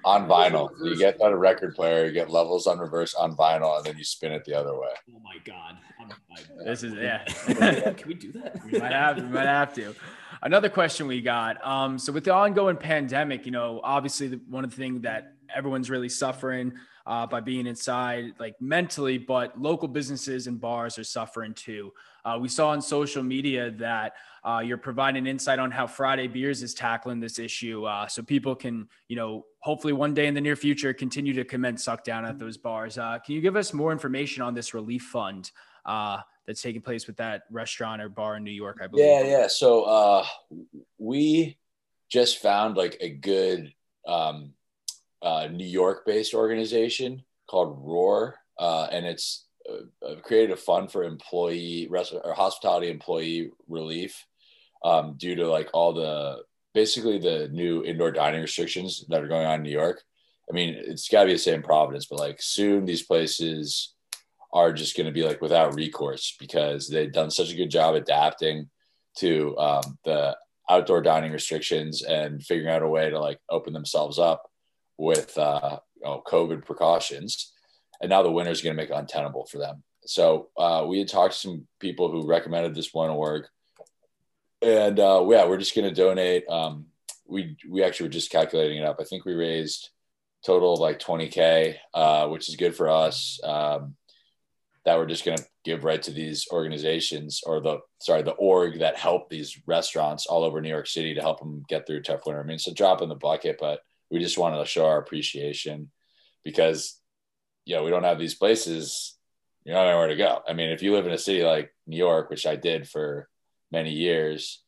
on 0.04 0.28
vinyl. 0.28 0.70
You 0.84 0.98
get 0.98 1.22
on 1.22 1.32
a 1.32 1.38
record 1.38 1.76
player, 1.76 2.06
you 2.06 2.12
get 2.12 2.30
levels 2.30 2.66
on 2.68 2.80
reverse 2.80 3.14
on 3.14 3.36
vinyl, 3.36 3.78
and 3.78 3.86
then 3.86 3.98
you 3.98 4.04
spin 4.04 4.32
it 4.32 4.44
the 4.46 4.56
other 4.56 4.74
way. 4.78 4.90
Oh 5.16 5.20
my 5.24 5.38
god. 5.46 5.78
I'm, 6.02 6.10
I, 6.36 6.64
this 6.66 6.84
is 6.84 6.94
yeah. 6.94 7.24
Can 7.94 8.08
we 8.08 8.14
do 8.16 8.32
that? 8.34 8.56
We 8.66 8.80
might 8.80 8.92
have, 8.92 9.18
we 9.18 9.24
might 9.24 9.46
have 9.46 9.74
to. 9.76 9.94
Another 10.42 10.70
question 10.70 11.08
we 11.08 11.22
got. 11.22 11.66
Um, 11.66 12.00
so 12.00 12.14
with 12.14 12.24
the 12.24 12.34
ongoing 12.34 12.78
pandemic, 12.78 13.46
you 13.46 13.52
know, 13.52 13.82
obviously 13.84 14.28
the, 14.28 14.40
one 14.48 14.64
of 14.64 14.70
the 14.70 14.78
things 14.78 15.02
that 15.02 15.34
everyone's 15.54 15.90
really 15.90 16.10
suffering 16.10 16.74
uh, 17.06 17.26
by 17.26 17.40
being 17.40 17.68
inside, 17.68 18.34
like 18.40 18.54
mentally, 18.62 19.18
but 19.18 19.60
local 19.60 19.88
businesses 19.88 20.48
and 20.48 20.62
bars 20.62 20.98
are 20.98 21.04
suffering 21.04 21.54
too. 21.54 21.92
Uh, 22.24 22.38
we 22.40 22.48
saw 22.48 22.70
on 22.70 22.82
social 22.82 23.24
media 23.24 23.72
that 23.72 24.14
uh, 24.44 24.62
you're 24.64 24.78
providing 24.78 25.26
insight 25.26 25.60
on 25.60 25.72
how 25.72 25.88
Friday 25.88 26.28
Beers 26.28 26.62
is 26.62 26.74
tackling 26.74 27.20
this 27.20 27.40
issue, 27.40 27.86
uh, 27.86 28.08
so 28.08 28.22
people 28.22 28.56
can, 28.56 28.88
you 29.08 29.16
know, 29.16 29.46
hopefully 29.60 29.92
one 29.92 30.14
day 30.14 30.28
in 30.28 30.34
the 30.34 30.42
near 30.42 30.56
future 30.56 30.94
continue 30.94 31.34
to 31.34 31.44
commence 31.44 31.84
suck 31.84 32.04
down 32.04 32.26
at 32.26 32.38
those 32.38 32.58
bars. 32.58 32.98
Uh, 32.98 33.18
can 33.26 33.36
you 33.36 33.42
give 33.42 33.56
us 33.56 33.74
more 33.74 33.92
information 33.92 34.44
on 34.44 34.54
this 34.54 34.74
relief 34.74 35.04
fund? 35.04 35.52
Uh, 35.86 36.22
that's 36.50 36.64
taking 36.64 36.82
place 36.82 37.06
with 37.06 37.18
that 37.18 37.44
restaurant 37.52 38.02
or 38.02 38.10
bar 38.10 38.38
in 38.38 38.44
New 38.44 38.50
York, 38.50 38.80
I 38.82 38.88
believe. 38.88 39.06
Yeah, 39.06 39.22
yeah. 39.22 39.48
So 39.48 39.84
uh, 39.84 40.26
we 40.98 41.60
just 42.12 42.40
found 42.40 42.76
like 42.76 42.98
a 43.02 43.10
good 43.12 43.72
um, 44.08 44.54
uh, 45.22 45.48
New 45.52 45.68
York-based 45.68 46.34
organization 46.34 47.22
called 47.48 47.78
Roar, 47.80 48.40
uh, 48.58 48.88
and 48.92 49.06
it's 49.06 49.46
uh, 49.70 50.04
uh, 50.04 50.16
created 50.22 50.50
a 50.50 50.58
fund 50.58 50.92
for 50.92 51.04
employee 51.04 51.88
rest- 51.88 52.16
or 52.16 52.34
hospitality 52.34 52.90
employee 52.90 53.52
relief 53.68 54.26
um, 54.84 55.14
due 55.18 55.36
to 55.36 55.48
like 55.48 55.70
all 55.76 55.94
the 55.94 56.38
basically 56.74 57.20
the 57.20 57.48
new 57.50 57.84
indoor 57.84 58.10
dining 58.10 58.42
restrictions 58.42 59.06
that 59.10 59.24
are 59.24 59.28
going 59.28 59.46
on 59.46 59.58
in 59.58 59.64
New 59.64 59.70
York. 59.70 60.02
I 60.50 60.54
mean, 60.54 60.74
it's 60.76 61.10
got 61.10 61.22
to 61.22 61.28
be 61.28 61.34
the 61.34 61.38
same 61.38 61.62
Providence, 61.62 62.08
but 62.08 62.18
like 62.18 62.42
soon 62.42 62.86
these 62.86 63.04
places 63.04 63.94
are 64.52 64.74
just 64.74 64.98
going 64.98 65.06
to 65.06 65.14
be 65.14 65.24
like 65.24 65.42
without 65.42 65.76
recourse 65.76 66.36
because 66.40 66.88
they've 66.88 67.12
done 67.12 67.30
such 67.30 67.52
a 67.52 67.56
good 67.56 67.70
job 67.70 67.96
adapting 67.96 68.70
to 69.18 69.58
um, 69.58 69.98
the 70.06 70.36
outdoor 70.70 71.02
dining 71.02 71.32
restrictions 71.32 72.04
and 72.04 72.44
figuring 72.44 72.74
out 72.74 72.84
a 72.84 72.88
way 72.88 73.10
to 73.10 73.20
like 73.20 73.40
open 73.50 73.74
themselves 73.74 74.20
up 74.20 74.50
with 74.98 75.38
uh, 75.38 75.80
you 75.96 76.04
know, 76.04 76.22
COVID 76.28 76.66
precautions. 76.66 77.54
And 78.02 78.10
now 78.10 78.24
the 78.24 78.32
winter 78.32 78.52
is 78.52 78.62
going 78.62 78.76
to 78.76 78.82
make 78.82 78.90
it 78.90 78.96
untenable 78.96 79.46
for 79.46 79.58
them. 79.58 79.84
So 80.06 80.50
uh, 80.58 80.86
we 80.88 81.00
had 81.00 81.10
talked 81.10 81.34
to 81.34 81.40
some 81.40 81.68
people 81.80 82.10
who 82.10 82.28
recommended 82.28 82.74
this 82.74 82.94
one 82.94 83.10
org, 83.10 83.46
and 84.62 85.00
uh, 85.00 85.26
yeah, 85.30 85.46
we're 85.48 85.58
just 85.58 85.76
going 85.76 85.88
to 85.88 85.94
donate. 85.94 86.48
Um, 86.50 86.88
we 87.28 87.58
we 87.70 87.84
actually 87.84 88.08
were 88.08 88.14
just 88.14 88.32
calculating 88.32 88.80
it 88.80 88.86
up. 88.86 88.98
I 89.00 89.04
think 89.04 89.26
we 89.26 89.34
raised 89.34 89.90
total 90.46 90.76
like 90.78 91.00
20k, 91.00 91.76
uh, 91.94 92.28
which 92.28 92.50
is 92.50 92.56
good 92.56 92.76
for 92.76 92.90
us. 92.90 93.40
Um, 93.44 93.96
that 94.86 94.98
we're 94.98 95.06
just 95.06 95.26
going 95.26 95.38
to 95.38 95.46
give 95.66 95.84
right 95.84 96.02
to 96.02 96.12
these 96.12 96.48
organizations 96.52 97.42
or 97.46 97.60
the 97.60 97.80
sorry 98.02 98.22
the 98.22 98.32
org 98.32 98.80
that 98.80 98.98
help 98.98 99.30
these 99.30 99.60
restaurants 99.66 100.26
all 100.26 100.44
over 100.44 100.62
New 100.62 100.70
York 100.70 100.88
City 100.88 101.14
to 101.14 101.22
help 101.22 101.40
them 101.40 101.64
get 101.68 101.86
through 101.86 102.02
tough 102.02 102.26
winter. 102.26 102.40
I 102.40 102.44
mean, 102.44 102.56
it's 102.56 102.68
a 102.68 102.74
drop 102.74 103.02
in 103.02 103.10
the 103.10 103.16
bucket, 103.16 103.58
but 103.60 103.82
we 104.10 104.20
just 104.20 104.38
wanted 104.38 104.58
to 104.58 104.66
show 104.66 104.86
our 104.86 105.00
appreciation 105.00 105.92
because 106.44 107.00
you 107.66 107.76
know 107.76 107.84
we 107.84 107.92
don't 107.92 108.04
have 108.04 108.20
these 108.20 108.36
places. 108.36 109.18
You 109.66 109.74
don't 109.74 109.86
know 109.86 109.98
where 109.98 110.08
to 110.08 110.16
go. 110.16 110.42
I 110.48 110.54
mean, 110.54 110.70
if 110.70 110.82
you 110.82 110.94
live 110.94 111.06
in 111.06 111.14
a 111.14 111.18
city 111.18 111.44
like 111.44 111.74
New 111.86 111.98
York, 111.98 112.30
which 112.30 112.48
I 112.48 112.56
did 112.56 112.88
for 112.88 113.28
many 113.72 113.92
years, 113.92 114.64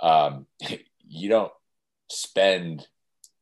um, 0.00 0.46
you 1.06 1.28
don't 1.28 1.52
spend 2.10 2.86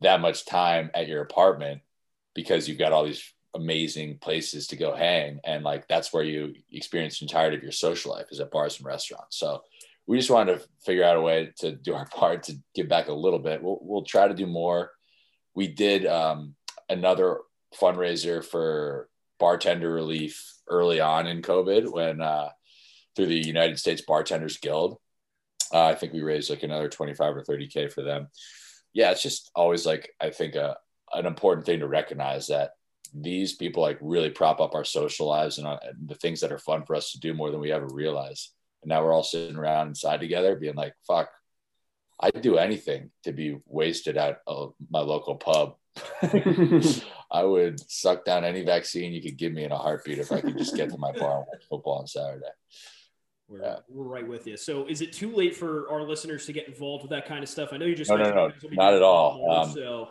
that 0.01 0.21
much 0.21 0.45
time 0.45 0.91
at 0.95 1.09
your 1.09 1.23
apartment 1.23 1.83
because 2.35 2.69
you've 2.69 2.79
got 2.79 2.93
all 2.93 3.05
these 3.05 3.33
amazing 3.55 4.19
places 4.19 4.67
to 4.69 4.77
go 4.77 4.95
hang 4.95 5.41
and 5.45 5.65
like 5.65 5.89
that's 5.89 6.13
where 6.13 6.23
you 6.23 6.55
experience 6.71 7.19
the 7.19 7.25
entirety 7.25 7.57
of 7.57 7.63
your 7.63 7.73
social 7.73 8.13
life 8.13 8.27
is 8.31 8.41
at 8.41 8.51
bars 8.51 8.79
and 8.79 8.87
restaurants. 8.87 9.37
So 9.39 9.63
we 10.07 10.17
just 10.17 10.31
wanted 10.31 10.59
to 10.59 10.67
figure 10.85 11.05
out 11.05 11.17
a 11.17 11.21
way 11.21 11.53
to 11.59 11.73
do 11.73 11.95
our 11.95 12.07
part 12.15 12.45
to 12.45 12.55
give 12.75 12.89
back 12.89 13.09
a 13.09 13.13
little 13.13 13.39
bit. 13.39 13.63
We'll, 13.63 13.79
we'll 13.83 14.05
try 14.05 14.29
to 14.29 14.35
do 14.35 14.47
more. 14.47 14.91
We 15.55 15.69
did 15.69 16.07
um, 16.07 16.55
another 16.89 17.39
fundraiser 17.81 18.45
for 18.45 19.09
bartender 19.39 19.91
relief 19.91 20.53
early 20.69 21.01
on 21.01 21.27
in 21.27 21.41
covid 21.41 21.91
when 21.91 22.21
uh, 22.21 22.49
through 23.17 23.27
the 23.27 23.47
united 23.47 23.79
states 23.79 24.03
bartenders 24.03 24.59
guild. 24.59 24.99
Uh, 25.73 25.85
i 25.87 25.95
think 25.95 26.13
we 26.13 26.21
raised 26.21 26.51
like 26.51 26.63
another 26.63 26.89
25 26.89 27.37
or 27.37 27.43
30k 27.43 27.93
for 27.93 28.03
them. 28.03 28.29
Yeah 28.93 29.13
it's 29.13 29.23
just 29.23 29.51
always 29.55 29.87
like 29.87 30.11
i 30.21 30.31
think 30.31 30.57
a, 30.57 30.77
an 31.13 31.27
important 31.27 31.65
thing 31.65 31.81
to 31.81 31.89
recognize 31.89 32.49
that 32.49 32.73
these 33.15 33.55
people 33.57 33.83
like 33.83 33.99
really 34.01 34.31
prop 34.31 34.61
up 34.61 34.75
our 34.75 34.85
social 34.85 35.27
lives 35.27 35.59
and, 35.59 35.67
uh, 35.67 35.79
and 35.83 36.09
the 36.09 36.15
things 36.15 36.41
that 36.41 36.53
are 36.53 36.59
fun 36.59 36.85
for 36.85 36.95
us 36.95 37.13
to 37.13 37.21
do 37.21 37.35
more 37.35 37.51
than 37.51 37.61
we 37.61 37.73
ever 37.73 37.89
realize. 37.89 38.53
And 38.83 38.89
now 38.89 39.03
we're 39.05 39.13
all 39.13 39.23
sitting 39.23 39.57
around 39.57 39.89
inside 39.89 40.21
together, 40.21 40.57
being 40.57 40.75
like, 40.75 40.95
"Fuck, 41.07 41.31
I'd 42.21 42.41
do 42.41 42.57
anything 42.57 43.11
to 43.25 43.33
be 43.33 43.59
wasted 43.67 44.17
at 44.17 44.41
uh, 44.47 44.69
my 44.91 45.01
local 45.01 45.37
pub. 45.37 45.77
I 47.31 47.45
would 47.45 47.81
suck 47.91 48.25
down 48.25 48.45
any 48.45 48.63
vaccine 48.63 49.13
you 49.13 49.23
could 49.23 49.37
give 49.37 49.53
me 49.53 49.65
in 49.65 49.73
a 49.73 49.77
heartbeat 49.77 50.19
if 50.19 50.33
I 50.33 50.41
could 50.41 50.57
just 50.57 50.77
get 50.77 50.91
to 50.91 50.99
my 50.99 51.13
bar 51.13 51.39
and 51.39 51.47
watch 51.53 51.65
football 51.69 51.99
on 51.99 52.07
Saturday." 52.07 52.47
We're, 53.49 53.63
Yeah. 53.63 53.77
we're 53.89 54.05
right 54.05 54.27
with 54.27 54.47
you. 54.47 54.57
So, 54.57 54.87
is 54.87 55.01
it 55.01 55.13
too 55.13 55.35
late 55.35 55.57
for 55.57 55.91
our 55.91 56.03
listeners 56.03 56.47
to 56.47 56.53
get 56.53 56.69
involved 56.69 57.03
with 57.03 57.11
that 57.11 57.27
kind 57.27 57.43
of 57.43 57.49
stuff? 57.49 57.71
I 57.73 57.79
know 57.79 57.85
you 57.85 57.97
just 57.97 58.09
No, 58.09 58.17
no, 58.17 58.31
no, 58.31 58.47
you 58.47 58.53
guys 58.53 58.63
will 58.63 58.71
be 58.71 58.77
not 58.77 58.95
at 58.95 59.03
all. 59.03 59.51
Um, 59.51 59.73
so, 59.73 60.09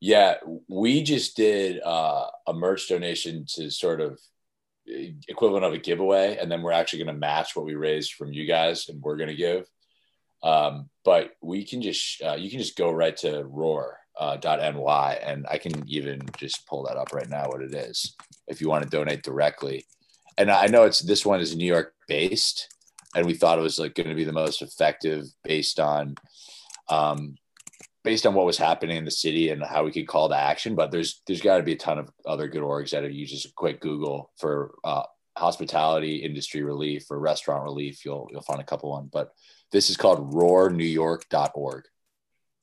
Yeah, 0.00 0.36
we 0.66 1.02
just 1.02 1.36
did 1.36 1.82
uh, 1.82 2.26
a 2.46 2.54
merch 2.54 2.88
donation 2.88 3.44
to 3.54 3.70
sort 3.70 4.00
of 4.00 4.18
eh, 4.88 5.10
equivalent 5.28 5.66
of 5.66 5.74
a 5.74 5.78
giveaway, 5.78 6.38
and 6.38 6.50
then 6.50 6.62
we're 6.62 6.72
actually 6.72 7.04
going 7.04 7.14
to 7.14 7.20
match 7.20 7.54
what 7.54 7.66
we 7.66 7.74
raised 7.74 8.14
from 8.14 8.32
you 8.32 8.46
guys, 8.46 8.88
and 8.88 9.02
we're 9.02 9.18
going 9.18 9.28
to 9.28 9.34
give. 9.34 9.66
Um, 10.42 10.88
but 11.04 11.32
we 11.42 11.66
can 11.66 11.82
just 11.82 12.22
uh, 12.22 12.36
you 12.36 12.48
can 12.48 12.58
just 12.58 12.76
go 12.76 12.90
right 12.90 13.16
to 13.18 13.44
roar 13.44 13.98
uh, 14.18 14.38
.ny, 14.42 15.18
and 15.22 15.46
I 15.50 15.58
can 15.58 15.86
even 15.86 16.22
just 16.38 16.66
pull 16.66 16.84
that 16.84 16.96
up 16.96 17.12
right 17.12 17.28
now 17.28 17.48
what 17.48 17.62
it 17.62 17.74
is 17.74 18.16
if 18.48 18.62
you 18.62 18.70
want 18.70 18.84
to 18.84 18.90
donate 18.90 19.22
directly. 19.22 19.84
And 20.38 20.50
I 20.50 20.66
know 20.66 20.84
it's 20.84 21.00
this 21.00 21.26
one 21.26 21.40
is 21.40 21.54
New 21.54 21.66
York 21.66 21.94
based, 22.08 22.74
and 23.14 23.26
we 23.26 23.34
thought 23.34 23.58
it 23.58 23.62
was 23.62 23.78
like 23.78 23.94
going 23.94 24.08
to 24.08 24.14
be 24.14 24.24
the 24.24 24.32
most 24.32 24.62
effective 24.62 25.24
based 25.44 25.78
on 25.78 26.14
um, 26.88 27.36
based 28.02 28.26
on 28.26 28.34
what 28.34 28.46
was 28.46 28.58
happening 28.58 28.96
in 28.96 29.04
the 29.04 29.10
city 29.10 29.50
and 29.50 29.62
how 29.62 29.84
we 29.84 29.92
could 29.92 30.08
call 30.08 30.28
to 30.28 30.36
action. 30.36 30.74
But 30.74 30.90
there's 30.90 31.22
there's 31.26 31.40
got 31.40 31.58
to 31.58 31.62
be 31.62 31.72
a 31.72 31.78
ton 31.78 31.98
of 31.98 32.10
other 32.26 32.48
good 32.48 32.62
orgs 32.62 32.90
that 32.90 33.12
you 33.12 33.26
just 33.26 33.46
a 33.46 33.52
quick 33.54 33.80
Google 33.80 34.30
for 34.38 34.74
uh, 34.84 35.04
hospitality 35.36 36.16
industry 36.16 36.62
relief 36.62 37.10
or 37.10 37.18
restaurant 37.18 37.64
relief, 37.64 38.04
you'll 38.04 38.28
you'll 38.30 38.42
find 38.42 38.60
a 38.60 38.64
couple 38.64 38.90
one. 38.90 39.08
But 39.12 39.32
this 39.72 39.90
is 39.90 39.96
called 39.96 40.32
roarnewyork.org. 40.32 41.84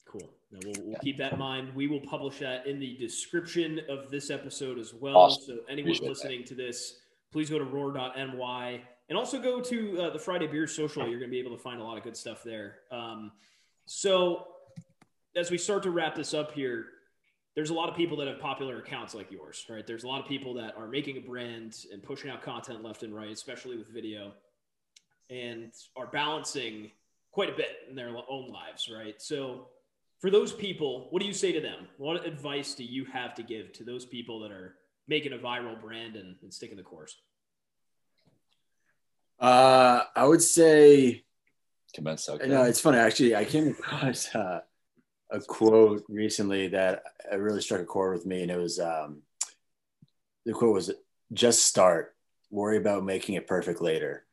cool. 0.06 0.30
Now, 0.52 0.60
we'll, 0.64 0.86
we'll 0.86 1.00
keep 1.00 1.18
that 1.18 1.34
in 1.34 1.40
mind. 1.40 1.76
We 1.76 1.88
will 1.88 2.00
publish 2.00 2.40
that 2.40 2.68
in 2.68 2.80
the 2.80 2.96
description 2.98 3.82
of 3.90 4.10
this 4.10 4.30
episode 4.30 4.80
as 4.80 4.94
well. 4.94 5.18
Awesome. 5.18 5.44
So, 5.46 5.58
anyone 5.70 5.92
Appreciate 5.92 6.10
listening 6.10 6.44
to 6.46 6.56
this 6.56 7.00
please 7.32 7.50
go 7.50 7.60
to 7.60 7.66
roar.ny 7.66 8.82
and 9.10 9.18
also 9.18 9.42
go 9.42 9.62
to 9.62 10.02
uh, 10.02 10.10
the 10.12 10.20
Friday 10.20 10.48
Beer 10.48 10.68
Social. 10.68 11.08
You're 11.08 11.20
going 11.20 11.30
to 11.30 11.36
be 11.36 11.40
able 11.40 11.56
to 11.56 11.62
find 11.62 11.80
a 11.80 11.84
lot 11.84 11.98
of 11.98 12.04
good 12.04 12.18
stuff 12.18 12.44
there. 12.44 12.80
Um, 12.92 13.32
so, 13.86 14.48
as 15.38 15.52
we 15.52 15.58
start 15.58 15.84
to 15.84 15.92
wrap 15.92 16.16
this 16.16 16.34
up 16.34 16.52
here, 16.52 16.88
there's 17.56 17.70
a 17.70 17.74
lot 17.74 17.90
of 17.90 17.96
people 17.96 18.18
that 18.18 18.28
have 18.28 18.40
popular 18.40 18.80
accounts 18.80 19.14
like 19.14 19.32
yours, 19.32 19.66
right? 19.70 19.86
There's 19.86 20.04
a 20.04 20.08
lot 20.08 20.22
of 20.22 20.28
people 20.28 20.54
that 20.56 20.76
are 20.78 20.88
making 20.88 21.18
a 21.18 21.22
brand 21.22 21.86
and 21.92 22.04
pushing 22.04 22.30
out 22.30 22.42
content 22.42 22.84
left 22.84 23.04
and 23.04 23.16
right, 23.16 23.32
especially 23.32 23.78
with 23.78 23.88
video, 23.88 24.34
and 25.30 25.72
are 25.96 26.08
balancing 26.08 26.92
quite 27.32 27.50
a 27.50 27.56
bit 27.56 27.70
in 27.90 27.96
their 27.96 28.10
own 28.30 28.50
lives, 28.50 28.90
right? 28.94 29.22
So, 29.22 29.68
for 30.20 30.32
those 30.32 30.52
people, 30.52 31.08
what 31.12 31.22
do 31.22 31.28
you 31.28 31.34
say 31.34 31.52
to 31.52 31.62
them? 31.62 31.88
What 31.98 32.26
advice 32.26 32.74
do 32.74 32.84
you 32.84 33.06
have 33.06 33.36
to 33.36 33.44
give 33.44 33.72
to 33.74 33.84
those 33.84 34.04
people 34.04 34.40
that 34.40 34.52
are 34.52 34.76
making 35.08 35.34
a 35.34 35.38
viral 35.38 35.80
brand 35.80 36.16
and, 36.16 36.36
and 36.42 36.52
sticking 36.52 36.76
the 36.78 36.84
course? 36.84 37.16
Uh, 39.40 40.04
I 40.16 40.26
would 40.26 40.42
say. 40.42 41.24
Commence. 41.94 42.28
Okay. 42.28 42.48
No, 42.48 42.64
it's 42.64 42.80
funny 42.80 42.98
actually. 42.98 43.36
I 43.36 43.46
came 43.46 43.68
across 43.80 44.34
uh, 44.34 44.62
a 45.30 45.40
quote 45.42 46.04
recently 46.08 46.70
that 46.70 47.04
really 47.34 47.62
struck 47.62 47.82
a 47.82 47.86
chord 47.86 48.16
with 48.16 48.26
me, 48.26 48.42
and 48.42 48.52
it 48.52 48.58
was 48.58 48.80
um, 48.80 49.22
the 50.46 50.54
quote 50.54 50.74
was, 50.74 50.92
"Just 51.34 51.66
start. 51.66 52.16
Worry 52.50 52.78
about 52.78 53.06
making 53.06 53.36
it 53.36 53.48
perfect 53.48 53.82
later." 53.82 54.26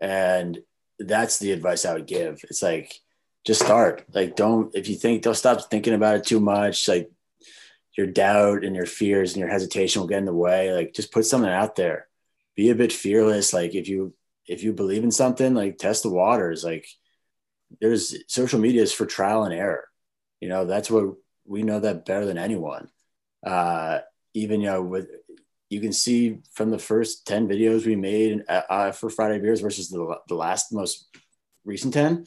And 0.00 0.62
that's 0.98 1.38
the 1.38 1.52
advice 1.52 1.84
I 1.84 1.94
would 1.94 2.06
give. 2.06 2.40
It's 2.44 2.62
like 2.62 3.00
just 3.44 3.62
start. 3.62 4.04
Like 4.12 4.36
don't 4.36 4.74
if 4.74 4.88
you 4.88 4.96
think 4.96 5.22
don't 5.22 5.34
stop 5.34 5.70
thinking 5.70 5.94
about 5.94 6.16
it 6.16 6.24
too 6.24 6.40
much. 6.40 6.88
Like 6.88 7.10
your 7.96 8.06
doubt 8.06 8.64
and 8.64 8.74
your 8.74 8.86
fears 8.86 9.32
and 9.32 9.40
your 9.40 9.50
hesitation 9.50 10.00
will 10.00 10.08
get 10.08 10.18
in 10.18 10.24
the 10.24 10.34
way. 10.34 10.72
Like 10.72 10.94
just 10.94 11.12
put 11.12 11.26
something 11.26 11.50
out 11.50 11.76
there. 11.76 12.08
Be 12.56 12.70
a 12.70 12.74
bit 12.74 12.92
fearless. 12.92 13.52
Like 13.52 13.74
if 13.74 13.88
you 13.88 14.14
if 14.46 14.62
you 14.62 14.72
believe 14.72 15.04
in 15.04 15.10
something, 15.10 15.54
like 15.54 15.78
test 15.78 16.02
the 16.02 16.10
waters. 16.10 16.64
Like 16.64 16.86
there's 17.80 18.14
social 18.28 18.60
media 18.60 18.82
is 18.82 18.92
for 18.92 19.06
trial 19.06 19.44
and 19.44 19.54
error. 19.54 19.84
You 20.42 20.48
know, 20.48 20.66
that's 20.66 20.90
what 20.90 21.14
we 21.46 21.62
know 21.62 21.78
that 21.78 22.04
better 22.04 22.26
than 22.26 22.36
anyone. 22.36 22.88
Uh, 23.46 24.00
even 24.34 24.60
you 24.60 24.66
know, 24.66 24.82
with 24.82 25.08
you 25.70 25.80
can 25.80 25.92
see 25.92 26.38
from 26.52 26.72
the 26.72 26.80
first 26.80 27.28
10 27.28 27.46
videos 27.46 27.86
we 27.86 27.94
made 27.94 28.42
uh, 28.48 28.62
uh 28.68 28.92
for 28.92 29.08
Friday 29.08 29.38
Beers 29.38 29.60
versus 29.60 29.88
the, 29.88 30.18
the 30.26 30.34
last 30.34 30.72
most 30.72 31.06
recent 31.64 31.94
10, 31.94 32.26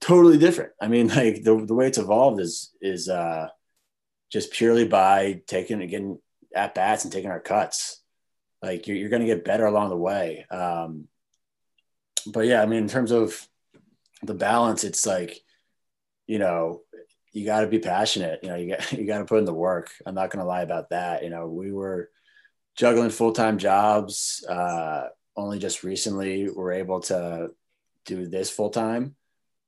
totally 0.00 0.38
different. 0.38 0.70
I 0.80 0.86
mean, 0.86 1.08
like 1.16 1.42
the, 1.42 1.64
the 1.66 1.74
way 1.74 1.88
it's 1.88 1.98
evolved 1.98 2.40
is, 2.40 2.70
is 2.80 3.08
uh, 3.08 3.48
just 4.30 4.52
purely 4.52 4.86
by 4.86 5.42
taking, 5.48 5.82
again, 5.82 6.20
at 6.54 6.76
bats 6.76 7.02
and 7.02 7.12
taking 7.12 7.32
our 7.32 7.40
cuts. 7.40 8.00
Like 8.62 8.86
you're, 8.86 8.96
you're 8.96 9.10
going 9.10 9.22
to 9.22 9.26
get 9.26 9.44
better 9.44 9.66
along 9.66 9.88
the 9.88 9.96
way. 9.96 10.46
Um, 10.48 11.08
but 12.28 12.46
yeah, 12.46 12.62
I 12.62 12.66
mean, 12.66 12.84
in 12.84 12.88
terms 12.88 13.10
of 13.10 13.48
the 14.22 14.34
balance, 14.34 14.84
it's 14.84 15.04
like, 15.04 15.40
you 16.28 16.38
know, 16.38 16.82
you 17.32 17.46
got 17.46 17.62
to 17.62 17.66
be 17.66 17.78
passionate. 17.78 18.40
You 18.42 18.50
know, 18.50 18.56
you 18.56 18.76
got 18.76 18.92
you 18.92 19.06
got 19.06 19.18
to 19.18 19.24
put 19.24 19.38
in 19.38 19.44
the 19.44 19.54
work. 19.54 19.90
I'm 20.06 20.14
not 20.14 20.30
going 20.30 20.42
to 20.42 20.48
lie 20.48 20.62
about 20.62 20.90
that. 20.90 21.24
You 21.24 21.30
know, 21.30 21.48
we 21.48 21.72
were 21.72 22.10
juggling 22.76 23.10
full 23.10 23.32
time 23.32 23.58
jobs. 23.58 24.44
Uh, 24.48 25.08
only 25.36 25.58
just 25.58 25.82
recently 25.82 26.48
we're 26.48 26.72
able 26.72 27.00
to 27.00 27.50
do 28.04 28.26
this 28.26 28.50
full 28.50 28.70
time. 28.70 29.16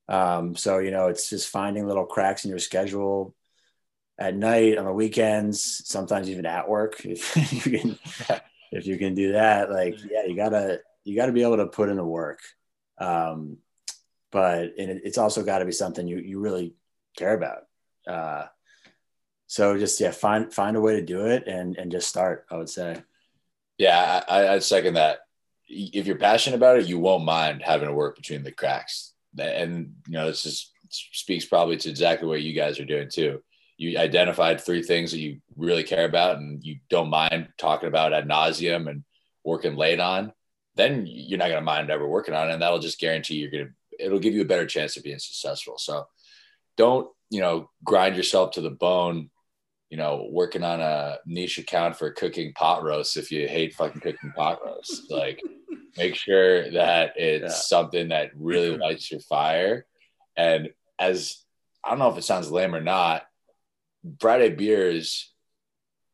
Um, 0.08 0.54
so 0.54 0.78
you 0.78 0.90
know, 0.90 1.08
it's 1.08 1.30
just 1.30 1.48
finding 1.48 1.86
little 1.86 2.06
cracks 2.06 2.44
in 2.44 2.50
your 2.50 2.58
schedule 2.58 3.34
at 4.18 4.36
night 4.36 4.78
on 4.78 4.84
the 4.84 4.92
weekends, 4.92 5.82
sometimes 5.88 6.30
even 6.30 6.46
at 6.46 6.68
work. 6.68 7.00
If 7.04 7.66
you 7.66 7.78
can, 7.78 7.98
if 8.72 8.86
you 8.86 8.98
can 8.98 9.14
do 9.14 9.32
that, 9.32 9.70
like 9.70 9.96
yeah, 10.10 10.24
you 10.26 10.36
gotta 10.36 10.80
you 11.04 11.16
gotta 11.16 11.32
be 11.32 11.42
able 11.42 11.56
to 11.56 11.66
put 11.66 11.88
in 11.88 11.96
the 11.96 12.04
work. 12.04 12.40
Um, 12.98 13.58
but 14.30 14.74
and 14.78 14.90
it, 14.90 15.02
it's 15.04 15.18
also 15.18 15.42
got 15.42 15.58
to 15.58 15.64
be 15.64 15.72
something 15.72 16.06
you 16.06 16.18
you 16.18 16.40
really 16.40 16.74
care 17.16 17.34
about. 17.34 17.62
Uh, 18.06 18.46
so 19.46 19.78
just 19.78 20.00
yeah, 20.00 20.10
find 20.10 20.52
find 20.52 20.76
a 20.76 20.80
way 20.80 20.96
to 20.96 21.02
do 21.02 21.26
it 21.26 21.46
and 21.46 21.76
and 21.76 21.92
just 21.92 22.08
start. 22.08 22.46
I 22.50 22.56
would 22.56 22.68
say. 22.68 23.02
Yeah, 23.78 24.22
I, 24.28 24.48
I'd 24.48 24.62
second 24.62 24.94
that. 24.94 25.20
If 25.66 26.06
you're 26.06 26.16
passionate 26.16 26.56
about 26.56 26.78
it, 26.78 26.86
you 26.86 26.98
won't 26.98 27.24
mind 27.24 27.62
having 27.62 27.88
to 27.88 27.94
work 27.94 28.16
between 28.16 28.42
the 28.42 28.52
cracks. 28.52 29.14
And 29.38 29.94
you 30.06 30.12
know, 30.12 30.26
this 30.26 30.42
just 30.42 30.72
speaks 30.90 31.44
probably 31.44 31.76
to 31.78 31.90
exactly 31.90 32.28
what 32.28 32.42
you 32.42 32.52
guys 32.52 32.78
are 32.78 32.84
doing 32.84 33.08
too. 33.10 33.42
You 33.76 33.98
identified 33.98 34.60
three 34.60 34.82
things 34.82 35.10
that 35.10 35.18
you 35.18 35.40
really 35.56 35.82
care 35.82 36.04
about, 36.04 36.38
and 36.38 36.62
you 36.64 36.78
don't 36.88 37.10
mind 37.10 37.48
talking 37.58 37.88
about 37.88 38.12
ad 38.12 38.28
nauseum 38.28 38.88
and 38.88 39.02
working 39.44 39.76
late 39.76 40.00
on. 40.00 40.32
Then 40.76 41.06
you're 41.06 41.38
not 41.38 41.48
going 41.48 41.60
to 41.60 41.64
mind 41.64 41.90
ever 41.90 42.06
working 42.06 42.34
on 42.34 42.50
it, 42.50 42.52
and 42.52 42.62
that'll 42.62 42.78
just 42.78 43.00
guarantee 43.00 43.36
you're 43.36 43.50
going 43.50 43.66
to. 43.66 44.04
It'll 44.04 44.18
give 44.18 44.34
you 44.34 44.42
a 44.42 44.46
better 44.46 44.66
chance 44.66 44.96
of 44.96 45.04
being 45.04 45.18
successful. 45.18 45.78
So 45.78 46.06
don't 46.76 47.08
you 47.30 47.40
know 47.40 47.70
grind 47.82 48.16
yourself 48.16 48.52
to 48.52 48.60
the 48.60 48.70
bone 48.70 49.30
you 49.90 49.96
know 49.96 50.28
working 50.30 50.64
on 50.64 50.80
a 50.80 51.18
niche 51.26 51.58
account 51.58 51.96
for 51.96 52.10
cooking 52.10 52.52
pot 52.54 52.82
roasts 52.82 53.16
if 53.16 53.30
you 53.30 53.46
hate 53.48 53.74
fucking 53.74 54.00
cooking 54.00 54.32
pot 54.36 54.60
roasts. 54.64 55.06
Like 55.10 55.40
make 55.96 56.14
sure 56.16 56.70
that 56.72 57.12
it's 57.16 57.54
yeah. 57.54 57.78
something 57.78 58.08
that 58.08 58.30
really 58.36 58.76
lights 58.78 59.10
your 59.10 59.20
fire. 59.20 59.86
And 60.36 60.70
as 60.98 61.44
i 61.82 61.90
don't 61.90 61.98
know 61.98 62.10
if 62.10 62.18
it 62.18 62.24
sounds 62.24 62.50
lame 62.50 62.74
or 62.74 62.80
not 62.80 63.22
friday 64.20 64.50
beers 64.50 65.32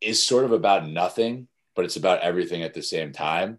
is 0.01 0.23
sort 0.23 0.45
of 0.45 0.53
about 0.53 0.89
nothing 0.89 1.49
but 1.77 1.85
it's 1.85 1.97
about 1.97 2.21
everything 2.21 2.63
at 2.63 2.75
the 2.75 2.83
same 2.83 3.13
time 3.13 3.59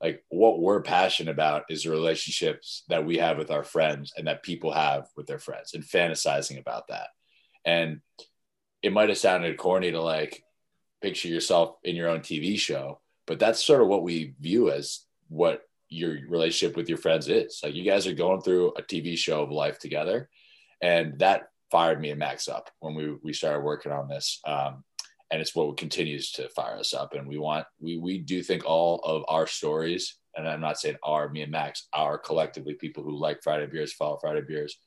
like 0.00 0.24
what 0.28 0.60
we're 0.60 0.82
passionate 0.82 1.32
about 1.32 1.64
is 1.68 1.82
the 1.82 1.90
relationships 1.90 2.84
that 2.88 3.04
we 3.04 3.18
have 3.18 3.36
with 3.36 3.50
our 3.50 3.64
friends 3.64 4.12
and 4.16 4.26
that 4.26 4.44
people 4.44 4.72
have 4.72 5.08
with 5.16 5.26
their 5.26 5.40
friends 5.40 5.74
and 5.74 5.82
fantasizing 5.82 6.58
about 6.58 6.88
that. 6.88 7.08
And 7.64 8.00
it 8.82 8.92
might 8.92 9.08
have 9.08 9.18
sounded 9.18 9.56
corny 9.56 9.90
to 9.90 10.00
like 10.00 10.42
picture 11.02 11.28
yourself 11.28 11.76
in 11.82 11.96
your 11.96 12.08
own 12.08 12.20
TV 12.20 12.58
show, 12.58 13.00
but 13.26 13.40
that's 13.40 13.64
sort 13.64 13.82
of 13.82 13.88
what 13.88 14.04
we 14.04 14.34
view 14.40 14.70
as 14.70 15.00
what 15.28 15.62
your 15.88 16.16
relationship 16.28 16.76
with 16.76 16.88
your 16.88 16.98
friends 16.98 17.28
is. 17.28 17.60
Like 17.62 17.74
you 17.74 17.84
guys 17.84 18.06
are 18.06 18.14
going 18.14 18.42
through 18.42 18.74
a 18.76 18.82
TV 18.82 19.16
show 19.16 19.42
of 19.42 19.50
life 19.50 19.78
together. 19.78 20.28
And 20.80 21.18
that 21.18 21.48
fired 21.72 22.00
me 22.00 22.10
and 22.10 22.18
Max 22.18 22.46
up 22.46 22.70
when 22.78 22.94
we, 22.94 23.16
we 23.22 23.32
started 23.32 23.64
working 23.64 23.90
on 23.90 24.08
this. 24.08 24.40
Um, 24.46 24.84
and 25.30 25.40
it's 25.40 25.54
what 25.54 25.76
continues 25.76 26.32
to 26.32 26.48
fire 26.50 26.76
us 26.78 26.94
up. 26.94 27.14
And 27.14 27.28
we 27.28 27.38
want 27.38 27.66
we 27.80 27.98
we 27.98 28.18
do 28.18 28.42
think 28.42 28.64
all 28.64 29.00
of 29.00 29.24
our 29.28 29.46
stories, 29.46 30.16
and 30.36 30.48
I'm 30.48 30.60
not 30.60 30.78
saying 30.78 30.96
our 31.02 31.28
me 31.28 31.42
and 31.42 31.52
Max, 31.52 31.88
our 31.92 32.18
collectively 32.18 32.74
people 32.74 33.02
who 33.02 33.16
like 33.16 33.42
Friday 33.42 33.66
beers, 33.66 33.92
follow 33.92 34.18
Friday 34.20 34.42
beers, 34.46 34.78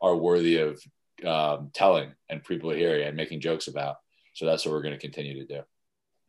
are 0.00 0.16
worthy 0.16 0.58
of 0.58 0.80
um, 1.26 1.70
telling 1.74 2.12
and 2.28 2.42
people 2.44 2.70
hearing 2.70 3.06
and 3.06 3.16
making 3.16 3.40
jokes 3.40 3.68
about. 3.68 3.96
So 4.34 4.46
that's 4.46 4.64
what 4.64 4.72
we're 4.72 4.82
going 4.82 4.94
to 4.94 5.00
continue 5.00 5.46
to 5.46 5.64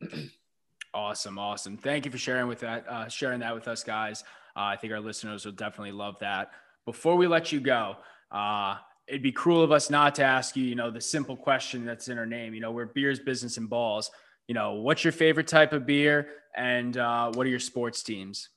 do. 0.00 0.28
awesome, 0.94 1.38
awesome. 1.38 1.76
Thank 1.76 2.04
you 2.04 2.10
for 2.10 2.18
sharing 2.18 2.48
with 2.48 2.60
that, 2.60 2.86
uh, 2.88 3.08
sharing 3.08 3.40
that 3.40 3.54
with 3.54 3.66
us, 3.66 3.82
guys. 3.82 4.22
Uh, 4.56 4.62
I 4.62 4.76
think 4.76 4.92
our 4.92 5.00
listeners 5.00 5.44
will 5.44 5.52
definitely 5.52 5.92
love 5.92 6.18
that. 6.20 6.50
Before 6.84 7.16
we 7.16 7.26
let 7.26 7.50
you 7.50 7.60
go, 7.60 7.96
uh, 8.30 8.76
it'd 9.06 9.22
be 9.22 9.32
cruel 9.32 9.62
of 9.62 9.72
us 9.72 9.90
not 9.90 10.14
to 10.16 10.24
ask 10.24 10.56
you, 10.56 10.64
you 10.64 10.74
know, 10.74 10.90
the 10.90 11.00
simple 11.00 11.36
question 11.36 11.84
that's 11.84 12.08
in 12.08 12.18
our 12.18 12.26
name. 12.26 12.54
You 12.54 12.60
know, 12.60 12.72
we're 12.72 12.86
beers, 12.86 13.18
business, 13.18 13.56
and 13.56 13.68
balls. 13.68 14.10
You 14.48 14.54
know, 14.54 14.74
what's 14.74 15.04
your 15.04 15.12
favorite 15.12 15.48
type 15.48 15.72
of 15.72 15.86
beer, 15.86 16.28
and 16.56 16.96
uh, 16.96 17.32
what 17.32 17.46
are 17.46 17.50
your 17.50 17.58
sports 17.60 18.02
teams? 18.02 18.50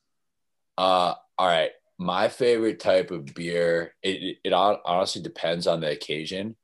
Uh, 0.78 1.14
all 1.38 1.48
right. 1.48 1.72
My 1.98 2.28
favorite 2.28 2.80
type 2.80 3.10
of 3.10 3.26
beer, 3.34 3.96
it, 4.04 4.38
it 4.44 4.54
honestly 4.54 5.22
depends 5.22 5.66
on 5.66 5.82
the 5.82 5.90
occasion, 5.90 6.56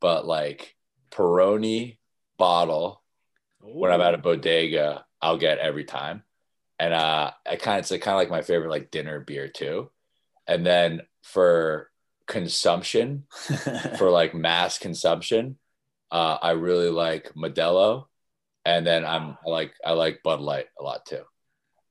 but 0.00 0.24
like 0.26 0.76
Peroni 1.10 1.98
bottle, 2.38 3.02
Ooh. 3.64 3.78
when 3.78 3.90
I'm 3.90 4.00
at 4.00 4.14
a 4.14 4.18
bodega, 4.18 5.04
I'll 5.20 5.38
get 5.38 5.58
every 5.58 5.84
time. 5.84 6.22
And 6.78 6.94
uh, 6.94 7.32
I 7.44 7.56
kind 7.56 7.78
of, 7.80 7.90
it's 7.90 8.04
kind 8.04 8.14
of 8.14 8.18
like 8.18 8.30
my 8.30 8.42
favorite 8.42 8.70
like 8.70 8.92
dinner 8.92 9.18
beer 9.18 9.48
too. 9.48 9.90
And 10.46 10.64
then 10.64 11.00
for 11.22 11.90
consumption 12.26 13.24
for 13.98 14.10
like 14.10 14.34
mass 14.34 14.78
consumption 14.78 15.56
uh, 16.10 16.38
i 16.42 16.50
really 16.50 16.90
like 16.90 17.32
modelo 17.34 18.06
and 18.64 18.86
then 18.86 19.04
i'm 19.04 19.36
I 19.46 19.50
like 19.50 19.72
i 19.84 19.92
like 19.92 20.22
bud 20.22 20.40
light 20.40 20.66
a 20.78 20.82
lot 20.82 21.06
too. 21.06 21.22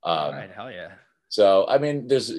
Um, 0.03 0.35
right 0.35 0.51
hell 0.51 0.71
yeah. 0.71 0.91
so 1.29 1.65
i 1.67 1.77
mean 1.77 2.07
there's 2.07 2.31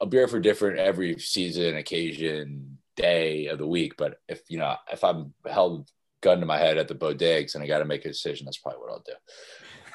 a 0.00 0.06
beer 0.06 0.28
for 0.28 0.40
different 0.40 0.78
every 0.78 1.18
season 1.18 1.76
occasion 1.76 2.78
day 2.96 3.46
of 3.46 3.58
the 3.58 3.66
week 3.66 3.94
but 3.96 4.18
if 4.28 4.42
you 4.48 4.58
know 4.58 4.74
if 4.92 5.04
i'm 5.04 5.32
held 5.46 5.88
gun 6.22 6.40
to 6.40 6.46
my 6.46 6.58
head 6.58 6.78
at 6.78 6.88
the 6.88 6.94
bodegas 6.94 7.54
and 7.54 7.64
i 7.64 7.66
got 7.66 7.78
to 7.78 7.84
make 7.84 8.04
a 8.04 8.08
decision 8.08 8.44
that's 8.44 8.58
probably 8.58 8.80
what 8.80 8.90
i'll 8.90 9.04
do. 9.06 9.12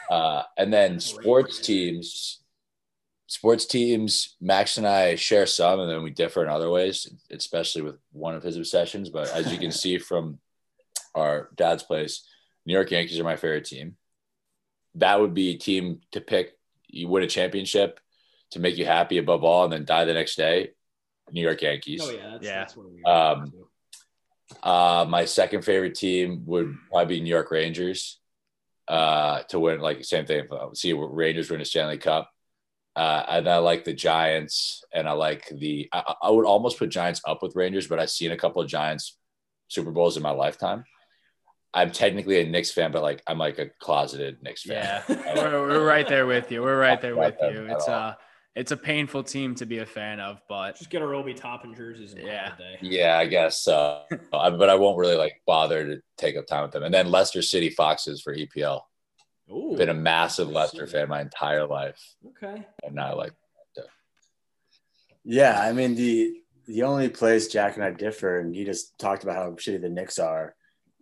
Uh, 0.09 0.43
and 0.57 0.71
then 0.71 0.99
sports 0.99 1.59
teams 1.59 2.43
sports 3.27 3.65
teams, 3.65 4.35
Max 4.41 4.77
and 4.77 4.87
I 4.87 5.15
share 5.15 5.45
some, 5.45 5.79
and 5.79 5.89
then 5.89 6.03
we 6.03 6.11
differ 6.11 6.43
in 6.43 6.49
other 6.49 6.69
ways, 6.69 7.07
especially 7.31 7.81
with 7.81 7.95
one 8.11 8.35
of 8.35 8.43
his 8.43 8.57
obsessions. 8.57 9.09
But 9.09 9.29
as 9.31 9.51
you 9.51 9.57
can 9.57 9.71
see 9.83 9.97
from 9.97 10.39
our 11.13 11.49
dad's 11.55 11.83
place, 11.83 12.27
New 12.65 12.73
York 12.73 12.91
Yankees 12.91 13.19
are 13.19 13.23
my 13.23 13.35
favorite 13.35 13.65
team. 13.65 13.95
That 14.95 15.19
would 15.19 15.33
be 15.33 15.49
a 15.55 15.57
team 15.57 16.01
to 16.11 16.21
pick 16.21 16.53
you 16.87 17.07
win 17.09 17.23
a 17.23 17.27
championship 17.27 17.99
to 18.51 18.59
make 18.59 18.77
you 18.77 18.85
happy 18.85 19.17
above 19.17 19.43
all, 19.43 19.63
and 19.65 19.73
then 19.73 19.85
die 19.85 20.05
the 20.05 20.13
next 20.13 20.35
day. 20.35 20.71
New 21.31 21.41
York 21.41 21.61
Yankees. 21.61 22.01
Oh 22.03 22.11
yeah, 22.11 22.29
that's, 22.31 22.45
Yeah. 22.45 22.59
that's 22.59 22.77
what 22.77 22.91
we 22.91 23.03
Um, 23.03 23.51
Uh, 24.61 25.05
my 25.09 25.25
second 25.25 25.63
favorite 25.65 25.95
team 25.95 26.43
would 26.45 26.75
probably 26.91 27.15
be 27.17 27.21
New 27.21 27.29
York 27.31 27.49
Rangers. 27.51 28.19
Uh, 28.87 29.41
to 29.49 29.59
win 29.59 29.79
like 29.79 30.05
same 30.05 30.27
thing. 30.27 30.47
uh, 30.51 30.67
See 30.75 30.93
Rangers 30.93 31.49
win 31.49 31.59
a 31.61 31.65
Stanley 31.65 31.97
Cup. 31.97 32.29
Uh, 32.95 33.23
and 33.27 33.49
I 33.49 33.57
like 33.57 33.83
the 33.83 33.93
Giants, 33.93 34.83
and 34.93 35.07
I 35.07 35.11
like 35.11 35.49
the. 35.49 35.89
I, 35.91 36.15
I 36.23 36.29
would 36.29 36.45
almost 36.45 36.79
put 36.79 36.89
Giants 36.89 37.21
up 37.25 37.43
with 37.43 37.55
Rangers, 37.55 37.87
but 37.87 37.99
I've 37.99 38.09
seen 38.09 38.31
a 38.31 38.37
couple 38.37 38.61
of 38.61 38.69
Giants 38.69 39.17
Super 39.67 39.91
Bowls 39.91 40.15
in 40.15 40.23
my 40.23 40.31
lifetime. 40.31 40.85
I'm 41.73 41.91
technically 41.91 42.39
a 42.39 42.45
Knicks 42.45 42.71
fan, 42.71 42.93
but 42.93 43.03
like 43.03 43.21
I'm 43.27 43.37
like 43.37 43.59
a 43.59 43.69
closeted 43.79 44.41
Knicks 44.41 44.63
fan. 44.63 45.03
Yeah, 45.09 45.35
we're, 45.35 45.67
we're 45.67 45.85
right 45.85 46.07
there 46.07 46.25
with 46.25 46.49
you. 46.51 46.61
We're 46.61 46.79
right 46.79 47.01
there 47.01 47.17
with 47.17 47.35
you. 47.41 47.67
It's 47.69 47.89
all. 47.89 47.95
a 47.95 48.17
it's 48.55 48.71
a 48.71 48.77
painful 48.77 49.23
team 49.23 49.53
to 49.55 49.65
be 49.65 49.79
a 49.79 49.85
fan 49.85 50.21
of, 50.21 50.39
but 50.47 50.77
just 50.77 50.89
get 50.89 51.01
a 51.01 51.05
Obi 51.05 51.33
Toppin 51.33 51.75
jerseys. 51.75 52.15
Yeah. 52.17 52.53
yeah. 52.81 53.17
I 53.17 53.25
guess 53.25 53.61
so. 53.61 54.03
But 54.31 54.69
I 54.69 54.75
won't 54.75 54.97
really 54.97 55.17
like 55.17 55.41
bother 55.45 55.85
to 55.85 56.01
take 56.17 56.37
up 56.37 56.47
time 56.47 56.63
with 56.63 56.71
them. 56.71 56.83
And 56.83 56.93
then 56.93 57.11
Leicester 57.11 57.41
City 57.41 57.69
Foxes 57.69 58.21
for 58.21 58.33
EPL. 58.33 58.81
Ooh. 59.51 59.75
Been 59.77 59.89
a 59.89 59.93
massive 59.93 60.49
Leicester 60.49 60.87
fan 60.87 61.07
my 61.09 61.21
entire 61.21 61.65
life, 61.67 62.01
Okay. 62.29 62.65
and 62.83 62.95
now 62.95 63.11
I 63.11 63.13
like 63.13 63.33
Yeah, 65.23 65.59
I 65.59 65.71
mean 65.73 65.95
the 65.95 66.41
the 66.67 66.83
only 66.83 67.09
place 67.09 67.47
Jack 67.47 67.75
and 67.75 67.83
I 67.83 67.91
differ, 67.91 68.39
and 68.39 68.55
you 68.55 68.65
just 68.65 68.97
talked 68.97 69.23
about 69.23 69.35
how 69.35 69.51
shitty 69.51 69.81
the 69.81 69.89
Knicks 69.89 70.17
are, 70.17 70.55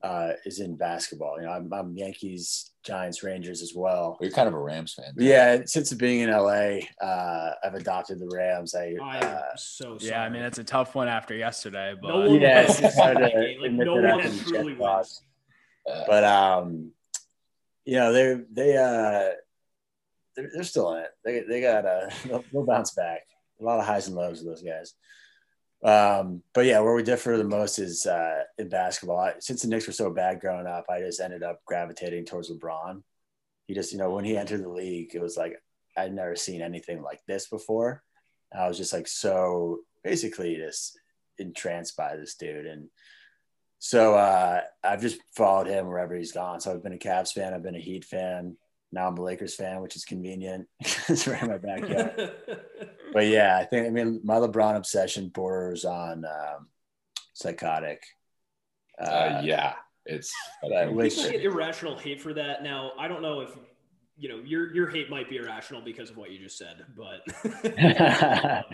uh, 0.04 0.34
is 0.46 0.60
in 0.60 0.76
basketball. 0.76 1.39
You 1.39 1.46
know, 1.46 1.54
I'm, 1.54 1.72
I'm 1.74 1.96
Yankees, 1.96 2.72
Giants, 2.84 3.24
Rangers 3.24 3.62
as 3.62 3.74
well. 3.74 4.18
you're 4.20 4.30
kind 4.32 4.50
of 4.50 4.54
a 4.56 4.60
Rams 4.60 4.94
fan. 4.94 5.14
But 5.16 5.24
yeah, 5.24 5.62
since 5.66 5.94
being 5.94 6.20
in 6.20 6.30
LA, 6.32 6.80
uh, 7.02 7.54
I've 7.64 7.76
adopted 7.76 8.20
the 8.20 8.28
Rams. 8.34 8.76
I, 8.76 8.96
I 9.02 9.20
uh, 9.20 9.41
so 9.56 9.98
sorry. 9.98 10.12
yeah, 10.12 10.22
I 10.24 10.30
mean 10.30 10.41
it's 10.41 10.58
a 10.60 10.64
tough 10.66 10.96
one 10.96 11.08
after 11.08 11.34
yesterday. 11.34 11.94
But 12.02 12.10
no 12.10 12.18
one 12.30 12.41
Yeah, 12.41 12.64
wins 12.66 12.80
it's 12.82 12.98
hard 12.98 13.18
to. 13.20 13.24
Like, 13.24 13.34
admit 13.64 13.86
no 13.88 14.02
that 14.02 14.16
one 14.18 14.20
after 14.22 14.44
truly 14.44 14.54
Jets 14.54 14.66
wins. 14.66 14.80
lost. 14.80 15.24
But 15.86 16.24
um, 16.26 16.91
you 17.86 17.95
know 17.95 18.13
they 18.13 18.41
they 18.51 18.77
uh 18.77 19.34
they're, 20.36 20.49
they're 20.53 20.63
still 20.63 20.93
in 20.93 21.03
it. 21.03 21.11
They 21.23 21.41
they 21.41 21.61
got 21.61 21.86
uh 21.86 22.09
they'll, 22.25 22.43
they'll 22.51 22.65
bounce 22.65 22.91
back. 22.91 23.21
A 23.59 23.63
lot 23.63 23.79
of 23.79 23.86
highs 23.86 24.07
and 24.07 24.15
lows 24.15 24.39
with 24.39 24.47
those 24.47 24.63
guys. 24.63 24.93
Um, 25.84 26.41
but 26.53 26.65
yeah, 26.65 26.79
where 26.79 26.95
we 26.95 27.03
differ 27.03 27.38
the 27.38 27.43
most 27.43 27.77
is 27.77 28.05
uh, 28.05 28.43
in 28.57 28.69
basketball. 28.69 29.19
I, 29.19 29.34
since 29.39 29.61
the 29.61 29.67
Knicks 29.67 29.86
were 29.86 29.93
so 29.93 30.09
bad 30.09 30.39
growing 30.39 30.65
up, 30.65 30.86
I 30.89 30.99
just 30.99 31.19
ended 31.19 31.43
up 31.43 31.59
gravitating 31.65 32.25
towards 32.25 32.49
LeBron. 32.49 33.03
He 33.67 33.73
just, 33.73 33.91
you 33.91 33.97
know, 33.97 34.09
when 34.09 34.23
he 34.23 34.38
entered 34.38 34.63
the 34.63 34.69
league, 34.69 35.13
it 35.13 35.21
was 35.21 35.36
like 35.36 35.61
I'd 35.97 36.13
never 36.13 36.36
seen 36.36 36.61
anything 36.61 37.01
like 37.01 37.19
this 37.27 37.47
before. 37.47 38.01
I 38.57 38.67
was 38.67 38.77
just 38.77 38.93
like 38.93 39.07
so 39.07 39.79
basically 40.03 40.55
just 40.55 40.97
entranced 41.38 41.97
by 41.97 42.15
this 42.15 42.36
dude, 42.36 42.65
and 42.65 42.88
so 43.86 44.15
uh, 44.15 44.61
I've 44.81 45.01
just 45.01 45.19
followed 45.36 45.67
him 45.67 45.88
wherever 45.88 46.15
he's 46.15 46.31
gone. 46.31 46.61
So 46.61 46.71
I've 46.71 46.81
been 46.81 46.93
a 46.93 46.97
Cavs 46.97 47.34
fan, 47.34 47.53
I've 47.53 47.63
been 47.63 47.75
a 47.75 47.81
Heat 47.81 48.05
fan. 48.05 48.55
Now 48.93 49.09
I'm 49.09 49.17
a 49.17 49.21
Lakers 49.21 49.55
fan, 49.55 49.81
which 49.81 49.97
is 49.97 50.05
convenient. 50.05 50.69
it's 50.79 51.27
right 51.27 51.43
in 51.43 51.49
my 51.49 51.57
backyard 51.57 52.31
but 53.13 53.27
yeah, 53.27 53.57
I 53.57 53.65
think 53.65 53.86
I 53.86 53.89
mean 53.89 54.21
my 54.23 54.36
LeBron 54.36 54.77
obsession 54.77 55.27
borders 55.27 55.84
on 55.84 56.23
um, 56.23 56.67
psychotic. 57.34 58.01
Uh, 58.97 59.03
uh, 59.03 59.41
yeah, 59.43 59.73
it's 60.05 60.34
but 60.61 60.93
which 60.93 61.15
People 61.15 61.31
get 61.31 61.43
irrational 61.43 61.97
hate 61.97 62.21
for 62.21 62.34
that. 62.36 62.63
Now, 62.63 62.93
I 62.97 63.09
don't 63.09 63.21
know 63.21 63.41
if 63.41 63.49
you 64.18 64.30
know 64.30 64.38
your 64.45 64.74
your 64.74 64.88
hate 64.89 65.09
might 65.09 65.30
be 65.30 65.38
irrational 65.38 65.82
because 65.82 66.09
of 66.09 66.18
what 66.18 66.32
you 66.32 66.39
just 66.39 66.57
said, 66.57 66.86
but 66.95 67.26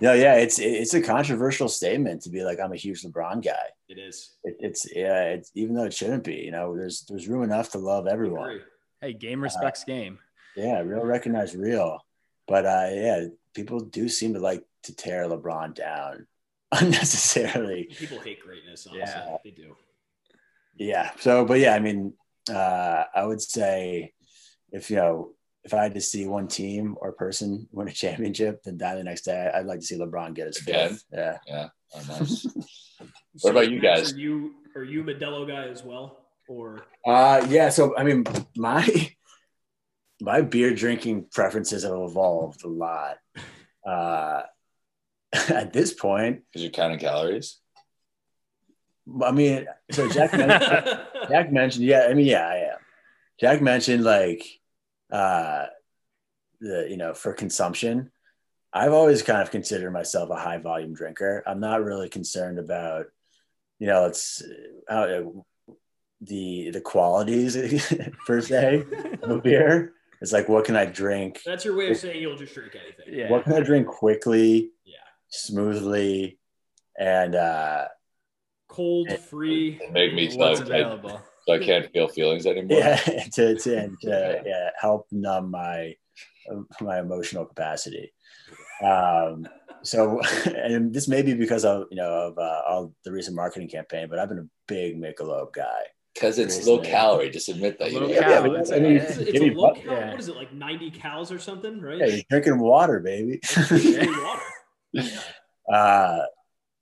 no, 0.00 0.12
yeah, 0.12 0.34
it's 0.34 0.58
it's 0.58 0.94
a 0.94 1.00
controversial 1.02 1.68
statement 1.68 2.22
to 2.22 2.30
be 2.30 2.42
like 2.44 2.58
I'm 2.60 2.72
a 2.72 2.76
huge 2.76 3.02
LeBron 3.02 3.44
guy. 3.44 3.54
it 3.88 3.98
is. 3.98 4.36
It, 4.44 4.56
it's 4.60 4.86
yeah, 4.94 5.22
it's 5.24 5.50
even 5.54 5.74
though 5.74 5.84
it 5.84 5.94
shouldn't 5.94 6.24
be. 6.24 6.36
You 6.36 6.50
know, 6.50 6.76
there's 6.76 7.04
there's 7.08 7.28
room 7.28 7.42
enough 7.42 7.70
to 7.72 7.78
love 7.78 8.06
everyone. 8.06 8.60
Hey, 9.00 9.12
game 9.12 9.40
respects 9.42 9.84
game. 9.84 10.18
Yeah, 10.56 10.80
real 10.80 11.04
recognize 11.04 11.54
real. 11.54 12.04
But 12.48 12.66
uh, 12.66 12.88
yeah, 12.92 13.24
people 13.54 13.80
do 13.80 14.08
seem 14.08 14.34
to 14.34 14.40
like 14.40 14.64
to 14.84 14.94
tear 14.94 15.28
LeBron 15.28 15.74
down 15.74 16.26
unnecessarily. 16.72 17.88
People 17.96 18.20
hate 18.20 18.40
greatness. 18.40 18.86
Honestly, 18.90 18.98
Yeah. 18.98 19.36
they 19.44 19.50
do. 19.50 19.76
Yeah. 20.76 21.10
So, 21.20 21.44
but 21.44 21.60
yeah, 21.60 21.74
I 21.74 21.78
mean, 21.80 22.14
uh, 22.52 23.04
I 23.14 23.24
would 23.24 23.40
say 23.42 24.12
if 24.72 24.90
you 24.90 24.96
know 24.96 25.32
if 25.64 25.74
I 25.74 25.82
had 25.82 25.94
to 25.94 26.00
see 26.00 26.26
one 26.26 26.48
team 26.48 26.96
or 27.00 27.12
person 27.12 27.68
win 27.72 27.88
a 27.88 27.92
championship, 27.92 28.62
then 28.62 28.78
die 28.78 28.94
the 28.94 29.04
next 29.04 29.22
day, 29.22 29.50
I'd 29.52 29.66
like 29.66 29.80
to 29.80 29.86
see 29.86 29.98
LeBron 29.98 30.34
get 30.34 30.46
his 30.46 30.62
Again? 30.62 30.90
fifth. 30.90 31.04
Yeah. 31.12 31.38
yeah. 31.46 31.68
Oh, 31.94 32.02
nice. 32.08 32.46
So, 33.36 33.50
about 33.50 33.70
you 33.70 33.80
guys? 33.80 34.12
Are 34.12 34.18
you 34.18 34.54
are 34.76 34.84
you 34.84 35.02
a 35.02 35.04
Modelo 35.04 35.46
guy 35.46 35.68
as 35.68 35.82
well, 35.82 36.24
or 36.48 36.86
Uh, 37.06 37.46
yeah. 37.48 37.68
So, 37.68 37.96
I 37.96 38.04
mean, 38.04 38.24
my 38.56 39.10
my 40.20 40.40
beer 40.42 40.74
drinking 40.74 41.26
preferences 41.32 41.82
have 41.84 41.92
evolved 41.92 42.64
a 42.64 42.68
lot. 42.68 43.18
Uh, 43.86 44.42
at 45.32 45.72
this 45.72 45.92
point, 45.92 46.42
Because 46.52 46.62
you're 46.62 46.72
counting 46.72 46.98
calories. 46.98 47.58
I 49.22 49.32
mean, 49.32 49.66
so 49.90 50.08
Jack 50.08 50.32
mentioned, 50.32 51.00
Jack 51.28 51.52
mentioned, 51.52 51.84
yeah, 51.84 52.06
I 52.10 52.14
mean, 52.14 52.26
yeah, 52.26 52.46
I 52.46 52.56
am. 52.72 52.78
Jack 53.40 53.62
mentioned 53.62 54.04
like 54.04 54.57
uh 55.10 55.66
the 56.60 56.86
you 56.90 56.96
know 56.96 57.14
for 57.14 57.32
consumption. 57.32 58.10
I've 58.72 58.92
always 58.92 59.22
kind 59.22 59.40
of 59.40 59.50
considered 59.50 59.92
myself 59.92 60.28
a 60.30 60.36
high 60.36 60.58
volume 60.58 60.92
drinker. 60.94 61.42
I'm 61.46 61.60
not 61.60 61.82
really 61.82 62.08
concerned 62.08 62.58
about 62.58 63.06
you 63.78 63.86
know 63.86 64.06
it's 64.06 64.42
how 64.88 65.44
the 66.20 66.70
the 66.70 66.80
qualities 66.80 67.56
per 68.26 68.40
se 68.40 68.84
of 69.22 69.30
a 69.30 69.38
beer. 69.42 69.92
It's 70.20 70.32
like 70.32 70.48
what 70.48 70.64
can 70.64 70.76
I 70.76 70.84
drink? 70.84 71.40
that's 71.46 71.64
your 71.64 71.76
way 71.76 71.90
of 71.90 71.96
saying 71.96 72.20
you'll 72.20 72.36
just 72.36 72.54
drink 72.54 72.74
anything? 72.74 73.18
Yeah. 73.18 73.30
What 73.30 73.44
can 73.44 73.52
I 73.52 73.60
drink 73.60 73.86
quickly, 73.86 74.72
Yeah. 74.84 74.96
smoothly, 75.28 76.38
and 76.98 77.34
uh 77.34 77.86
Cold, 78.68 79.10
free. 79.30 79.80
Make 79.92 80.12
me 80.12 80.28
so, 80.30 80.52
available? 80.52 81.22
So 81.48 81.54
I 81.54 81.58
can't 81.58 81.90
feel 81.92 82.08
feelings 82.08 82.46
anymore. 82.46 82.78
yeah 82.78 82.96
to 83.36 83.56
to, 83.56 83.78
and 83.78 83.98
to 84.02 84.42
yeah, 84.44 84.70
help 84.80 85.06
numb 85.10 85.50
my 85.50 85.94
my 86.80 87.00
emotional 87.00 87.44
capacity 87.46 88.12
um 88.84 89.46
so 89.82 90.20
and 90.54 90.92
this 90.94 91.08
may 91.08 91.22
be 91.22 91.34
because 91.34 91.64
of 91.64 91.84
you 91.90 91.96
know 91.96 92.10
of 92.28 92.38
uh, 92.38 92.62
all 92.68 92.92
the 93.04 93.12
recent 93.12 93.34
marketing 93.36 93.68
campaign 93.68 94.06
but 94.08 94.18
i've 94.18 94.28
been 94.28 94.38
a 94.38 94.48
big 94.66 95.00
michelob 95.00 95.52
guy 95.52 95.82
Because 96.14 96.38
it's 96.38 96.54
Seriously. 96.54 96.76
low 96.76 96.82
calorie. 96.82 97.30
Just 97.30 97.48
admit 97.48 97.78
that. 97.78 97.92
You 97.92 98.00
Low 98.00 98.08
know? 98.08 98.18
cal- 98.20 98.30
yeah, 98.30 98.40
but 98.42 98.52
that's 98.56 98.72
I 98.72 98.76
a- 98.76 98.80
mean, 98.80 98.96
It's, 98.96 99.16
it's 99.18 99.38
a 99.38 99.42
me 99.44 99.54
low 99.54 99.72
bu- 99.74 99.80
cal. 99.82 99.92
yeah. 99.94 100.10
What 100.10 100.20
is 100.20 100.28
it 100.28 100.36
like? 100.36 100.52
Ninety 100.52 100.90
cows 100.90 101.30
or 101.30 101.38
something, 101.38 101.80
right? 101.80 101.98
yeah, 102.00 102.06
you're 102.06 102.22
drinking 102.30 102.58
water 102.58 102.98
baby 103.00 103.38
Drinking 103.42 104.10
water. 104.26 104.42
Yeah. 104.92 105.20
uh 105.78 106.20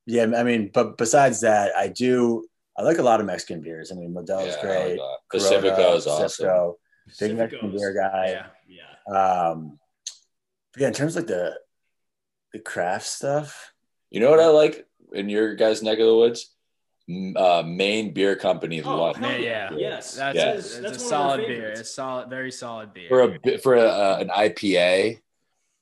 yeah 0.06 0.26
i 0.40 0.42
mean 0.48 0.70
but 0.72 0.96
besides 0.96 1.40
that 1.40 1.74
i 1.76 1.88
do 1.88 2.46
i 2.78 2.82
like 2.82 2.98
a 2.98 3.02
lot 3.02 3.20
of 3.20 3.26
mexican 3.26 3.60
beers 3.60 3.90
i 3.92 3.94
mean 3.94 4.12
modelo's 4.14 4.54
Yeah, 4.56 4.62
great 4.62 5.00
Pacifico 5.30 5.94
is 5.94 6.06
awesome. 6.06 6.24
Pacifico, 6.24 6.78
big 7.20 7.36
mexican 7.36 7.70
Pacificos. 7.70 7.78
beer 7.78 7.94
guy 7.94 8.26
Yeah. 8.30 8.46
Yeah. 8.68 8.92
Um, 9.50 9.78
but 10.72 10.82
yeah, 10.82 10.88
in 10.88 10.94
terms 10.94 11.16
of 11.16 11.22
like 11.22 11.28
the 11.28 11.58
the 12.52 12.58
craft 12.60 13.06
stuff, 13.06 13.72
You 14.10 14.20
know 14.20 14.30
what 14.30 14.40
I 14.40 14.46
like 14.48 14.86
in 15.12 15.28
your 15.28 15.54
guys' 15.56 15.82
neck 15.82 15.98
of 15.98 16.06
the 16.06 16.14
woods? 16.14 16.54
M- 17.08 17.34
Uh, 17.36 17.62
Maine 17.62 18.12
Beer 18.12 18.34
Company 18.36 18.82
Oh, 18.82 18.96
Lunch. 18.96 19.16
hell 19.18 19.30
Yeah, 19.32 19.38
yeah. 19.38 19.70
yeah. 19.72 19.76
Yes. 19.78 20.14
That's, 20.16 20.36
Yeah. 20.36 20.42
a, 20.42 20.46
That's- 20.46 20.64
it's 20.66 20.78
that's 20.80 20.82
a 20.82 20.86
one 20.86 20.90
of 20.90 21.02
our 21.02 21.08
solid 21.28 21.36
beer. 21.38 21.46
favorites. 21.56 21.80
It's 21.80 21.90
solid, 21.94 22.30
very 22.30 22.50
solid 22.52 22.94
beer. 22.94 23.08
for 23.08 23.20
a 23.22 23.38
bit 23.38 23.62
for 23.62 23.74
a, 23.76 23.82
uh, 23.86 24.18
an 24.20 24.28
IPA, 24.30 25.20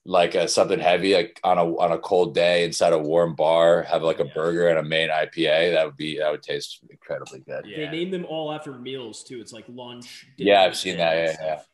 like 0.06 0.34
a, 0.34 0.46
something 0.46 0.78
heavy, 0.80 1.14
like 1.14 1.40
on 1.44 1.56
a 1.58 1.64
on 1.76 1.92
a 1.92 1.98
cold 1.98 2.34
day 2.34 2.64
inside 2.64 2.92
a 2.92 2.98
warm 2.98 3.34
bar, 3.34 3.82
have 3.84 4.02
like 4.02 4.20
a 4.20 4.26
Yeah. 4.26 4.32
burger 4.34 4.68
and 4.68 4.78
a 4.78 4.82
Maine 4.82 5.08
IPA. 5.10 5.72
That 5.72 5.86
would 5.86 5.96
be 5.96 6.18
that 6.18 6.30
would 6.30 6.42
taste 6.42 6.80
incredibly 6.90 7.40
good. 7.40 7.64
yeah. 7.66 7.78
They 7.78 7.88
name 7.90 8.10
them 8.10 8.26
all 8.26 8.52
after 8.52 8.72
meals 8.72 9.22
too. 9.24 9.40
It's 9.40 9.52
like 9.52 9.64
lunch. 9.68 10.26
Yeah, 10.36 10.62
I've 10.62 10.76
seen 10.76 10.98
that, 10.98 11.16
yeah, 11.16 11.32
stuff. 11.32 11.68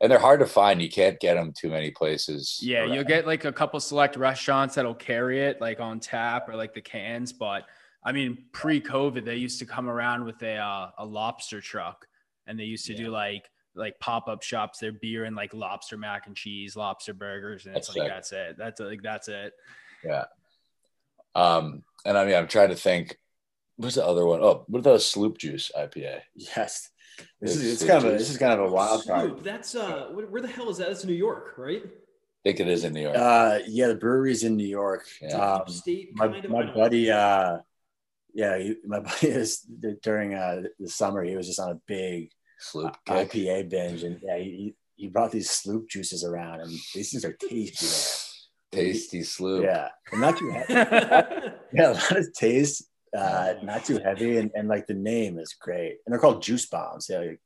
And 0.00 0.10
they're 0.12 0.18
hard 0.18 0.40
to 0.40 0.46
find. 0.46 0.82
You 0.82 0.90
can't 0.90 1.18
get 1.20 1.34
them 1.34 1.52
too 1.56 1.70
many 1.70 1.90
places. 1.90 2.58
Yeah, 2.62 2.80
around. 2.80 2.92
you'll 2.94 3.04
get 3.04 3.26
like 3.26 3.44
a 3.44 3.52
couple 3.52 3.78
select 3.80 4.16
restaurants 4.16 4.74
that'll 4.74 4.94
carry 4.94 5.40
it 5.40 5.60
like 5.60 5.80
on 5.80 6.00
tap 6.00 6.48
or 6.48 6.56
like 6.56 6.74
the 6.74 6.82
cans. 6.82 7.32
But 7.32 7.64
I 8.04 8.12
mean, 8.12 8.44
pre-COVID, 8.52 9.24
they 9.24 9.36
used 9.36 9.58
to 9.60 9.64
come 9.66 9.88
around 9.88 10.24
with 10.24 10.42
a 10.42 10.56
uh, 10.56 10.90
a 10.98 11.04
lobster 11.06 11.60
truck, 11.60 12.06
and 12.48 12.58
they 12.58 12.64
used 12.64 12.86
to 12.86 12.94
do 12.94 13.08
like 13.10 13.48
like 13.76 13.98
pop-up 14.00 14.42
shops. 14.42 14.78
Their 14.78 14.92
beer 14.92 15.24
and 15.24 15.36
like 15.36 15.54
lobster 15.54 15.96
mac 15.96 16.26
and 16.26 16.34
cheese, 16.36 16.74
lobster 16.76 17.14
burgers, 17.14 17.66
and 17.66 17.76
it's 17.76 17.88
That's 17.88 17.96
like 17.98 18.06
sick. 18.06 18.12
that's 18.14 18.32
it. 18.32 18.56
That's 18.58 18.80
like 18.80 19.02
that's 19.02 19.28
it. 19.28 19.52
Yeah. 20.04 20.24
Um, 21.34 21.82
and 22.04 22.16
I 22.16 22.24
mean, 22.24 22.34
I'm 22.34 22.48
trying 22.48 22.70
to 22.70 22.76
think. 22.76 23.18
What's 23.78 23.96
the 23.96 24.06
other 24.06 24.24
one? 24.24 24.40
Oh, 24.42 24.64
what 24.68 24.78
about 24.78 24.94
a 24.94 25.00
Sloop 25.00 25.36
Juice 25.36 25.70
IPA? 25.76 26.20
yes, 26.34 26.88
This 27.42 27.56
is 27.56 27.60
It's- 27.62 27.72
it's 27.82 27.84
kind 27.90 28.02
of 28.06 28.14
a, 28.14 28.16
this 28.16 28.30
is 28.30 28.38
kind 28.38 28.58
of 28.58 28.60
a 28.60 28.72
wild 28.72 29.04
card. 29.06 29.30
Sloop, 29.32 29.42
That's 29.42 29.74
uh, 29.74 30.06
where, 30.12 30.26
where 30.28 30.40
the 30.40 30.48
hell 30.48 30.70
is 30.70 30.78
that? 30.78 30.88
That's 30.88 31.04
New 31.04 31.12
York, 31.12 31.58
right? 31.58 31.82
I 31.84 31.88
think 32.48 32.60
it 32.60 32.68
is 32.68 32.84
in 32.84 32.94
New 32.94 33.02
York. 33.02 33.16
Uh, 33.18 33.58
yeah, 33.66 33.88
the 33.88 33.94
brewery's 33.96 34.44
in 34.44 34.56
New 34.56 34.66
York. 34.66 35.04
Yeah. 35.20 35.36
Um, 35.36 35.68
State, 35.68 36.14
my 36.14 36.26
kind 36.28 36.44
of. 36.46 36.54
I 36.54 36.64
my 36.64 36.72
buddy, 36.72 37.10
uh, 37.10 37.58
yeah, 38.32 38.56
he, 38.56 38.76
my 38.86 39.00
buddy 39.06 39.26
is 39.28 39.58
during 40.02 40.32
uh 40.32 40.62
the 40.78 40.88
summer. 40.88 41.22
He 41.22 41.36
was 41.36 41.46
just 41.46 41.60
on 41.60 41.72
a 41.72 41.80
big 41.86 42.30
Sloop 42.58 42.96
kick. 43.04 43.30
IPA 43.30 43.70
binge, 43.70 44.02
and 44.02 44.20
yeah, 44.22 44.38
he, 44.38 44.74
he 44.96 45.08
brought 45.08 45.32
these 45.32 45.50
sloop 45.50 45.88
juices 45.88 46.24
around, 46.24 46.60
and 46.60 46.70
these 46.94 47.10
things 47.10 47.24
are 47.24 47.32
tasty. 47.34 47.86
Tasty 48.72 49.22
sloop. 49.22 49.64
Yeah, 49.64 49.88
and 50.12 50.20
not 50.20 50.38
too 50.38 50.50
heavy. 50.50 50.72
yeah, 51.72 51.90
a 51.90 51.92
lot 51.92 52.16
of 52.16 52.32
taste, 52.34 52.88
uh, 53.16 53.54
not 53.62 53.84
too 53.84 53.98
heavy, 53.98 54.38
and, 54.38 54.50
and 54.54 54.68
like 54.68 54.86
the 54.86 54.94
name 54.94 55.38
is 55.38 55.54
great, 55.60 55.98
and 56.04 56.12
they're 56.12 56.18
called 56.18 56.42
juice 56.42 56.66
bombs. 56.66 57.08
Yeah, 57.08 57.18
like, 57.18 57.40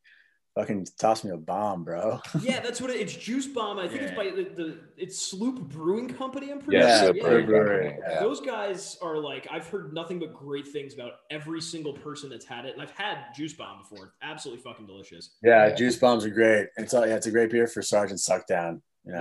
fucking 0.54 0.86
toss 0.98 1.24
me 1.24 1.30
a 1.30 1.36
bomb, 1.36 1.84
bro. 1.84 2.20
yeah, 2.40 2.60
that's 2.60 2.80
what 2.80 2.90
it, 2.90 3.00
it's. 3.00 3.14
Juice 3.14 3.46
Bomb. 3.46 3.78
I 3.78 3.86
think 3.88 4.02
it's 4.02 4.14
by 4.16 4.24
the, 4.24 4.44
the 4.54 4.78
it's 4.96 5.18
Sloop 5.18 5.60
Brewing 5.68 6.08
Company. 6.08 6.50
I'm 6.50 6.58
pretty 6.60 6.78
Yeah, 6.78 6.98
sure. 6.98 7.04
Sloop 7.12 7.16
Yeah. 7.16 7.22
Brewing 7.22 7.46
Brewery, 7.46 7.96
yeah. 8.00 8.12
yeah. 8.14 8.20
Those 8.20 8.40
guys 8.40 8.98
are 9.02 9.18
like 9.18 9.46
I've 9.50 9.66
heard 9.68 9.92
nothing 9.92 10.18
but 10.18 10.34
great 10.34 10.66
things 10.66 10.94
about 10.94 11.12
every 11.30 11.60
single 11.60 11.92
person 11.92 12.28
that's 12.30 12.44
had 12.44 12.64
it, 12.66 12.72
and 12.74 12.82
I've 12.82 12.90
had 12.92 13.18
Juice 13.34 13.52
Bomb 13.54 13.78
before. 13.78 14.06
It's 14.06 14.16
absolutely 14.22 14.62
fucking 14.62 14.86
delicious. 14.86 15.30
Yeah, 15.42 15.68
Yeah. 15.68 15.74
juice 15.74 15.96
bombs 15.96 16.24
are 16.24 16.30
great. 16.30 16.68
It's 16.76 16.94
all, 16.94 17.06
yeah, 17.06 17.16
it's 17.16 17.26
a 17.26 17.30
great 17.30 17.50
beer 17.50 17.66
for 17.66 17.82
Sergeant 17.82 18.20
Suckdown. 18.20 18.80
You 19.04 19.12
know, 19.12 19.20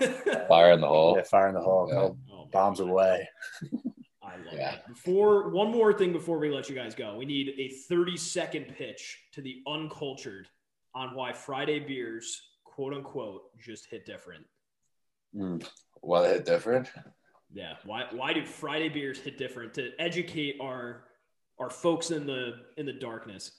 Yeah. 0.00 0.46
Fire 0.48 0.72
in 0.72 0.80
the 0.80 0.86
hole. 0.86 1.14
yeah, 1.16 1.24
fire 1.24 1.48
in 1.48 1.54
the 1.54 1.60
hole, 1.60 1.86
Yeah. 1.88 1.94
no 1.94 2.16
Oh, 2.32 2.48
bombs 2.52 2.78
God. 2.78 2.88
away. 2.88 3.28
I 4.52 4.56
Yeah. 4.56 4.76
Before 4.88 5.50
one 5.50 5.70
more 5.70 5.92
thing 5.92 6.12
before 6.12 6.38
we 6.38 6.50
let 6.50 6.68
you 6.68 6.74
guys 6.74 6.94
go, 6.94 7.16
we 7.16 7.24
need 7.24 7.54
a 7.58 7.68
30 7.88 8.16
second 8.16 8.74
pitch 8.76 9.18
to 9.32 9.40
the 9.42 9.62
uncultured 9.66 10.48
on 10.94 11.14
why 11.14 11.32
Friday 11.32 11.78
beers, 11.80 12.40
quote 12.64 12.92
unquote, 12.94 13.42
just 13.58 13.86
hit 13.86 14.04
different. 14.06 14.44
Mm. 15.34 15.66
they 16.22 16.30
hit 16.34 16.44
different. 16.44 16.88
Yeah. 17.52 17.74
Why 17.84 18.06
why 18.10 18.32
do 18.32 18.44
Friday 18.44 18.88
beers 18.88 19.18
hit 19.18 19.38
different 19.38 19.74
to 19.74 19.90
educate 19.98 20.56
our 20.60 21.04
our 21.58 21.70
folks 21.70 22.10
in 22.10 22.26
the 22.26 22.54
in 22.76 22.86
the 22.86 22.92
darkness? 22.92 23.52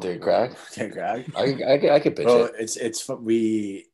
Take 0.00 0.16
a 0.16 0.18
crack. 0.18 0.52
Okay, 0.72 0.88
Greg. 0.88 1.30
I, 1.36 1.46
can- 1.52 1.62
I, 1.64 1.78
can- 1.78 1.90
I 1.90 1.98
can 2.00 2.12
pitch 2.14 2.26
Well, 2.26 2.44
it. 2.46 2.54
it's 2.58 2.76
it's 2.76 3.06
we 3.08 3.86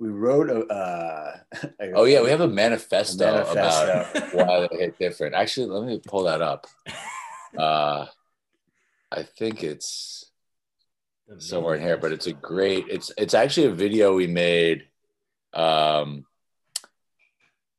we 0.00 0.08
wrote 0.08 0.50
a. 0.50 0.66
Uh, 0.66 1.36
a- 1.80 1.92
Oh 1.92 2.04
yeah, 2.04 2.22
we 2.22 2.30
have 2.30 2.40
a 2.40 2.48
manifesto, 2.48 3.24
manifesto. 3.24 4.20
about 4.20 4.34
why 4.34 4.66
they 4.70 4.78
hit 4.78 4.98
different. 4.98 5.34
Actually, 5.34 5.66
let 5.66 5.86
me 5.86 6.00
pull 6.04 6.24
that 6.24 6.40
up. 6.42 6.66
Uh, 7.56 8.06
I 9.12 9.22
think 9.22 9.62
it's 9.62 10.24
somewhere 11.38 11.74
in 11.76 11.82
here, 11.82 11.98
but 11.98 12.12
it's 12.12 12.26
a 12.26 12.32
great. 12.32 12.86
It's 12.88 13.12
it's 13.18 13.34
actually 13.34 13.66
a 13.66 13.72
video 13.72 14.14
we 14.14 14.26
made, 14.26 14.86
um, 15.52 16.24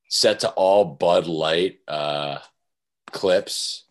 set 0.10 0.42
to 0.42 0.50
all 0.52 0.86
Bud 0.86 1.26
Light 1.26 1.80
uh, 1.88 2.38
clips, 3.12 3.86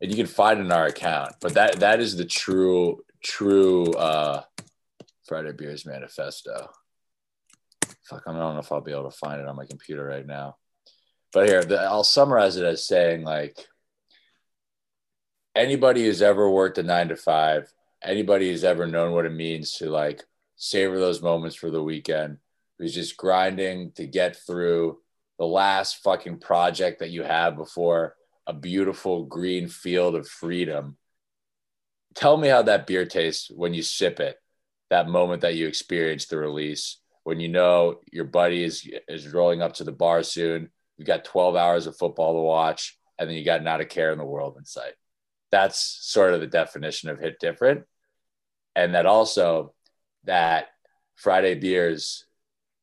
and 0.00 0.10
you 0.10 0.16
can 0.16 0.26
find 0.26 0.60
it 0.60 0.64
in 0.64 0.72
our 0.72 0.86
account. 0.86 1.32
But 1.40 1.54
that 1.54 1.80
that 1.80 2.00
is 2.00 2.16
the 2.16 2.24
true 2.26 3.04
true 3.22 3.86
uh, 3.94 4.42
Friday 5.26 5.52
Beers 5.52 5.86
manifesto. 5.86 6.70
Fuck, 8.10 8.24
I 8.26 8.32
don't 8.32 8.54
know 8.54 8.58
if 8.58 8.72
I'll 8.72 8.80
be 8.80 8.90
able 8.90 9.08
to 9.08 9.16
find 9.16 9.40
it 9.40 9.46
on 9.46 9.54
my 9.54 9.66
computer 9.66 10.04
right 10.04 10.26
now. 10.26 10.56
But 11.32 11.46
here, 11.46 11.62
the, 11.62 11.80
I'll 11.80 12.02
summarize 12.02 12.56
it 12.56 12.64
as 12.64 12.84
saying 12.84 13.22
like 13.22 13.68
anybody 15.54 16.04
who's 16.04 16.20
ever 16.20 16.50
worked 16.50 16.78
a 16.78 16.82
nine 16.82 17.08
to 17.08 17.16
five, 17.16 17.72
anybody 18.02 18.50
who's 18.50 18.64
ever 18.64 18.88
known 18.88 19.12
what 19.12 19.26
it 19.26 19.32
means 19.32 19.74
to 19.74 19.90
like 19.90 20.24
savor 20.56 20.98
those 20.98 21.22
moments 21.22 21.54
for 21.54 21.70
the 21.70 21.82
weekend, 21.82 22.38
who's 22.78 22.94
just 22.94 23.16
grinding 23.16 23.92
to 23.92 24.06
get 24.06 24.34
through 24.34 24.98
the 25.38 25.46
last 25.46 26.02
fucking 26.02 26.40
project 26.40 26.98
that 26.98 27.10
you 27.10 27.22
have 27.22 27.56
before 27.56 28.16
a 28.48 28.52
beautiful 28.52 29.24
green 29.24 29.68
field 29.68 30.16
of 30.16 30.28
freedom. 30.28 30.96
Tell 32.16 32.36
me 32.36 32.48
how 32.48 32.62
that 32.62 32.88
beer 32.88 33.06
tastes 33.06 33.52
when 33.54 33.72
you 33.72 33.82
sip 33.82 34.18
it, 34.18 34.36
that 34.90 35.08
moment 35.08 35.42
that 35.42 35.54
you 35.54 35.68
experience 35.68 36.26
the 36.26 36.38
release, 36.38 36.96
when 37.24 37.40
you 37.40 37.48
know 37.48 38.00
your 38.12 38.24
buddy 38.24 38.64
is 38.64 38.88
is 39.08 39.32
rolling 39.32 39.62
up 39.62 39.74
to 39.74 39.84
the 39.84 39.92
bar 39.92 40.22
soon, 40.22 40.70
you've 40.96 41.06
got 41.06 41.24
12 41.24 41.56
hours 41.56 41.86
of 41.86 41.96
football 41.96 42.34
to 42.34 42.40
watch, 42.40 42.98
and 43.18 43.28
then 43.28 43.36
you 43.36 43.44
got 43.44 43.62
not 43.62 43.80
a 43.80 43.84
care 43.84 44.12
in 44.12 44.18
the 44.18 44.24
world 44.24 44.56
in 44.58 44.64
sight. 44.64 44.94
That's 45.50 45.78
sort 45.78 46.34
of 46.34 46.40
the 46.40 46.46
definition 46.46 47.08
of 47.10 47.18
hit 47.18 47.38
different. 47.40 47.84
And 48.76 48.94
that 48.94 49.06
also 49.06 49.74
that 50.24 50.68
friday 51.16 51.54
beers 51.54 52.26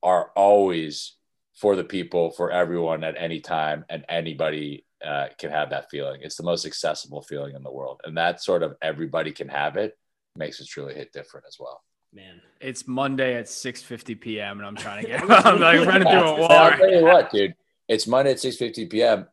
are 0.04 0.32
always 0.36 1.16
for 1.56 1.76
the 1.76 1.84
people 1.84 2.32
for 2.32 2.52
everyone 2.52 3.04
at 3.04 3.16
any 3.18 3.40
time 3.40 3.86
and 3.90 4.06
anybody 4.10 4.86
uh, 5.04 5.28
can 5.40 5.50
have 5.50 5.70
that 5.70 5.90
feeling. 5.90 6.22
It's 6.22 6.36
the 6.36 6.44
most 6.44 6.66
accessible 6.66 7.22
feeling 7.22 7.56
in 7.56 7.64
the 7.64 7.72
world 7.72 8.02
and 8.04 8.18
that 8.18 8.44
sort 8.44 8.64
of 8.64 8.76
everybody 8.82 9.32
can 9.32 9.50
have 9.50 9.78
it 9.78 9.98
makes 10.36 10.60
it 10.60 10.68
truly 10.68 10.94
hit 10.94 11.12
different 11.14 11.46
as 11.48 11.58
well 11.60 11.82
man. 12.18 12.42
It's 12.60 12.88
Monday 12.88 13.36
at 13.36 13.46
6:50 13.46 14.20
p.m. 14.20 14.58
and 14.58 14.68
I'm 14.68 14.76
trying 14.76 15.04
to 15.04 15.08
get. 15.08 15.22
I'm 15.46 15.62
like 15.62 15.88
running 15.88 16.10
through 16.10 16.20
a 16.20 16.40
wall. 16.40 16.52
I'll 16.52 16.72
right 16.72 16.80
tell 16.80 16.90
you 16.90 17.02
now. 17.02 17.14
what 17.14 17.32
dude 17.32 17.54
it's 17.88 18.08
monday 18.08 18.32
at 18.32 18.38
6.50 18.38 18.90
p.m 18.90 19.28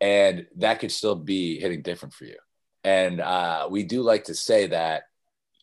and 0.00 0.46
that 0.56 0.80
could 0.80 0.92
still 0.92 1.14
be 1.14 1.58
hitting 1.60 1.82
different 1.82 2.14
for 2.14 2.24
you 2.24 2.36
and 2.82 3.20
uh, 3.20 3.68
we 3.70 3.82
do 3.82 4.02
like 4.02 4.24
to 4.24 4.34
say 4.34 4.66
that 4.68 5.02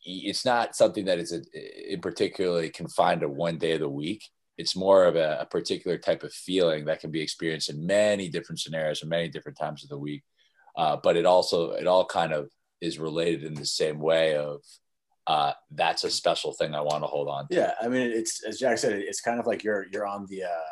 it's 0.06 0.46
not 0.46 0.76
something 0.76 1.06
that 1.06 1.20
is 1.20 1.34
a, 1.34 1.94
in 1.94 2.00
particularly 2.00 2.70
confined 2.70 3.22
to 3.22 3.28
one 3.28 3.58
day 3.58 3.74
of 3.74 3.80
the 3.80 3.90
week 3.90 4.24
it's 4.58 4.76
more 4.76 5.06
of 5.06 5.16
a, 5.16 5.40
a 5.42 5.46
particular 5.46 5.98
type 5.98 6.24
of 6.24 6.34
feeling 6.34 6.86
that 6.86 7.00
can 7.00 7.12
be 7.12 7.22
experienced 7.22 7.70
in 7.70 7.86
many 7.86 8.30
different 8.30 8.60
scenarios 8.60 9.02
and 9.02 9.10
many 9.10 9.28
different 9.28 9.58
times 9.58 9.84
of 9.84 9.90
the 9.90 9.98
week 9.98 10.24
uh, 10.78 10.96
but 11.02 11.18
it 11.18 11.26
also 11.26 11.72
it 11.72 11.88
all 11.88 12.06
kind 12.06 12.32
of 12.32 12.50
is 12.80 13.00
related 13.00 13.44
in 13.44 13.56
the 13.56 13.66
same 13.66 14.00
way 14.00 14.36
of 14.36 14.62
uh, 15.28 15.52
that's 15.72 16.04
a 16.04 16.10
special 16.10 16.54
thing 16.54 16.74
i 16.74 16.82
want 16.82 17.04
to 17.04 17.08
hold 17.08 17.28
on 17.28 17.48
to 17.48 17.56
Yeah, 17.56 17.74
I 17.82 17.88
mean, 17.88 18.10
it's 18.12 18.44
as 18.44 18.60
Jack 18.60 18.78
said, 18.78 18.94
it's 18.94 19.22
kind 19.22 19.40
of 19.40 19.46
like 19.46 19.64
you're 19.64 19.86
you're 19.92 20.08
on 20.08 20.26
the 20.28 20.44
uh, 20.46 20.70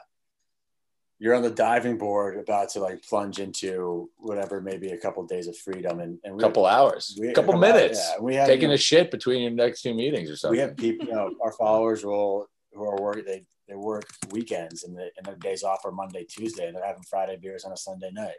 you're 1.20 1.34
on 1.34 1.44
the 1.44 1.50
diving 1.50 1.98
board, 1.98 2.38
about 2.38 2.70
to 2.70 2.80
like 2.82 3.02
plunge 3.04 3.40
into 3.40 4.10
whatever, 4.18 4.62
maybe 4.62 4.90
a 4.90 4.98
couple 4.98 5.26
days 5.26 5.48
of 5.48 5.58
freedom, 5.58 6.00
and, 6.00 6.20
and 6.24 6.34
a 6.34 6.36
we 6.36 6.42
couple 6.42 6.66
hours 6.66 7.18
we- 7.20 7.30
a 7.30 7.34
couple 7.34 7.54
hours, 7.54 7.62
minutes 7.62 8.12
yeah, 8.14 8.22
we 8.22 8.36
have 8.36 8.48
taking 8.48 8.72
a 8.72 8.78
shit 8.78 9.12
between 9.12 9.42
your 9.42 9.52
next 9.52 9.82
two 9.82 9.94
meetings 9.94 10.30
or 10.30 10.36
something 10.36 10.58
we 10.58 10.62
have 10.62 10.76
people, 10.76 11.08
you 11.08 11.14
know, 11.14 11.32
our 11.42 11.54
followers 11.54 12.04
will 12.06 12.48
who 12.74 12.84
are 12.84 13.02
working 13.02 13.24
they 13.26 13.44
they 13.68 13.76
work 13.76 14.06
weekends 14.30 14.84
and, 14.84 14.96
the, 14.96 15.10
and 15.18 15.26
their 15.26 15.38
days 15.38 15.64
off 15.64 15.84
are 15.86 15.92
Monday, 15.92 16.24
Tuesday, 16.24 16.68
and 16.68 16.76
they're 16.76 16.86
having 16.86 17.02
Friday 17.10 17.38
beers 17.42 17.64
on 17.66 17.72
a 17.72 17.78
Sunday 17.78 18.12
night. 18.12 18.36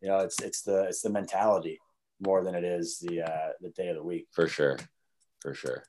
You 0.00 0.08
know, 0.08 0.18
it's 0.18 0.40
it's 0.40 0.62
the 0.62 0.84
it's 0.84 1.02
the 1.02 1.10
mentality 1.10 1.78
more 2.20 2.44
than 2.44 2.54
it 2.54 2.64
is 2.64 2.98
the 2.98 3.22
uh, 3.22 3.48
the 3.60 3.70
day 3.70 3.88
of 3.88 3.96
the 3.96 4.02
week. 4.02 4.26
for 4.32 4.46
sure 4.48 4.78
for 5.44 5.54
sure 5.54 5.84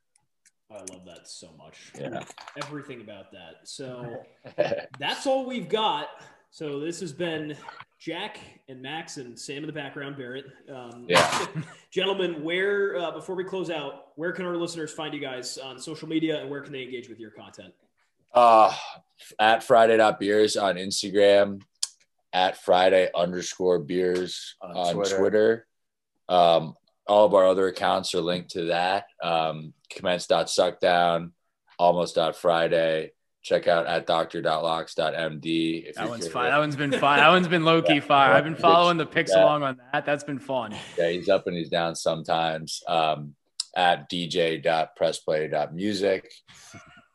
I 0.71 0.79
love 0.91 1.05
that 1.05 1.27
so 1.27 1.51
much. 1.57 1.91
Yeah. 1.97 2.23
Everything 2.57 2.99
about 3.01 3.31
that. 3.31 3.59
So 3.65 4.23
that's 4.99 5.27
all 5.27 5.45
we've 5.45 5.69
got. 5.69 6.07
So 6.49 6.79
this 6.79 6.99
has 7.01 7.13
been 7.13 7.55
Jack 7.99 8.39
and 8.67 8.81
Max 8.81 9.17
and 9.17 9.37
Sam 9.37 9.57
in 9.57 9.67
the 9.67 9.73
background, 9.73 10.17
Barrett. 10.17 10.45
Um, 10.73 11.05
Yeah. 11.07 11.45
gentlemen, 11.91 12.43
where 12.43 12.97
uh, 12.97 13.11
before 13.11 13.35
we 13.35 13.43
close 13.43 13.69
out, 13.69 14.07
where 14.15 14.31
can 14.31 14.43
our 14.45 14.57
listeners 14.57 14.91
find 14.91 15.13
you 15.13 15.19
guys 15.19 15.59
on 15.59 15.77
social 15.77 16.09
media, 16.09 16.41
and 16.41 16.49
where 16.49 16.61
can 16.61 16.73
they 16.73 16.81
engage 16.81 17.09
with 17.09 17.19
your 17.19 17.31
content? 17.31 17.71
Uh, 18.33 18.73
at 19.39 19.63
Friday 19.63 19.97
dot 19.97 20.19
beers 20.19 20.57
on 20.57 20.75
Instagram, 20.77 21.61
at 22.33 22.57
Friday 22.57 23.09
underscore 23.15 23.77
beers 23.79 24.55
On 24.61 24.75
on, 24.75 24.93
Twitter. 24.95 25.17
Twitter. 25.19 25.67
Um, 26.27 26.75
all 27.07 27.25
of 27.25 27.33
our 27.33 27.45
other 27.45 27.67
accounts 27.67 28.13
are 28.15 28.21
linked 28.21 28.51
to 28.51 28.65
that. 28.65 29.05
Um, 29.21 29.73
commence 29.89 30.27
dot 30.27 30.47
suckdown, 30.47 31.31
almost 31.79 32.17
Friday. 32.35 33.11
Check 33.43 33.67
out 33.67 33.85
at 33.85 34.07
doctor.locks.md. 34.07 35.85
If 35.89 35.95
That 35.95 36.09
one's 36.09 36.27
fine. 36.27 36.49
That 36.49 36.57
one's 36.57 36.75
been 36.75 36.91
fun. 36.91 37.19
That 37.19 37.29
one's 37.29 37.47
been 37.47 37.63
low 37.63 37.83
key 37.83 37.99
fire. 37.99 38.33
I've 38.33 38.43
been 38.43 38.55
following 38.71 38.97
the 38.97 39.05
picks 39.05 39.31
Yeah. 39.35 39.43
along 39.43 39.61
on 39.61 39.79
that. 39.93 40.03
That's 40.03 40.23
been 40.23 40.39
fun. 40.39 40.75
Yeah, 40.97 41.09
he's 41.09 41.29
up 41.29 41.45
and 41.45 41.55
he's 41.55 41.69
down 41.69 41.95
sometimes. 41.95 42.81
Um, 42.87 43.35
at 43.77 44.09
dj.pressplay.music. 44.09 46.31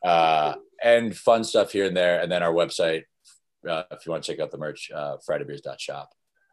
Uh, 0.05 0.55
and 0.83 1.17
fun 1.17 1.45
stuff 1.45 1.73
here 1.73 1.87
and 1.87 1.97
there. 1.97 2.21
And 2.21 2.31
then 2.31 2.43
our 2.43 2.53
website, 2.53 3.05
uh, 3.69 3.83
if 3.91 4.07
you 4.07 4.13
want 4.13 4.25
to 4.25 4.33
check 4.33 4.41
out 4.41 4.51
the 4.51 4.59
merch, 4.59 4.91
uh, 4.95 5.17
fridaybeers.shop. 5.29 6.11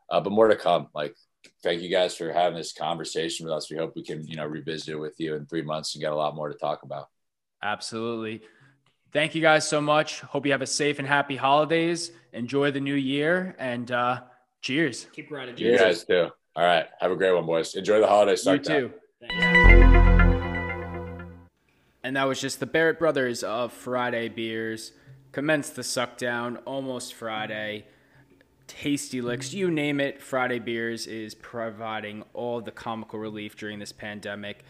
Uh, 0.10 0.22
but 0.22 0.32
more 0.32 0.48
to 0.48 0.56
come. 0.56 0.88
Like, 0.96 1.16
thank 1.64 1.82
you 1.82 1.90
guys 1.90 2.16
for 2.16 2.32
having 2.32 2.58
this 2.58 2.74
conversation 2.74 3.46
with 3.46 3.54
us. 3.54 3.70
We 3.70 3.78
hope 3.78 3.96
we 3.96 4.04
can, 4.04 4.26
you 4.28 4.36
know, 4.36 4.46
revisit 4.46 4.90
it 4.90 4.98
with 4.98 5.20
you 5.20 5.36
in 5.36 5.46
three 5.46 5.62
months 5.62 5.96
and 5.96 6.02
get 6.02 6.12
a 6.12 6.16
lot 6.16 6.36
more 6.36 6.50
to 6.50 6.58
talk 6.58 6.84
about. 6.84 7.08
Absolutely. 7.64 8.42
Thank 9.12 9.36
you 9.36 9.42
guys 9.42 9.68
so 9.68 9.82
much. 9.82 10.22
Hope 10.22 10.46
you 10.46 10.52
have 10.52 10.62
a 10.62 10.68
safe 10.68 11.00
and 11.00 11.08
happy 11.08 11.36
holidays. 11.36 12.12
Enjoy 12.34 12.72
the 12.72 12.82
new 12.82 12.96
year 12.96 13.56
and 13.58 13.90
uh, 13.92 14.22
cheers. 14.62 15.08
Keep 15.14 15.30
grinding, 15.30 15.58
You 15.58 15.78
guys 15.78 16.04
too. 16.04 16.30
All 16.56 16.64
right. 16.64 16.88
Have 17.00 17.12
a 17.12 17.16
great 17.16 17.34
one, 17.34 17.46
boys. 17.46 17.76
Enjoy 17.76 18.00
the 18.00 18.08
holiday. 18.08 18.36
You 18.46 18.60
too. 18.60 18.94
And 22.04 22.16
that 22.16 22.24
was 22.24 22.40
just 22.40 22.60
the 22.60 22.66
Barrett 22.66 23.00
brothers 23.00 23.44
of 23.44 23.74
Friday 23.74 24.30
Beers. 24.30 24.94
Commenced 25.32 25.76
the 25.76 25.84
suck 25.84 26.18
down 26.18 26.58
almost 26.66 27.14
Friday. 27.14 27.86
Tasty 28.68 29.22
licks, 29.22 29.54
you 29.54 29.72
name 29.72 30.00
it. 30.00 30.22
Friday 30.22 30.60
Beers 30.60 31.08
is 31.08 31.34
providing 31.34 32.24
all 32.34 32.62
the 32.62 32.72
comical 32.72 33.18
relief 33.18 33.56
during 33.56 33.80
this 33.80 33.94
pandemic. 33.94 34.64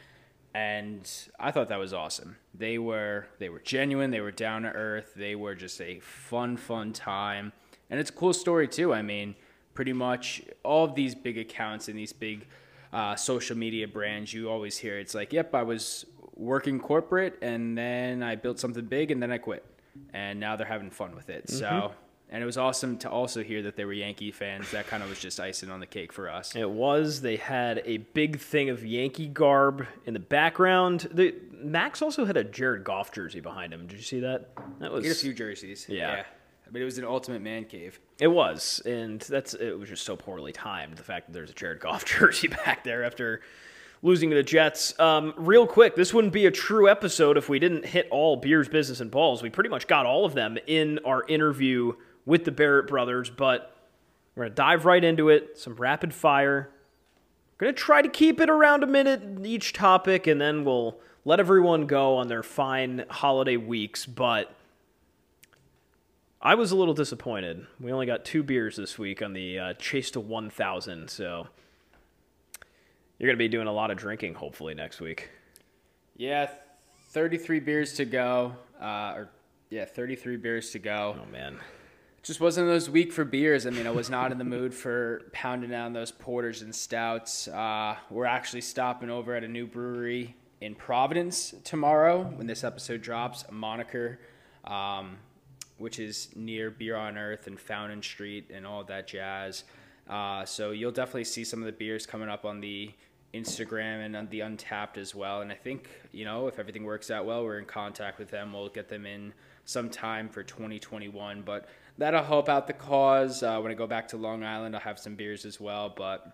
And 0.53 1.09
I 1.39 1.51
thought 1.51 1.67
that 1.69 1.79
was 1.79 1.93
awesome. 1.93 2.37
They 2.53 2.77
were 2.77 3.27
they 3.39 3.49
were 3.49 3.59
genuine, 3.59 4.11
they 4.11 4.21
were 4.21 4.31
down 4.31 4.63
to 4.63 4.69
earth, 4.69 5.13
they 5.15 5.35
were 5.35 5.55
just 5.55 5.81
a 5.81 5.99
fun, 5.99 6.57
fun 6.57 6.93
time. 6.93 7.53
And 7.89 7.99
it's 7.99 8.09
a 8.09 8.13
cool 8.13 8.33
story 8.33 8.67
too. 8.67 8.93
I 8.93 9.01
mean, 9.01 9.35
pretty 9.73 9.93
much 9.93 10.41
all 10.63 10.85
of 10.85 10.95
these 10.95 11.13
big 11.13 11.37
accounts 11.37 11.87
and 11.87 11.97
these 11.97 12.13
big 12.13 12.47
uh, 12.93 13.15
social 13.15 13.57
media 13.57 13.87
brands, 13.87 14.33
you 14.33 14.49
always 14.49 14.77
hear 14.77 14.97
it's 14.97 15.13
like, 15.13 15.33
yep, 15.33 15.53
I 15.53 15.63
was 15.63 16.05
working 16.35 16.79
corporate 16.79 17.37
and 17.41 17.77
then 17.77 18.23
I 18.23 18.35
built 18.35 18.59
something 18.59 18.85
big 18.85 19.11
and 19.11 19.21
then 19.21 19.31
I 19.31 19.37
quit. 19.37 19.65
And 20.13 20.39
now 20.39 20.55
they're 20.55 20.67
having 20.67 20.91
fun 20.91 21.15
with 21.15 21.29
it. 21.29 21.49
So, 21.49 21.91
and 22.29 22.43
it 22.43 22.45
was 22.45 22.57
awesome 22.57 22.97
to 22.99 23.09
also 23.09 23.41
hear 23.41 23.61
that 23.63 23.75
they 23.75 23.85
were 23.85 23.93
Yankee 23.93 24.31
fans. 24.31 24.71
That 24.71 24.87
kind 24.87 25.01
of 25.01 25.09
was 25.09 25.19
just 25.19 25.39
icing 25.39 25.69
on 25.69 25.79
the 25.79 25.85
cake 25.85 26.11
for 26.11 26.29
us. 26.29 26.55
It 26.55 26.69
was. 26.69 27.21
They 27.21 27.37
had 27.37 27.81
a 27.85 27.97
big 27.97 28.39
thing 28.39 28.69
of 28.69 28.85
Yankee 28.85 29.27
garb 29.27 29.87
in 30.05 30.13
the 30.13 30.19
background. 30.19 31.07
The, 31.11 31.35
Max 31.53 32.01
also 32.01 32.25
had 32.25 32.35
a 32.35 32.43
Jared 32.43 32.83
Goff 32.83 33.11
jersey 33.11 33.39
behind 33.39 33.73
him. 33.73 33.87
Did 33.87 33.97
you 33.97 34.03
see 34.03 34.19
that? 34.19 34.49
That 34.79 34.91
was 34.91 35.03
Get 35.03 35.13
a 35.13 35.19
few 35.19 35.33
jerseys. 35.33 35.85
Yeah. 35.89 36.23
I 36.67 36.69
mean, 36.69 36.81
it 36.81 36.85
was 36.85 36.97
an 36.97 37.05
ultimate 37.05 37.41
man 37.41 37.63
cave. 37.63 37.99
It 38.19 38.27
was, 38.27 38.81
and 38.85 39.21
that's 39.21 39.53
it 39.53 39.79
was 39.79 39.87
just 39.87 40.03
so 40.03 40.17
poorly 40.17 40.51
timed. 40.51 40.97
The 40.97 41.03
fact 41.03 41.27
that 41.27 41.33
there's 41.33 41.49
a 41.49 41.53
Jared 41.53 41.79
Goff 41.79 42.03
jersey 42.19 42.49
back 42.49 42.83
there 42.83 43.05
after 43.05 43.41
losing 44.01 44.29
to 44.31 44.35
the 44.35 44.43
Jets. 44.43 44.97
Um, 44.99 45.33
real 45.37 45.65
quick, 45.65 45.95
this 45.95 46.13
wouldn't 46.13 46.33
be 46.33 46.45
a 46.45 46.51
true 46.51 46.89
episode 46.89 47.37
if 47.37 47.47
we 47.47 47.57
didn't 47.57 47.85
hit 47.85 48.07
all 48.11 48.35
beers, 48.35 48.67
business, 48.67 48.99
and 48.99 49.09
balls. 49.09 49.41
We 49.41 49.49
pretty 49.49 49.69
much 49.69 49.87
got 49.87 50.05
all 50.05 50.25
of 50.25 50.33
them 50.33 50.57
in 50.67 50.99
our 51.05 51.25
interview 51.27 51.93
with 52.27 52.43
the 52.45 52.51
Barrett 52.51 52.85
brothers, 52.85 53.31
but 53.31 53.75
we're 54.35 54.43
gonna 54.43 54.53
dive 54.53 54.85
right 54.85 55.03
into 55.03 55.29
it. 55.29 55.57
Some 55.57 55.73
rapid 55.75 56.13
fire. 56.13 56.69
Gonna 57.57 57.73
try 57.73 58.03
to 58.03 58.09
keep 58.09 58.39
it 58.39 58.51
around 58.51 58.83
a 58.83 58.87
minute 58.87 59.23
each 59.43 59.73
topic, 59.73 60.27
and 60.27 60.39
then 60.39 60.63
we'll 60.63 60.99
let 61.25 61.39
everyone 61.39 61.87
go 61.87 62.17
on 62.17 62.27
their 62.27 62.43
fine 62.43 63.05
holiday 63.09 63.57
weeks. 63.57 64.05
But 64.05 64.53
I 66.39 66.53
was 66.53 66.71
a 66.71 66.75
little 66.75 66.93
disappointed. 66.93 67.65
We 67.79 67.91
only 67.91 68.05
got 68.05 68.25
two 68.25 68.43
beers 68.43 68.75
this 68.75 68.99
week 68.99 69.23
on 69.23 69.33
the 69.33 69.57
uh, 69.57 69.73
Chase 69.73 70.11
to 70.11 70.19
1,000, 70.19 71.09
so 71.09 71.47
you're 73.17 73.27
going 73.27 73.37
to 73.37 73.43
be 73.43 73.47
doing 73.47 73.67
a 73.67 73.71
lot 73.71 73.89
of 73.89 73.97
drinking 73.97 74.35
hopefully 74.35 74.75
next 74.75 75.01
week. 75.01 75.29
Yeah, 76.15 76.49
33 77.09 77.59
beers 77.61 77.93
to 77.93 78.05
go. 78.05 78.55
Uh, 78.79 79.13
or 79.15 79.29
yeah, 79.71 79.85
33 79.85 80.37
beers 80.37 80.69
to 80.71 80.79
go. 80.79 81.17
Oh, 81.19 81.31
man. 81.31 81.57
Just 82.27 82.41
wasn't 82.41 82.67
those 82.67 82.89
week 82.89 83.13
for 83.13 83.23
beers. 83.23 83.65
I 83.65 83.69
mean, 83.69 83.87
I 83.87 83.89
was 83.89 84.09
not 84.09 84.33
in 84.33 84.37
the 84.37 84.43
mood 84.43 84.73
for 84.73 85.21
pounding 85.31 85.69
down 85.69 85.93
those 85.93 86.11
porters 86.11 86.61
and 86.61 86.75
stouts. 86.75 87.47
Uh, 87.47 87.95
we're 88.09 88.25
actually 88.25 88.59
stopping 88.59 89.09
over 89.09 89.33
at 89.33 89.45
a 89.45 89.47
new 89.47 89.65
brewery 89.65 90.35
in 90.59 90.75
Providence 90.75 91.55
tomorrow 91.63 92.23
when 92.23 92.45
this 92.45 92.65
episode 92.65 93.01
drops. 93.01 93.45
Moniker, 93.49 94.19
um, 94.65 95.19
which 95.77 95.99
is 95.99 96.27
near 96.35 96.69
Beer 96.69 96.97
on 96.97 97.17
Earth 97.17 97.47
and 97.47 97.57
Fountain 97.57 98.03
Street 98.03 98.51
and 98.53 98.67
all 98.67 98.83
that 98.83 99.07
jazz. 99.07 99.63
Uh, 100.09 100.43
so 100.43 100.71
you'll 100.71 100.91
definitely 100.91 101.23
see 101.23 101.45
some 101.45 101.61
of 101.61 101.65
the 101.65 101.71
beers 101.71 102.05
coming 102.05 102.27
up 102.27 102.43
on 102.43 102.59
the 102.59 102.91
Instagram 103.33 104.05
and 104.05 104.17
on 104.17 104.27
the 104.27 104.41
Untappd 104.41 104.97
as 104.97 105.15
well. 105.15 105.39
And 105.39 105.49
I 105.49 105.55
think 105.55 105.87
you 106.11 106.25
know 106.25 106.47
if 106.47 106.59
everything 106.59 106.83
works 106.83 107.09
out 107.09 107.25
well, 107.25 107.45
we're 107.45 107.59
in 107.59 107.63
contact 107.65 108.19
with 108.19 108.29
them. 108.29 108.51
We'll 108.51 108.67
get 108.67 108.89
them 108.89 109.05
in 109.05 109.33
sometime 109.63 110.27
for 110.27 110.43
2021. 110.43 111.43
But 111.43 111.69
that'll 111.97 112.23
help 112.23 112.49
out 112.49 112.67
the 112.67 112.73
cause. 112.73 113.43
Uh, 113.43 113.59
when 113.59 113.71
I 113.71 113.75
go 113.75 113.87
back 113.87 114.07
to 114.09 114.17
Long 114.17 114.43
Island, 114.43 114.75
I'll 114.75 114.81
have 114.81 114.99
some 114.99 115.15
beers 115.15 115.45
as 115.45 115.59
well. 115.59 115.93
But 115.95 116.31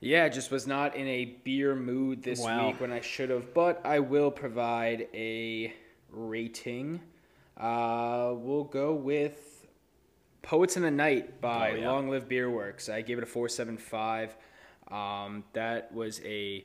yeah, 0.00 0.28
just 0.28 0.50
was 0.50 0.66
not 0.66 0.94
in 0.96 1.06
a 1.06 1.24
beer 1.44 1.74
mood 1.74 2.22
this 2.22 2.40
Wow. 2.40 2.68
week 2.68 2.80
when 2.80 2.92
I 2.92 3.00
should 3.00 3.30
have. 3.30 3.52
But 3.54 3.80
I 3.84 3.98
will 4.00 4.30
provide 4.30 5.08
a 5.14 5.72
rating. 6.10 7.00
Uh, 7.56 8.32
we'll 8.36 8.64
go 8.64 8.94
with 8.94 9.66
Poets 10.42 10.76
in 10.76 10.82
the 10.82 10.90
Night 10.90 11.40
by 11.40 11.72
Oh, 11.72 11.74
yeah. 11.74 11.90
Long 11.90 12.08
Live 12.08 12.28
Beerworks. 12.28 12.88
I 12.92 13.00
gave 13.02 13.18
it 13.18 13.24
a 13.24 13.26
475. 13.26 14.36
Um, 14.90 15.44
that 15.52 15.92
was 15.92 16.20
a 16.24 16.64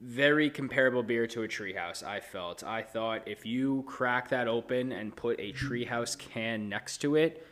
very 0.00 0.48
comparable 0.48 1.02
beer 1.02 1.26
to 1.26 1.42
a 1.42 1.48
treehouse, 1.48 2.02
I 2.02 2.20
felt. 2.20 2.64
I 2.64 2.82
thought 2.82 3.28
if 3.28 3.44
you 3.44 3.84
crack 3.86 4.30
that 4.30 4.48
open 4.48 4.92
and 4.92 5.14
put 5.14 5.38
a 5.38 5.52
treehouse 5.52 6.16
can 6.18 6.68
next 6.68 6.98
to 6.98 7.16
it, 7.16 7.46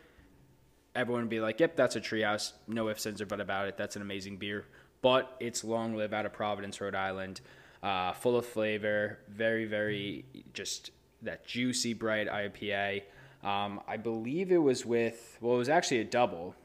everyone 0.94 1.22
would 1.22 1.30
be 1.30 1.40
like, 1.40 1.60
yep, 1.60 1.76
that's 1.76 1.96
a 1.96 2.00
treehouse. 2.00 2.52
No 2.66 2.88
ifs, 2.88 3.06
ands, 3.06 3.20
or 3.20 3.26
buts 3.26 3.42
about 3.42 3.68
it. 3.68 3.76
That's 3.76 3.96
an 3.96 4.02
amazing 4.02 4.38
beer. 4.38 4.64
But 5.02 5.36
it's 5.40 5.62
long 5.62 5.94
live 5.94 6.12
out 6.12 6.26
of 6.26 6.32
Providence, 6.32 6.80
Rhode 6.80 6.94
Island. 6.94 7.40
Uh, 7.82 8.12
full 8.12 8.36
of 8.36 8.44
flavor, 8.44 9.20
very, 9.28 9.64
very 9.64 10.24
just 10.52 10.90
that 11.22 11.46
juicy, 11.46 11.94
bright 11.94 12.28
IPA. 12.28 13.02
Um, 13.44 13.80
I 13.86 13.96
believe 13.96 14.50
it 14.50 14.58
was 14.58 14.84
with, 14.84 15.38
well, 15.40 15.54
it 15.54 15.58
was 15.58 15.68
actually 15.68 16.00
a 16.00 16.04
double. 16.04 16.56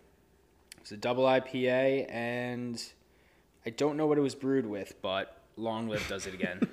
It 0.76 0.82
was 0.82 0.92
a 0.92 0.98
double 0.98 1.26
IPA, 1.26 2.12
and 2.12 2.84
I 3.66 3.70
don't 3.70 3.96
know 3.96 4.08
what 4.08 4.18
it 4.18 4.22
was 4.22 4.34
brewed 4.34 4.66
with, 4.66 5.00
but 5.04 5.43
Long 5.58 5.88
Live 5.88 6.08
does 6.08 6.28
it 6.28 6.34
again. 6.34 6.62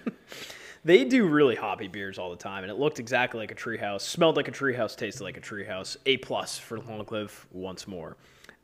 They 0.84 1.04
do 1.04 1.26
really 1.26 1.56
hoppy 1.56 1.88
beers 1.88 2.18
all 2.18 2.30
the 2.30 2.36
time, 2.36 2.64
and 2.64 2.70
it 2.70 2.78
looked 2.78 2.98
exactly 2.98 3.38
like 3.38 3.50
a 3.50 3.54
treehouse, 3.54 4.00
smelled 4.00 4.36
like 4.36 4.48
a 4.48 4.52
treehouse, 4.52 4.96
tasted 4.96 5.22
like 5.22 5.36
a 5.36 5.40
treehouse. 5.40 5.98
A 6.06 6.16
plus 6.18 6.58
for 6.58 6.78
Long 6.78 7.06
Live 7.10 7.46
once 7.52 7.86
more. 7.86 8.16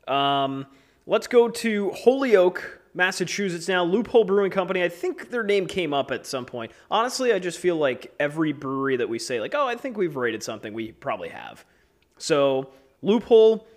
Um, 0.09 0.67
let's 1.07 1.27
go 1.27 1.51
to 1.51 1.91
Holyoke, 1.91 2.81
Massachusetts 2.95 3.69
now. 3.69 3.85
Loophole 3.85 4.25
Brewing 4.25 4.51
Company. 4.51 4.83
I 4.83 4.89
think 4.89 5.29
their 5.29 5.43
name 5.43 5.67
came 5.67 5.93
up 5.93 6.11
at 6.11 6.27
some 6.27 6.47
point. 6.47 6.73
Honestly, 6.91 7.35
I 7.35 7.39
just 7.39 7.59
feel 7.59 7.77
like 7.77 8.15
every 8.19 8.55
brewery 8.55 8.97
that 8.97 9.09
we 9.11 9.19
say, 9.19 9.39
like, 9.39 9.55
oh, 9.55 9.67
I 9.67 9.77
think 9.77 9.99
we've 9.99 10.17
rated 10.17 10.43
something, 10.43 10.73
we 10.73 10.93
probably 10.93 11.29
have. 11.29 11.67
So 12.17 12.71
Loophole. 13.03 13.69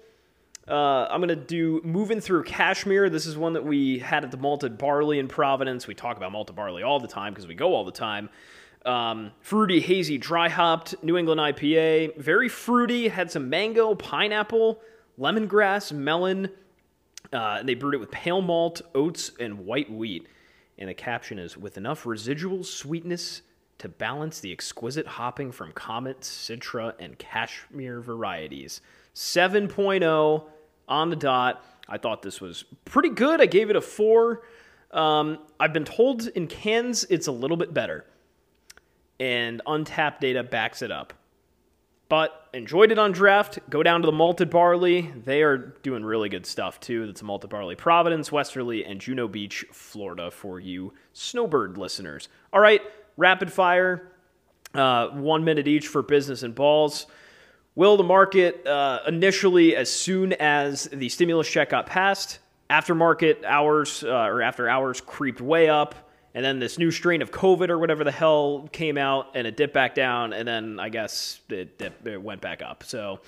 Uh, 0.70 1.07
I'm 1.09 1.20
going 1.20 1.30
to 1.30 1.36
do 1.36 1.82
Moving 1.84 2.22
Through 2.22 2.43
Kashmir. 2.43 3.09
This 3.09 3.26
is 3.26 3.36
one 3.36 3.53
that 3.53 3.65
we 3.65 3.97
had 3.97 4.24
at 4.24 4.30
the 4.30 4.38
Malted 4.38 4.78
Barley 4.78 5.17
in 5.17 5.28
Providence. 5.28 5.88
We 5.88 5.95
talk 5.95 6.15
about 6.15 6.32
malted 6.32 6.55
barley 6.55 6.84
all 6.84 6.99
the 6.99 7.07
time 7.07 7.34
because 7.34 7.47
we 7.47 7.55
go 7.55 7.74
all 7.74 7.86
the 7.86 7.91
time. 7.91 8.30
Um, 8.86 9.32
fruity, 9.41 9.80
hazy, 9.80 10.20
dry 10.20 10.47
hopped 10.47 10.93
New 11.03 11.17
England 11.17 11.41
IPA. 11.41 12.17
Very 12.17 12.49
fruity. 12.49 13.07
Had 13.07 13.32
some 13.32 13.49
mango, 13.49 13.95
pineapple, 13.95 14.80
lemongrass, 15.20 15.91
melon. 15.91 16.51
Uh, 17.34 17.63
they 17.63 17.74
brewed 17.74 17.95
it 17.95 17.99
with 17.99 18.11
pale 18.11 18.43
malt, 18.43 18.84
oats, 18.93 19.32
and 19.39 19.65
white 19.65 19.91
wheat. 19.91 20.28
And 20.78 20.88
the 20.88 20.93
caption 20.93 21.39
is 21.39 21.57
with 21.57 21.78
enough 21.78 22.05
residual 22.05 22.63
sweetness 22.63 23.41
to 23.80 23.89
balance 23.89 24.39
the 24.39 24.51
exquisite 24.51 25.07
hopping 25.07 25.51
from 25.51 25.72
Comet, 25.72 26.20
Citra, 26.20 26.93
and 26.99 27.17
Kashmir 27.17 28.01
varieties. 28.01 28.82
7.0 29.15 30.43
on 30.90 31.10
the 31.10 31.16
dot. 31.16 31.64
I 31.88 31.98
thought 31.98 32.22
this 32.22 32.42
was 32.42 32.66
pretty 32.86 33.10
good. 33.10 33.42
I 33.42 33.46
gave 33.46 33.70
it 33.70 33.76
a 33.76 33.82
4. 33.82 34.42
Um, 34.92 35.40
I've 35.60 35.74
been 35.74 35.86
told 35.86 36.28
in 36.28 36.48
cans 36.48 37.06
it's 37.06 37.28
a 37.28 37.32
little 37.32 37.58
bit 37.58 37.74
better. 37.74 38.06
And 39.20 39.62
Untappd 39.66 40.20
data 40.20 40.44
backs 40.44 40.82
it 40.82 40.92
up 40.92 41.14
but 42.10 42.50
enjoyed 42.54 42.92
it 42.92 42.98
on 42.98 43.12
draft. 43.12 43.60
Go 43.70 43.84
down 43.84 44.02
to 44.02 44.08
the 44.08 44.12
malted 44.12 44.50
barley. 44.50 45.14
They 45.24 45.44
are 45.44 45.58
doing 45.58 46.04
really 46.04 46.28
good 46.28 46.46
stuff 46.46 46.80
too. 46.80 47.06
That's 47.06 47.22
malted 47.22 47.52
barley 47.52 47.76
Providence, 47.76 48.32
Westerly, 48.32 48.84
and 48.84 49.00
Juno 49.00 49.28
Beach, 49.28 49.64
Florida 49.72 50.32
for 50.32 50.60
you 50.60 50.94
snowbird 51.14 51.78
listeners. 51.78 52.28
All 52.52 52.60
right, 52.60 52.82
rapid 53.16 53.54
fire. 53.54 54.12
Uh, 54.74 55.10
one 55.10 55.44
minute 55.44 55.68
each 55.68 55.88
for 55.88 56.02
business 56.02 56.44
and 56.44 56.54
balls. 56.54 57.06
Will 57.76 57.95
the 57.97 58.03
market 58.03 58.65
uh, 58.67 58.99
initially, 59.07 59.76
as 59.76 59.89
soon 59.91 60.34
as 60.34 60.86
the 60.91 61.07
stimulus 61.09 61.47
check 61.49 61.70
got 61.70 61.86
passed, 61.86 62.39
after 62.70 62.93
market 62.93 63.43
hours 63.45 64.03
uh, 64.03 64.09
or 64.09 64.41
after 64.41 64.67
hours 64.70 65.01
creeped 65.01 65.41
way 65.41 65.70
up, 65.70 65.95
and 66.36 66.43
then 66.45 66.59
this 66.59 66.78
new 66.78 66.91
strain 66.91 67.22
of 67.22 67.32
COVID 67.32 67.70
or 67.70 67.80
whatever 67.80 68.03
the 68.03 68.11
hell 68.11 68.67
came 68.72 68.97
out, 68.97 69.28
and 69.34 69.47
it 69.47 69.55
dipped 69.57 69.74
back 69.74 69.95
down, 69.95 70.34
and 70.34 70.47
then 70.47 70.80
I 70.80 70.89
guess 70.89 71.39
it, 71.49 71.78
dipped, 71.80 72.05
it 72.05 72.22
went 72.22 72.41
back 72.41 72.61
up. 72.61 72.84
So, 72.84 73.22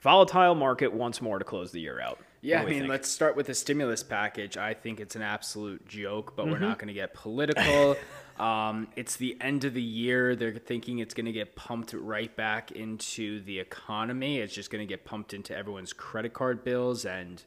volatile 0.00 0.54
market 0.54 0.92
once 0.92 1.22
more 1.22 1.38
to 1.38 1.44
close 1.44 1.70
the 1.72 1.80
year 1.80 2.00
out. 2.00 2.18
Yeah, 2.40 2.60
I 2.60 2.64
mean, 2.64 2.80
think? 2.80 2.90
let's 2.90 3.08
start 3.08 3.36
with 3.36 3.46
the 3.46 3.54
stimulus 3.54 4.02
package. 4.02 4.56
I 4.56 4.74
think 4.74 4.98
it's 5.00 5.14
an 5.16 5.22
absolute 5.22 5.86
joke, 5.86 6.34
but 6.34 6.46
we're 6.46 6.54
Mm-hmm. 6.54 6.64
not 6.64 6.78
going 6.78 6.88
to 6.88 6.94
get 6.94 7.14
political. 7.14 7.96
um, 8.42 8.88
it's 8.96 9.16
the 9.16 9.36
end 9.40 9.62
of 9.64 9.72
the 9.72 9.82
year. 9.82 10.34
They're 10.34 10.54
thinking 10.54 10.98
it's 10.98 11.14
going 11.14 11.26
to 11.26 11.32
get 11.32 11.54
pumped 11.54 11.92
right 11.92 12.34
back 12.34 12.72
into 12.72 13.40
the 13.44 13.60
economy. 13.60 14.38
It's 14.38 14.52
just 14.52 14.68
going 14.68 14.86
to 14.86 14.92
get 14.92 15.04
pumped 15.04 15.32
into 15.32 15.56
everyone's 15.56 15.92
credit 15.92 16.32
card 16.32 16.64
bills 16.64 17.04
and 17.04 17.40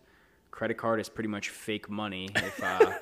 credit 0.51 0.77
card 0.77 1.01
is 1.01 1.09
pretty 1.09 1.27
much 1.27 1.49
fake 1.49 1.89
money. 1.89 2.29
If 2.33 2.63
uh, 2.63 2.93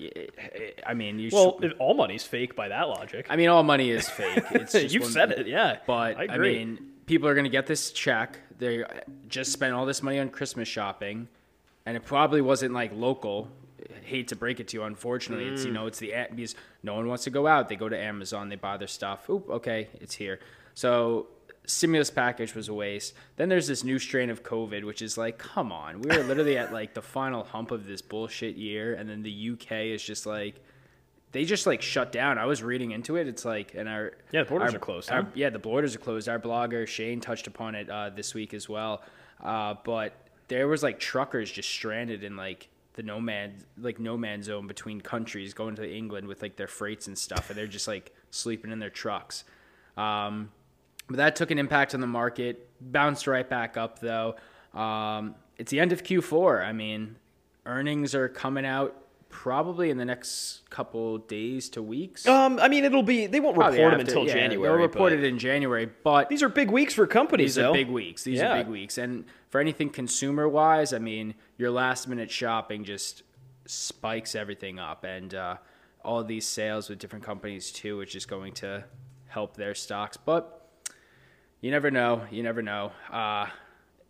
I 0.86 0.94
mean, 0.94 1.18
you 1.18 1.28
Well, 1.30 1.58
should, 1.60 1.74
all 1.74 1.92
money's 1.92 2.24
fake 2.24 2.56
by 2.56 2.68
that 2.68 2.88
logic. 2.88 3.26
I 3.28 3.36
mean, 3.36 3.50
all 3.50 3.62
money 3.62 3.90
is 3.90 4.08
fake. 4.08 4.42
It's 4.52 4.72
just 4.72 4.94
You've 4.94 5.04
said 5.04 5.32
it, 5.32 5.46
yeah. 5.46 5.80
But 5.86 6.16
I 6.16 6.28
I, 6.30 6.38
mean, 6.38 6.78
people 7.04 7.28
are 7.28 7.34
going 7.34 7.44
to 7.44 7.50
get 7.50 7.66
this 7.66 7.90
check. 7.92 8.38
They 8.58 8.82
just 9.28 9.52
spent 9.52 9.74
all 9.74 9.84
this 9.84 10.02
money 10.02 10.18
on 10.18 10.30
Christmas 10.30 10.68
shopping, 10.68 11.28
and 11.84 11.98
it 11.98 12.04
probably 12.06 12.40
wasn't 12.40 12.72
like 12.72 12.92
local. 12.94 13.50
Hate 14.04 14.28
to 14.28 14.36
break 14.36 14.60
it 14.60 14.68
to 14.68 14.76
you, 14.78 14.82
unfortunately, 14.84 15.46
it's 15.48 15.64
you 15.64 15.70
Mm. 15.70 15.74
know 15.74 15.86
it's 15.86 15.98
the 15.98 16.12
because 16.30 16.54
no 16.82 16.94
one 16.94 17.06
wants 17.08 17.24
to 17.24 17.30
go 17.30 17.46
out. 17.46 17.68
They 17.68 17.76
go 17.76 17.88
to 17.88 17.98
Amazon, 17.98 18.48
they 18.48 18.56
buy 18.56 18.76
their 18.76 18.88
stuff. 18.88 19.28
Oop, 19.30 19.48
okay, 19.50 19.88
it's 20.00 20.14
here. 20.14 20.38
So 20.74 21.28
stimulus 21.66 22.10
package 22.10 22.54
was 22.54 22.68
a 22.68 22.74
waste. 22.74 23.12
Then 23.36 23.48
there's 23.48 23.66
this 23.66 23.82
new 23.82 23.98
strain 23.98 24.30
of 24.30 24.42
COVID, 24.44 24.84
which 24.84 25.02
is 25.02 25.18
like, 25.18 25.36
come 25.38 25.72
on, 25.72 26.00
we 26.00 26.10
are 26.10 26.22
literally 26.22 26.56
at 26.56 26.72
like 26.72 26.94
the 26.94 27.02
final 27.02 27.42
hump 27.42 27.70
of 27.72 27.86
this 27.86 28.02
bullshit 28.02 28.56
year, 28.56 28.94
and 28.94 29.08
then 29.10 29.22
the 29.22 29.50
UK 29.52 29.86
is 29.92 30.02
just 30.02 30.26
like 30.26 30.60
they 31.32 31.44
just 31.44 31.66
like 31.66 31.82
shut 31.82 32.12
down. 32.12 32.38
I 32.38 32.46
was 32.46 32.62
reading 32.62 32.92
into 32.92 33.16
it. 33.16 33.26
It's 33.28 33.44
like, 33.44 33.74
and 33.74 33.88
our 33.88 34.12
Yeah, 34.30 34.44
the 34.44 34.48
borders 34.48 34.70
our- 34.70 34.76
are 34.76 34.80
closed, 34.80 35.10
our- 35.10 35.26
yeah, 35.34 35.50
the 35.50 35.58
borders 35.58 35.94
are 35.94 35.98
closed. 35.98 36.28
Our 36.28 36.38
blogger 36.38 36.86
Shane 36.86 37.20
touched 37.20 37.46
upon 37.46 37.74
it 37.74 37.90
uh, 37.90 38.10
this 38.10 38.32
week 38.32 38.54
as 38.54 38.68
well. 38.68 39.02
Uh, 39.42 39.74
but 39.84 40.14
there 40.48 40.66
was 40.68 40.82
like 40.82 40.98
truckers 41.00 41.50
just 41.50 41.68
stranded 41.68 42.22
in 42.24 42.36
like 42.36 42.68
the 42.96 43.02
no 43.02 43.20
man 43.20 43.54
like 43.78 44.00
no 44.00 44.16
man 44.16 44.42
zone 44.42 44.66
between 44.66 45.00
countries, 45.00 45.54
going 45.54 45.76
to 45.76 45.88
England 45.88 46.26
with 46.26 46.42
like 46.42 46.56
their 46.56 46.66
freights 46.66 47.06
and 47.06 47.16
stuff, 47.16 47.50
and 47.50 47.58
they're 47.58 47.66
just 47.66 47.86
like 47.86 48.12
sleeping 48.30 48.72
in 48.72 48.78
their 48.78 48.90
trucks. 48.90 49.44
Um, 49.96 50.50
but 51.06 51.16
that 51.16 51.36
took 51.36 51.50
an 51.50 51.58
impact 51.58 51.94
on 51.94 52.00
the 52.00 52.06
market. 52.06 52.68
Bounced 52.80 53.26
right 53.26 53.48
back 53.48 53.76
up 53.76 54.00
though. 54.00 54.36
Um, 54.74 55.36
it's 55.56 55.70
the 55.70 55.80
end 55.80 55.92
of 55.92 56.02
Q4. 56.02 56.64
I 56.66 56.72
mean, 56.72 57.16
earnings 57.64 58.14
are 58.14 58.28
coming 58.28 58.66
out 58.66 59.05
probably 59.42 59.90
in 59.90 59.98
the 59.98 60.04
next 60.04 60.62
couple 60.70 61.18
days 61.18 61.68
to 61.68 61.82
weeks. 61.82 62.26
um, 62.26 62.58
I 62.58 62.68
mean, 62.68 62.84
it'll 62.84 63.02
be 63.02 63.26
they 63.26 63.38
won't 63.38 63.54
Probably 63.54 63.78
report 63.78 63.92
them 63.92 64.00
after- 64.00 64.10
until 64.18 64.26
yeah, 64.26 64.32
January. 64.42 64.68
They'll 64.78 64.88
report 64.88 65.12
it 65.12 65.22
in 65.24 65.38
January, 65.38 65.88
but 66.02 66.28
These 66.30 66.42
are 66.42 66.48
big 66.48 66.70
weeks 66.70 66.94
for 66.94 67.06
companies, 67.06 67.56
these 67.56 67.64
are 67.64 67.72
big 67.72 67.88
weeks. 67.88 68.24
These 68.24 68.38
Yeah. 68.38 68.52
are 68.54 68.58
big 68.58 68.68
weeks, 68.68 68.96
and 68.98 69.24
for 69.50 69.60
anything 69.60 69.90
consumer 69.90 70.48
wise, 70.48 70.92
I 70.94 70.98
mean, 70.98 71.34
your 71.58 71.70
last 71.70 72.08
minute 72.08 72.30
shopping 72.30 72.82
just 72.84 73.22
spikes 73.66 74.34
everything 74.34 74.78
up, 74.78 75.04
and 75.04 75.34
uh, 75.34 75.56
all 76.02 76.24
these 76.24 76.46
sales 76.46 76.88
with 76.88 76.98
different 76.98 77.24
companies 77.24 77.70
too, 77.70 77.98
which 77.98 78.16
is 78.16 78.24
going 78.24 78.54
to 78.54 78.84
help 79.28 79.54
their 79.56 79.74
stocks. 79.74 80.16
But 80.16 80.66
you 81.60 81.70
never 81.70 81.90
know. 81.90 82.22
You 82.30 82.42
never 82.42 82.62
know. 82.62 82.92
Uh, 83.12 83.46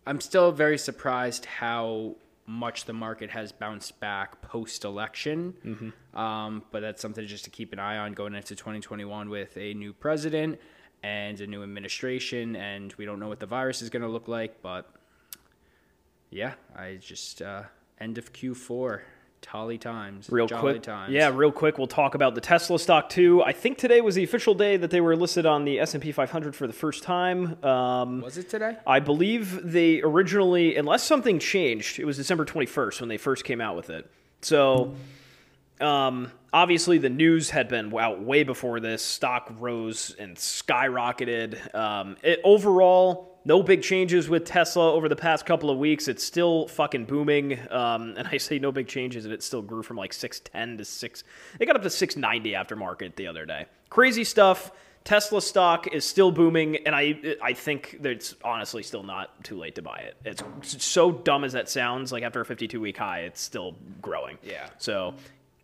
I'm 0.05 0.21
still 0.21 0.51
very 0.53 0.77
surprised 0.77 1.45
how 1.45 2.15
much 2.47 2.85
the 2.85 2.93
market 2.93 3.29
has 3.29 3.51
bounced 3.51 3.99
back 3.99 4.41
post 4.41 4.85
election. 4.85 5.53
Mm-hmm. 5.63 6.17
Um, 6.17 6.63
but 6.71 6.81
that's 6.81 7.01
something 7.01 7.27
just 7.27 7.43
to 7.43 7.49
keep 7.49 7.73
an 7.73 7.79
eye 7.79 7.97
on 7.97 8.13
going 8.13 8.33
into 8.33 8.55
2021 8.55 9.29
with 9.29 9.55
a 9.57 9.73
new 9.73 9.91
president 9.93 10.59
and 11.03 11.39
a 11.41 11.45
new 11.45 11.61
administration. 11.61 12.55
And 12.55 12.93
we 12.97 13.05
don't 13.05 13.19
know 13.19 13.27
what 13.27 13.41
the 13.41 13.45
virus 13.45 13.81
is 13.81 13.89
going 13.89 14.01
to 14.01 14.07
look 14.07 14.29
like. 14.29 14.61
But 14.61 14.89
yeah, 16.29 16.53
I 16.75 16.95
just, 17.01 17.41
uh, 17.41 17.63
end 17.99 18.17
of 18.17 18.31
Q4, 18.31 19.01
Tolly 19.41 19.77
times. 19.77 20.27
Real 20.29 20.47
jolly 20.47 20.73
quick, 20.73 20.83
times. 20.83 21.13
yeah, 21.13 21.31
real 21.33 21.51
quick. 21.51 21.77
We'll 21.77 21.87
talk 21.87 22.15
about 22.15 22.35
the 22.35 22.41
Tesla 22.41 22.77
stock 22.79 23.07
too. 23.09 23.43
I 23.43 23.53
think 23.53 23.77
today 23.77 24.01
was 24.01 24.15
the 24.15 24.23
official 24.23 24.53
day 24.53 24.77
that 24.77 24.91
they 24.91 24.99
were 24.99 25.15
listed 25.15 25.45
on 25.45 25.63
the 25.63 25.79
S 25.79 25.93
and 25.93 26.03
P 26.03 26.11
500 26.11 26.55
for 26.55 26.67
the 26.67 26.73
first 26.73 27.03
time. 27.03 27.63
Um, 27.63 28.21
Was 28.21 28.37
it 28.37 28.49
today? 28.49 28.77
I 28.85 28.99
believe 28.99 29.71
they 29.71 30.01
originally, 30.01 30.75
unless 30.75 31.03
something 31.03 31.39
changed, 31.39 31.99
it 31.99 32.05
was 32.05 32.17
December 32.17 32.45
21st 32.45 32.99
when 32.99 33.09
they 33.09 33.17
first 33.17 33.45
came 33.45 33.61
out 33.61 33.75
with 33.75 33.89
it. 33.89 34.09
So, 34.41 34.95
um, 35.79 36.31
obviously, 36.51 36.97
the 36.97 37.09
news 37.09 37.49
had 37.49 37.69
been 37.69 37.95
out 37.97 38.21
way 38.21 38.43
before 38.43 38.79
this. 38.79 39.03
Stock 39.03 39.53
rose 39.59 40.15
and 40.17 40.35
skyrocketed. 40.35 41.73
Um, 41.75 42.17
it, 42.23 42.41
overall, 42.43 43.36
no 43.45 43.63
big 43.63 43.81
changes 43.81 44.27
with 44.27 44.45
Tesla 44.45 44.93
over 44.93 45.07
the 45.07 45.15
past 45.15 45.45
couple 45.45 45.69
of 45.69 45.77
weeks. 45.77 46.07
It's 46.07 46.23
still 46.23 46.67
fucking 46.67 47.05
booming. 47.05 47.59
Um, 47.71 48.15
and 48.17 48.27
I 48.27 48.37
say 48.37 48.59
no 48.59 48.71
big 48.71 48.87
changes, 48.87 49.25
and 49.25 49.33
it 49.33 49.41
still 49.41 49.61
grew 49.61 49.83
from 49.83 49.97
like 49.97 50.13
610 50.13 50.77
to 50.79 50.85
6. 50.85 51.23
It 51.59 51.65
got 51.65 51.75
up 51.75 51.83
to 51.83 51.89
690 51.89 52.55
after 52.55 52.75
market 52.75 53.15
the 53.15 53.27
other 53.27 53.45
day. 53.45 53.65
Crazy 53.89 54.23
stuff. 54.23 54.71
Tesla 55.03 55.41
stock 55.41 55.87
is 55.87 56.03
still 56.03 56.31
booming, 56.31 56.75
and 56.85 56.93
I 56.93 57.37
I 57.41 57.53
think 57.53 57.99
that 58.01 58.11
it's 58.11 58.35
honestly 58.43 58.83
still 58.83 59.03
not 59.03 59.41
too 59.41 59.57
late 59.57 59.75
to 59.75 59.81
buy 59.81 59.99
it. 59.99 60.17
It's 60.25 60.43
so 60.83 61.13
dumb 61.13 61.45
as 61.45 61.53
that 61.53 61.69
sounds. 61.69 62.11
Like 62.11 62.23
after 62.23 62.41
a 62.41 62.45
52 62.45 62.81
week 62.81 62.97
high, 62.97 63.21
it's 63.21 63.39
still 63.39 63.77
growing. 64.01 64.37
Yeah. 64.43 64.67
So 64.79 65.13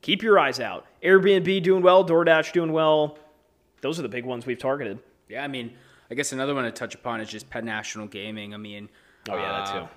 keep 0.01 0.23
your 0.23 0.39
eyes 0.39 0.61
out. 0.61 0.85
Airbnb 1.03 1.61
doing 1.61 1.83
well, 1.83 2.05
DoorDash 2.05 2.53
doing 2.53 2.71
well. 2.71 3.17
Those 3.81 3.99
are 3.99 4.03
the 4.03 4.07
big 4.07 4.23
ones 4.23 4.45
we've 4.45 4.57
targeted. 4.57 4.99
Yeah, 5.27 5.43
I 5.43 5.49
mean, 5.49 5.73
I 6.13 6.15
guess 6.15 6.31
another 6.31 6.53
one 6.53 6.65
to 6.65 6.71
touch 6.71 6.93
upon 6.93 7.21
is 7.21 7.27
just 7.27 7.49
Penn 7.49 7.65
National 7.65 8.05
Gaming. 8.05 8.53
I 8.53 8.57
mean, 8.57 8.87
Oh, 9.27 9.35
yeah, 9.35 9.51
that 9.51 9.67
uh, 9.69 9.79
too. 9.79 9.87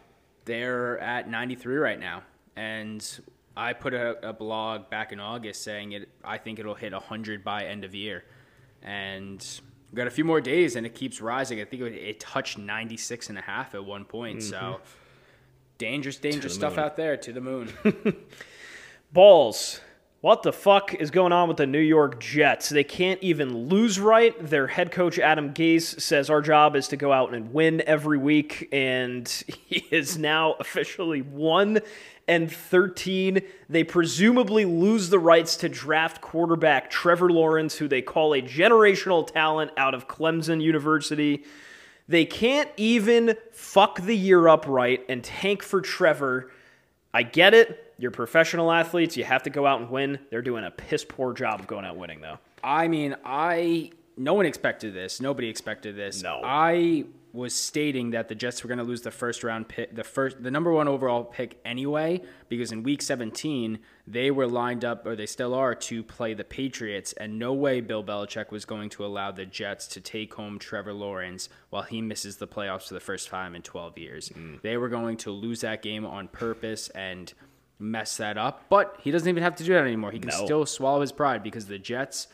They're 0.47 0.99
at 0.99 1.29
93 1.29 1.77
right 1.77 2.01
now, 2.01 2.23
and 2.57 3.07
I 3.55 3.75
put 3.75 3.93
a, 3.93 4.27
a 4.27 4.33
blog 4.33 4.89
back 4.89 5.13
in 5.13 5.21
August 5.21 5.63
saying 5.63 5.93
it. 5.93 6.09
I 6.25 6.39
think 6.39 6.59
it'll 6.59 6.75
hit 6.75 6.95
100 6.95 7.45
by 7.45 7.67
end 7.67 7.85
of 7.85 7.95
year, 7.95 8.25
and 8.83 9.47
we've 9.91 9.97
got 9.97 10.07
a 10.07 10.11
few 10.11 10.25
more 10.25 10.41
days, 10.41 10.75
and 10.77 10.87
it 10.87 10.95
keeps 10.95 11.21
rising. 11.21 11.61
I 11.61 11.67
think 11.67 11.83
it, 11.83 11.93
it 11.93 12.19
touched 12.19 12.57
96 12.57 13.29
and 13.29 13.37
a 13.37 13.43
half 13.43 13.75
at 13.75 13.85
one 13.85 14.07
point. 14.07 14.43
So 14.43 14.81
dangerous, 15.77 16.17
dangerous 16.17 16.55
stuff 16.55 16.77
moon. 16.77 16.85
out 16.87 16.97
there 16.97 17.19
to 17.19 17.33
the 17.35 17.43
moon. 17.43 17.71
Balls. 19.13 19.83
What 20.27 20.43
the 20.43 20.53
fuck 20.53 20.93
is 20.93 21.13
going 21.13 21.33
on 21.33 21.47
with 21.47 21.59
the 21.59 21.69
New 21.69 21.79
York 21.79 22.19
Jets? 22.19 22.69
They 22.69 22.83
can't 22.83 23.23
even 23.23 23.69
lose 23.69 24.01
right. 24.01 24.35
Their 24.45 24.67
head 24.67 24.91
coach, 24.91 25.21
Adam 25.21 25.55
Gase, 25.55 26.01
says 26.01 26.31
our 26.31 26.43
job 26.43 26.75
is 26.75 26.89
to 26.89 26.97
go 26.97 27.13
out 27.13 27.33
and 27.33 27.53
win 27.53 27.81
every 27.87 28.19
week, 28.19 28.69
and 28.73 29.29
he 29.67 29.87
is 29.93 30.19
now 30.19 30.55
officially 30.55 31.23
1 31.23 31.79
and 32.27 32.51
13. 32.51 33.41
They 33.69 33.85
presumably 33.85 34.65
lose 34.65 35.11
the 35.11 35.21
rights 35.21 35.55
to 35.59 35.69
draft 35.69 36.21
quarterback 36.21 36.91
Trevor 36.91 37.31
Lawrence, 37.31 37.77
who 37.77 37.87
they 37.87 38.03
call 38.03 38.35
a 38.35 38.43
generational 38.43 39.25
talent 39.25 39.71
out 39.77 39.95
of 39.95 40.09
Clemson 40.09 40.61
University. 40.61 41.45
They 42.09 42.25
can't 42.25 42.71
even 42.77 43.37
fuck 43.53 44.01
the 44.01 44.17
year 44.17 44.49
up 44.49 44.67
right 44.67 45.05
and 45.09 45.23
tank 45.23 45.63
for 45.63 45.81
Trevor. 45.81 46.51
I 47.15 47.23
get 47.23 47.55
it. 47.55 47.86
You're 47.99 48.11
professional 48.11 48.71
athletes. 48.71 49.17
You 49.17 49.25
have 49.25 49.43
to 49.45 49.51
go 49.51 49.67
out 49.67 49.81
and 49.81 49.91
win. 49.91 50.19
They're 50.31 50.43
doing 50.43 50.65
a 50.65 50.71
piss 50.71 51.05
poor 51.05 51.33
job 51.33 51.61
of 51.61 51.67
going 51.67 51.85
out 51.85 51.97
winning, 51.97 52.21
though. 52.21 52.39
I 52.63 52.89
mean, 52.89 53.17
I 53.25 53.91
no 54.17 54.35
one 54.35 54.47
expected 54.47 54.95
this. 54.95 55.21
Nobody 55.21 55.49
expected 55.49 55.97
this. 55.97 56.23
No. 56.23 56.41
I 56.43 57.05
was 57.33 57.55
stating 57.55 58.11
that 58.11 58.29
the 58.29 58.35
Jets 58.35 58.65
were 58.65 58.69
going 58.69 58.79
to 58.79 58.85
lose 58.85 59.03
the 59.03 59.11
first 59.11 59.45
round 59.45 59.69
pick, 59.69 59.95
the 59.95 60.03
first, 60.03 60.43
the 60.43 60.51
number 60.51 60.73
one 60.73 60.89
overall 60.89 61.23
pick 61.23 61.61
anyway, 61.67 62.23
because 62.49 62.73
in 62.73 62.83
Week 62.83 63.03
17 63.03 63.79
they 64.07 64.31
were 64.31 64.47
lined 64.47 64.85
up, 64.85 65.07
or 65.07 65.15
they 65.15 65.27
still 65.27 65.53
are, 65.53 65.75
to 65.75 66.03
play 66.03 66.33
the 66.33 66.45
Patriots, 66.45 67.13
and 67.13 67.39
no 67.39 67.53
way 67.53 67.81
Bill 67.81 68.03
Belichick 68.03 68.51
was 68.51 68.65
going 68.65 68.89
to 68.91 69.05
allow 69.05 69.31
the 69.33 69.45
Jets 69.45 69.87
to 69.89 70.01
take 70.01 70.33
home 70.33 70.59
Trevor 70.59 70.95
Lawrence 70.95 71.49
while 71.69 71.83
he 71.83 72.01
misses 72.01 72.39
the 72.39 72.49
playoffs 72.49 72.89
for 72.89 72.95
the 72.95 73.01
first 73.01 73.29
time 73.29 73.55
in 73.55 73.63
12 73.63 73.99
years. 73.99 74.31
Mm. 74.31 74.63
They 74.63 74.79
were 74.79 74.89
going 74.89 75.19
to 75.19 75.31
lose 75.31 75.61
that 75.61 75.83
game 75.83 76.07
on 76.07 76.29
purpose 76.29 76.89
and 76.91 77.33
mess 77.79 78.17
that 78.17 78.39
up, 78.39 78.65
but 78.69 78.97
he 79.03 79.11
doesn't 79.11 79.29
even 79.29 79.43
have 79.43 79.57
to 79.57 79.65
do 79.65 79.73
that 79.75 79.83
anymore. 79.85 80.11
He 80.11 80.19
can 80.19 80.31
No. 80.31 80.45
still 80.45 80.67
swallow 80.67 81.01
his 81.03 81.13
pride 81.13 81.43
because 81.43 81.67
the 81.67 81.79
Jets 81.79 82.27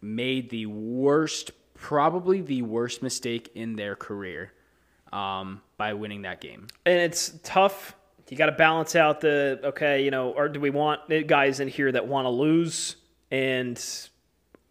made 0.00 0.50
the 0.50 0.66
worst, 0.66 1.50
probably 1.74 2.40
the 2.40 2.62
worst 2.62 3.02
mistake 3.02 3.50
in 3.54 3.76
their 3.76 3.94
career 3.96 4.52
um, 5.12 5.60
by 5.76 5.94
winning 5.94 6.22
that 6.22 6.40
game. 6.40 6.66
And 6.86 6.98
it's 6.98 7.38
tough. 7.42 7.94
You 8.28 8.36
got 8.36 8.46
to 8.46 8.52
balance 8.52 8.94
out 8.94 9.20
the 9.20 9.60
okay, 9.64 10.04
you 10.04 10.10
know, 10.12 10.30
or 10.30 10.48
do 10.48 10.60
we 10.60 10.70
want 10.70 11.00
guys 11.26 11.58
in 11.58 11.66
here 11.68 11.90
that 11.90 12.06
want 12.06 12.26
to 12.26 12.30
lose? 12.30 12.94
And 13.32 13.80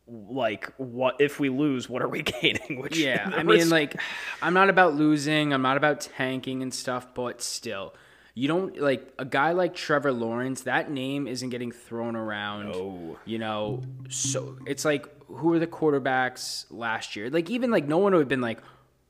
like, 0.07 0.71
what 0.77 1.17
if 1.19 1.39
we 1.41 1.49
lose? 1.49 1.89
What 1.89 2.01
are 2.01 2.07
we 2.07 2.21
gaining? 2.41 2.79
Which 2.81 2.97
Yeah, 2.97 3.29
I 3.33 3.43
mean, 3.43 3.57
risk- 3.57 3.71
like, 3.71 3.99
I'm 4.41 4.53
not 4.53 4.69
about 4.69 4.95
losing. 4.95 5.53
I'm 5.53 5.61
not 5.61 5.75
about 5.77 5.99
tanking 6.01 6.63
and 6.63 6.73
stuff, 6.73 7.13
but 7.13 7.41
still, 7.41 7.93
you 8.35 8.47
don't 8.47 8.79
like 8.79 9.13
a 9.19 9.25
guy 9.25 9.51
like 9.51 9.75
Trevor 9.75 10.11
Lawrence. 10.11 10.61
That 10.61 10.89
name 10.91 11.27
isn't 11.27 11.49
getting 11.49 11.71
thrown 11.71 12.15
around. 12.15 12.71
No. 12.71 13.17
You 13.25 13.39
know, 13.39 13.81
so 14.09 14.57
it's 14.65 14.85
like 14.85 15.05
who 15.27 15.49
were 15.49 15.59
the 15.59 15.67
quarterbacks 15.67 16.65
last 16.69 17.15
year? 17.15 17.29
Like 17.29 17.49
even 17.49 17.71
like 17.71 17.87
no 17.87 17.97
one 17.97 18.13
would 18.13 18.19
have 18.21 18.27
been 18.29 18.41
like, 18.41 18.59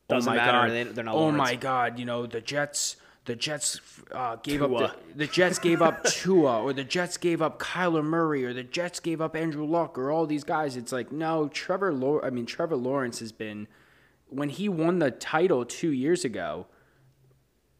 oh 0.10 0.16
Doesn't 0.16 0.32
my 0.32 0.38
matter, 0.38 0.68
god, 0.68 0.72
they- 0.72 0.84
they're 0.92 1.04
not 1.04 1.16
oh 1.16 1.20
Lawrence. 1.20 1.38
my 1.38 1.56
god, 1.56 2.00
you 2.00 2.06
know 2.06 2.26
the 2.26 2.42
Jets. 2.42 2.96
The 3.26 3.36
Jets 3.36 3.80
uh, 4.12 4.38
gave 4.38 4.64
up 4.64 4.72
the, 4.72 4.92
the 5.14 5.28
Jets 5.28 5.60
gave 5.60 5.84
up 5.84 6.04
Tua, 6.06 6.64
or 6.64 6.74
the 6.74 6.84
Jets 6.86 7.18
gave 7.18 7.44
up 7.44 7.60
Kyler 7.60 8.04
Murray, 8.04 8.44
or 8.44 8.54
the 8.54 8.64
Jets 8.64 9.00
gave 9.00 9.22
up 9.22 9.36
Andrew 9.36 9.66
Luck, 9.68 10.00
or 10.00 10.10
all 10.10 10.26
these 10.26 10.44
guys. 10.44 10.76
It's 10.76 10.92
like 10.92 11.12
no, 11.12 11.48
Trevor. 11.50 11.94
Law- 11.94 12.22
I 12.24 12.32
mean, 12.32 12.48
Trevor 12.48 12.76
Lawrence 12.78 13.20
has 13.20 13.32
been 13.32 13.68
when 14.30 14.50
he 14.50 14.68
won 14.68 14.98
the 14.98 15.12
title 15.12 15.64
two 15.64 15.92
years 15.92 16.26
ago. 16.26 16.66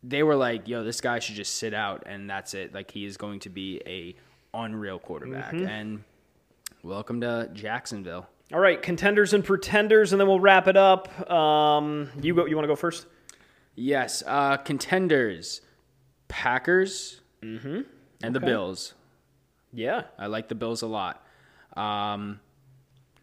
They 0.04 0.24
were 0.24 0.36
like, 0.36 0.68
"Yo, 0.68 0.84
this 0.84 1.02
guy 1.02 1.20
should 1.20 1.36
just 1.36 1.58
sit 1.58 1.74
out," 1.74 2.04
and 2.06 2.30
that's 2.30 2.54
it. 2.54 2.74
Like 2.74 2.92
he 2.92 3.06
is 3.06 3.18
going 3.18 3.40
to 3.42 3.50
be 3.50 3.82
a 3.86 4.16
unreal 4.54 5.00
quarterback. 5.00 5.54
Mm-hmm. 5.54 5.68
And 5.68 6.04
welcome 6.84 7.22
to 7.22 7.50
Jacksonville. 7.54 8.28
All 8.52 8.60
right, 8.60 8.82
contenders 8.82 9.34
and 9.34 9.44
pretenders, 9.44 10.12
and 10.12 10.20
then 10.20 10.28
we'll 10.28 10.40
wrap 10.40 10.68
it 10.68 10.78
up. 10.78 11.30
Um, 11.30 12.10
you 12.22 12.34
go. 12.34 12.46
You 12.46 12.56
want 12.56 12.64
to 12.64 12.70
go 12.70 12.76
first? 12.76 13.06
Yes, 13.76 14.24
uh, 14.26 14.58
contenders, 14.58 15.62
Packers, 16.28 17.22
mm-hmm. 17.42 17.82
and 18.22 18.36
the 18.36 18.40
Bills. 18.40 18.94
Yeah. 19.72 20.04
I 20.18 20.28
like 20.28 20.50
the 20.50 20.56
Bills 20.56 20.82
a 20.82 20.88
lot. 20.88 21.24
Um, 21.78 22.40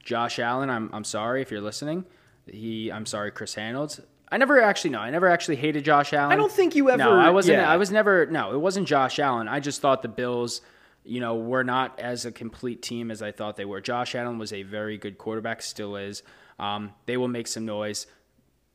Josh 0.02 0.38
Allen, 0.38 0.70
I'm 0.70 0.90
I'm 0.92 1.04
sorry 1.04 1.42
if 1.42 1.50
you're 1.50 1.60
listening. 1.60 2.04
He, 2.46 2.92
I'm 2.92 3.06
sorry, 3.06 3.32
Chris 3.32 3.56
Reynolds. 3.56 4.00
I 4.28 4.38
never 4.38 4.60
actually 4.60 4.90
no, 4.90 4.98
I 4.98 5.10
never 5.10 5.28
actually 5.28 5.56
hated 5.56 5.84
Josh 5.84 6.12
Allen. 6.12 6.32
I 6.32 6.36
don't 6.36 6.50
think 6.50 6.74
you 6.74 6.90
ever. 6.90 6.98
No, 6.98 7.12
I 7.12 7.30
wasn't. 7.30 7.58
yeah. 7.58 7.70
I 7.70 7.76
was 7.76 7.90
never. 7.90 8.26
No, 8.26 8.52
it 8.52 8.58
wasn't 8.58 8.88
Josh 8.88 9.18
Allen. 9.18 9.48
I 9.48 9.60
just 9.60 9.80
thought 9.80 10.02
the 10.02 10.08
Bills, 10.08 10.62
you 11.04 11.20
know, 11.20 11.36
were 11.36 11.62
not 11.64 11.98
as 12.00 12.26
a 12.26 12.32
complete 12.32 12.82
team 12.82 13.10
as 13.10 13.22
I 13.22 13.30
thought 13.30 13.56
they 13.56 13.64
were. 13.64 13.80
Josh 13.80 14.14
Allen 14.14 14.38
was 14.38 14.52
a 14.52 14.62
very 14.62 14.98
good 14.98 15.16
quarterback, 15.18 15.62
still 15.62 15.96
is. 15.96 16.22
Um, 16.58 16.92
they 17.06 17.16
will 17.16 17.28
make 17.28 17.46
some 17.46 17.66
noise. 17.66 18.06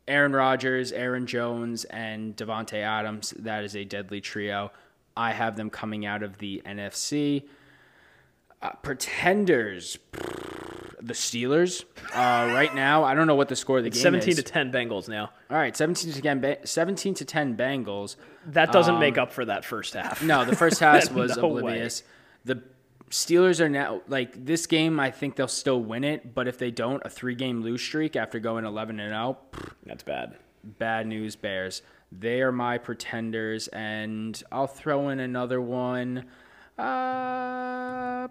Aaron 0.08 0.32
Rodgers, 0.32 0.90
Aaron 0.90 1.26
Jones, 1.26 1.84
and 1.84 2.36
Davante 2.36 2.82
Adams. 2.82 3.34
That 3.38 3.64
is 3.64 3.76
a 3.76 3.84
deadly 3.84 4.20
trio. 4.20 4.72
I 5.16 5.32
have 5.32 5.56
them 5.56 5.70
coming 5.70 6.06
out 6.06 6.22
of 6.22 6.38
the 6.38 6.62
NFC. 6.64 7.44
Uh, 8.60 8.70
pretenders, 8.82 9.98
the 11.02 11.14
Steelers. 11.14 11.84
Uh, 12.14 12.52
right 12.54 12.74
now, 12.74 13.04
I 13.04 13.14
don't 13.14 13.26
know 13.26 13.34
what 13.34 13.48
the 13.48 13.56
score 13.56 13.78
of 13.78 13.84
the 13.84 13.90
game 13.90 14.00
Seventeen 14.02 14.30
is. 14.30 14.36
to 14.36 14.42
ten 14.42 14.70
Bengals 14.72 15.08
now. 15.08 15.30
All 15.50 15.56
right, 15.56 15.76
seventeen 15.76 16.12
to 16.12 16.22
ten. 16.22 16.56
Seventeen 16.64 17.14
to 17.14 17.24
ten 17.24 17.56
Bengals. 17.56 18.16
That 18.46 18.72
doesn't 18.72 18.98
make 18.98 19.18
up 19.18 19.32
for 19.32 19.44
that 19.44 19.64
first 19.64 19.94
half. 19.94 20.20
Um, 20.22 20.28
No, 20.28 20.44
the 20.44 20.56
first 20.56 20.80
half 20.80 21.10
was 21.12 21.36
No 21.36 21.48
way. 21.48 21.60
oblivious. 21.60 22.02
The 22.44 22.62
Steelers 23.10 23.60
are 23.60 23.68
now 23.68 24.02
like 24.08 24.44
this 24.46 24.66
game. 24.66 24.98
I 24.98 25.10
think 25.10 25.36
they'll 25.36 25.46
still 25.48 25.80
win 25.82 26.02
it, 26.04 26.34
but 26.34 26.48
if 26.48 26.58
they 26.58 26.70
don't, 26.70 27.02
a 27.04 27.10
three-game 27.10 27.60
lose 27.60 27.82
streak 27.82 28.16
after 28.16 28.38
going 28.38 28.64
eleven 28.64 28.98
and 29.00 29.10
zero, 29.10 29.38
That's 29.84 30.02
bad. 30.02 30.36
bad 30.64 31.06
news. 31.06 31.36
Bears. 31.36 31.82
They 32.10 32.42
are 32.42 32.52
my 32.52 32.76
pretenders, 32.78 33.68
and 33.68 34.42
I'll 34.52 34.66
throw 34.66 35.08
in 35.08 35.18
another 35.20 35.60
one. 35.62 36.26
Uh, 36.78 38.28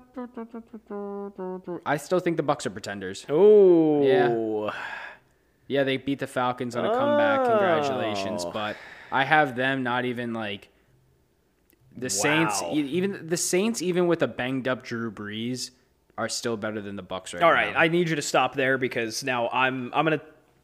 I 1.86 1.98
still 1.98 2.20
think 2.20 2.38
the 2.38 2.44
Bucks 2.44 2.66
are 2.66 2.70
pretenders. 2.70 3.26
Oh. 3.30 4.04
Yeah. 4.04 4.72
Yeah, 5.68 5.84
they 5.84 5.98
beat 5.98 6.20
the 6.20 6.28
Falcons 6.28 6.76
on 6.76 6.86
a 6.86 6.90
comeback. 6.94 7.46
Congratulations, 7.46 8.44
Oh. 8.46 8.52
but 8.52 8.76
I 9.12 9.24
have 9.24 9.56
them 9.56 9.84
not 9.84 10.06
even 10.06 10.34
like 10.34 10.70
the 11.96 12.10
Saints. 12.10 12.62
Wow. 12.62 12.72
e- 12.74 12.82
Even 12.82 13.28
the 13.28 13.38
Saints, 13.38 13.82
even 13.82 14.08
with 14.08 14.22
a 14.22 14.28
banged 14.28 14.68
up 14.68 14.84
Drew 14.84 15.12
Brees, 15.12 15.72
are 16.18 16.28
still 16.30 16.58
better 16.58 16.82
than 16.82 16.96
the 16.98 17.02
Bucks 17.04 17.34
right 17.34 17.42
All 17.42 17.50
now. 17.50 17.56
right, 17.56 17.74
I 17.76 17.88
need 17.88 18.10
you 18.10 18.16
to 18.18 18.22
stop 18.22 18.54
there 18.56 18.78
because 18.78 19.24
now 19.24 19.50
I'm 19.50 19.92
I'm 19.94 20.06
gonna. 20.06 20.22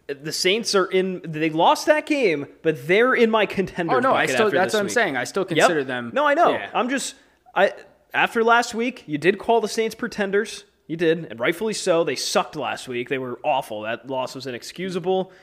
The 0.08 0.32
Saints 0.34 0.74
are 0.76 0.86
in. 0.86 1.22
They 1.26 1.50
lost 1.50 1.86
that 1.88 2.06
game, 2.06 2.48
but 2.62 2.88
they're 2.88 3.14
in 3.14 3.30
my 3.32 3.46
contender. 3.46 3.96
oh 3.96 4.00
no, 4.00 4.14
I 4.14 4.26
still. 4.26 4.50
That's 4.52 4.74
what 4.74 4.80
I'm 4.82 4.90
saying. 4.90 5.16
I 5.18 5.24
still 5.26 5.44
Yep. 5.44 5.50
consider 5.50 5.84
them. 5.84 6.12
No, 6.14 6.26
I 6.26 6.34
know. 6.34 6.52
Yeah. 6.52 6.70
I'm 6.74 6.90
just. 6.90 7.16
I 7.58 7.74
after 8.14 8.44
last 8.44 8.74
week, 8.74 9.04
you 9.08 9.18
did 9.18 9.38
call 9.38 9.60
the 9.60 9.68
Saints 9.68 9.96
pretenders. 9.96 10.64
You 10.88 10.96
did, 10.96 11.26
and 11.26 11.40
rightfully 11.40 11.74
so. 11.74 12.06
They 12.06 12.16
sucked 12.16 12.56
last 12.56 12.88
week. 12.88 13.10
They 13.10 13.18
were 13.18 13.40
awful. 13.44 13.82
That 13.82 14.08
loss 14.08 14.34
was 14.36 14.48
inexcusable. 14.48 15.34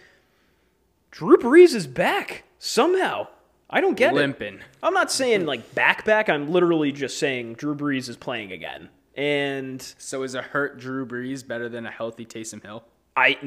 Drew 1.11 1.37
Brees 1.37 1.75
is 1.75 1.87
back 1.87 2.45
somehow. 2.59 3.29
I 3.69 3.81
don't 3.81 3.97
get 3.97 4.13
it. 4.13 4.17
limping. 4.17 4.61
I'm 4.83 4.95
not 4.95 5.13
saying 5.13 5.45
like 5.45 5.75
back 5.75 6.05
back. 6.05 6.29
I'm 6.29 6.51
literally 6.51 6.93
just 6.93 7.19
saying 7.19 7.55
Drew 7.55 7.75
Brees 7.75 8.09
is 8.09 8.17
playing 8.17 8.53
again. 8.53 8.89
And 9.17 9.81
So 9.99 10.23
is 10.23 10.35
a 10.35 10.43
hurt 10.43 10.79
Drew 10.79 11.07
Brees 11.07 11.47
better 11.47 11.69
than 11.69 11.87
a 11.87 11.91
healthy 11.91 12.25
Taysom 12.27 12.63
Hill? 12.63 12.85
I 13.17 13.39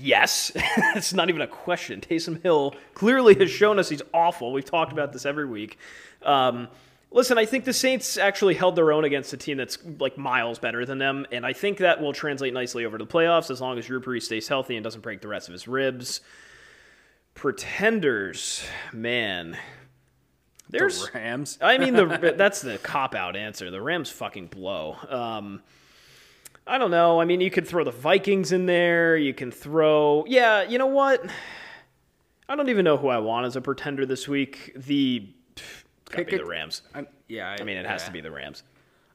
yes, 0.00 0.52
it's 0.94 1.12
not 1.12 1.28
even 1.28 1.40
a 1.40 1.48
question. 1.48 2.00
Taysom 2.00 2.42
Hill 2.42 2.74
clearly 2.94 3.34
has 3.34 3.50
shown 3.50 3.78
us 3.78 3.88
he's 3.88 4.02
awful. 4.14 4.52
We've 4.52 4.64
talked 4.64 4.92
about 4.92 5.12
this 5.12 5.26
every 5.26 5.46
week. 5.46 5.78
Um, 6.22 6.68
listen, 7.10 7.38
I 7.38 7.44
think 7.44 7.64
the 7.64 7.72
Saints 7.72 8.16
actually 8.16 8.54
held 8.54 8.76
their 8.76 8.92
own 8.92 9.04
against 9.04 9.32
a 9.32 9.36
team 9.36 9.56
that's 9.56 9.78
like 9.98 10.18
miles 10.18 10.58
better 10.58 10.84
than 10.84 10.98
them, 10.98 11.26
and 11.32 11.46
I 11.46 11.52
think 11.52 11.78
that 11.78 12.00
will 12.00 12.12
translate 12.12 12.52
nicely 12.52 12.84
over 12.84 12.98
to 12.98 13.04
the 13.04 13.10
playoffs 13.10 13.50
as 13.50 13.60
long 13.60 13.78
as 13.78 13.86
Drew 13.86 14.00
Brees 14.00 14.22
stays 14.22 14.48
healthy 14.48 14.76
and 14.76 14.84
doesn't 14.84 15.02
break 15.02 15.20
the 15.20 15.28
rest 15.28 15.48
of 15.48 15.52
his 15.52 15.66
ribs. 15.66 16.20
Pretenders, 17.34 18.64
man. 18.92 19.56
There's 20.68 21.04
the 21.06 21.10
Rams. 21.14 21.58
I 21.60 21.78
mean, 21.78 21.94
the 21.94 22.34
that's 22.36 22.60
the 22.60 22.78
cop 22.78 23.14
out 23.14 23.36
answer. 23.36 23.70
The 23.70 23.80
Rams 23.80 24.10
fucking 24.10 24.48
blow. 24.48 24.96
Um, 25.08 25.62
I 26.66 26.78
don't 26.78 26.90
know. 26.90 27.20
I 27.20 27.24
mean, 27.24 27.40
you 27.40 27.50
could 27.50 27.68
throw 27.68 27.84
the 27.84 27.92
Vikings 27.92 28.50
in 28.50 28.66
there. 28.66 29.16
You 29.16 29.32
can 29.32 29.52
throw, 29.52 30.24
yeah. 30.26 30.62
You 30.64 30.78
know 30.78 30.86
what? 30.86 31.24
I 32.48 32.56
don't 32.56 32.68
even 32.68 32.84
know 32.84 32.96
who 32.96 33.08
I 33.08 33.18
want 33.18 33.46
as 33.46 33.54
a 33.54 33.60
pretender 33.60 34.04
this 34.04 34.26
week. 34.26 34.72
The 34.74 35.28
Pick 36.10 36.28
be 36.30 36.36
a- 36.36 36.38
the 36.38 36.44
Rams. 36.44 36.82
I'm, 36.94 37.06
yeah, 37.28 37.56
I 37.58 37.64
mean, 37.64 37.76
it 37.76 37.86
has 37.86 38.02
yeah. 38.02 38.06
to 38.06 38.12
be 38.12 38.20
the 38.20 38.30
Rams. 38.30 38.62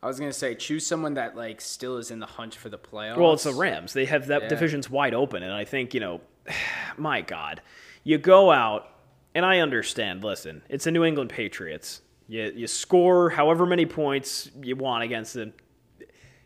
I 0.04 0.08
was 0.08 0.20
gonna 0.20 0.34
say 0.34 0.56
choose 0.56 0.86
someone 0.86 1.14
that 1.14 1.36
like 1.36 1.62
still 1.62 1.98
is 1.98 2.10
in 2.12 2.20
the 2.20 2.26
hunt 2.26 2.56
for 2.56 2.70
the 2.70 2.78
playoffs. 2.78 3.18
Well, 3.18 3.34
it's 3.34 3.44
the 3.44 3.54
Rams. 3.54 3.94
They 3.94 4.06
have 4.06 4.28
that 4.28 4.44
Yeah. 4.44 4.48
division's 4.50 4.90
wide 4.90 5.14
open, 5.14 5.44
and 5.44 5.54
I 5.54 5.64
think 5.64 5.94
you 5.94 6.00
know, 6.00 6.22
my 6.98 7.22
God, 7.22 7.62
you 8.04 8.18
go 8.18 8.52
out, 8.52 8.90
and 9.36 9.46
I 9.46 9.60
understand. 9.60 10.24
Listen, 10.24 10.64
it's 10.70 10.86
the 10.86 10.92
New 10.92 11.04
England 11.04 11.30
Patriots. 11.30 12.02
You 12.28 12.52
you 12.56 12.66
score 12.68 13.30
however 13.30 13.66
many 13.66 13.86
points 13.86 14.50
you 14.64 14.76
want 14.76 15.04
against 15.04 15.34
them. 15.36 15.54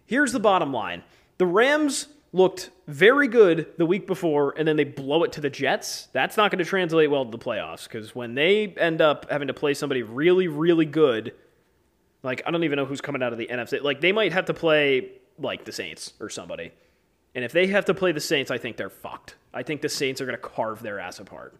Here's 0.05 0.31
the 0.33 0.39
bottom 0.39 0.73
line: 0.73 1.03
the 1.37 1.45
Rams 1.45 2.07
looked 2.35 2.69
very 2.87 3.27
good 3.27 3.67
the 3.77 3.85
week 3.85 4.05
before, 4.05 4.53
and 4.57 4.67
then 4.67 4.75
they 4.75 4.83
blow 4.83 5.23
it 5.23 5.31
to 5.33 5.41
the 5.41 5.49
Jets. 5.49 6.09
That's 6.11 6.35
not 6.37 6.51
going 6.51 6.59
to 6.59 6.65
translate 6.65 7.09
well 7.09 7.23
to 7.25 7.31
the 7.31 7.37
playoffs 7.43 7.85
because 7.85 8.13
when 8.13 8.35
they 8.35 8.67
end 8.77 9.01
up 9.01 9.29
having 9.31 9.47
to 9.47 9.53
play 9.53 9.73
somebody 9.73 10.03
really, 10.03 10.47
really 10.47 10.85
good. 10.85 11.33
Like 12.23 12.41
I 12.45 12.51
don't 12.51 12.63
even 12.63 12.77
know 12.77 12.85
who's 12.85 13.01
coming 13.01 13.21
out 13.23 13.31
of 13.33 13.39
the 13.39 13.47
NFC. 13.47 13.81
Like 13.81 14.01
they 14.01 14.11
might 14.11 14.33
have 14.33 14.45
to 14.45 14.53
play 14.53 15.11
like 15.39 15.63
the 15.63 15.71
Saints 15.71 16.13
or 16.19 16.29
somebody. 16.29 16.71
And 17.35 17.45
if 17.45 17.51
they 17.51 17.67
have 17.67 17.85
to 17.85 17.93
play 17.93 18.11
the 18.11 18.19
Saints, 18.19 18.49
I 18.49 18.57
think 18.57 18.77
they're 18.77 18.89
fucked. 18.89 19.35
I 19.53 19.61
think 19.63 19.81
the 19.81 19.89
Saints 19.89 20.21
are 20.21 20.25
going 20.25 20.37
to 20.37 20.41
carve 20.41 20.81
their 20.81 20.99
ass 20.99 21.19
apart. 21.19 21.53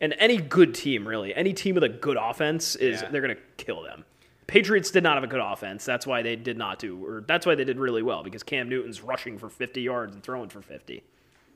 And 0.00 0.14
any 0.18 0.36
good 0.36 0.74
team, 0.74 1.06
really, 1.08 1.34
any 1.34 1.52
team 1.52 1.74
with 1.74 1.84
a 1.84 1.88
good 1.88 2.16
offense 2.20 2.76
is 2.76 3.00
Yeah. 3.02 3.08
they're 3.10 3.22
going 3.22 3.36
to 3.36 3.42
kill 3.64 3.82
them. 3.82 4.04
Patriots 4.50 4.90
did 4.90 5.04
not 5.04 5.14
have 5.14 5.22
a 5.22 5.28
good 5.28 5.40
offense. 5.40 5.84
That's 5.84 6.08
why 6.08 6.22
they 6.22 6.34
did 6.34 6.58
not 6.58 6.80
do, 6.80 7.06
or 7.06 7.22
that's 7.24 7.46
why 7.46 7.54
they 7.54 7.62
did 7.62 7.78
really 7.78 8.02
well 8.02 8.24
because 8.24 8.42
Cam 8.42 8.68
Newton's 8.68 9.00
rushing 9.00 9.38
for 9.38 9.48
50 9.48 9.80
yards 9.80 10.12
and 10.12 10.24
throwing 10.24 10.48
for 10.48 10.60
50. 10.60 11.04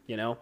You 0.07 0.16
know, 0.16 0.38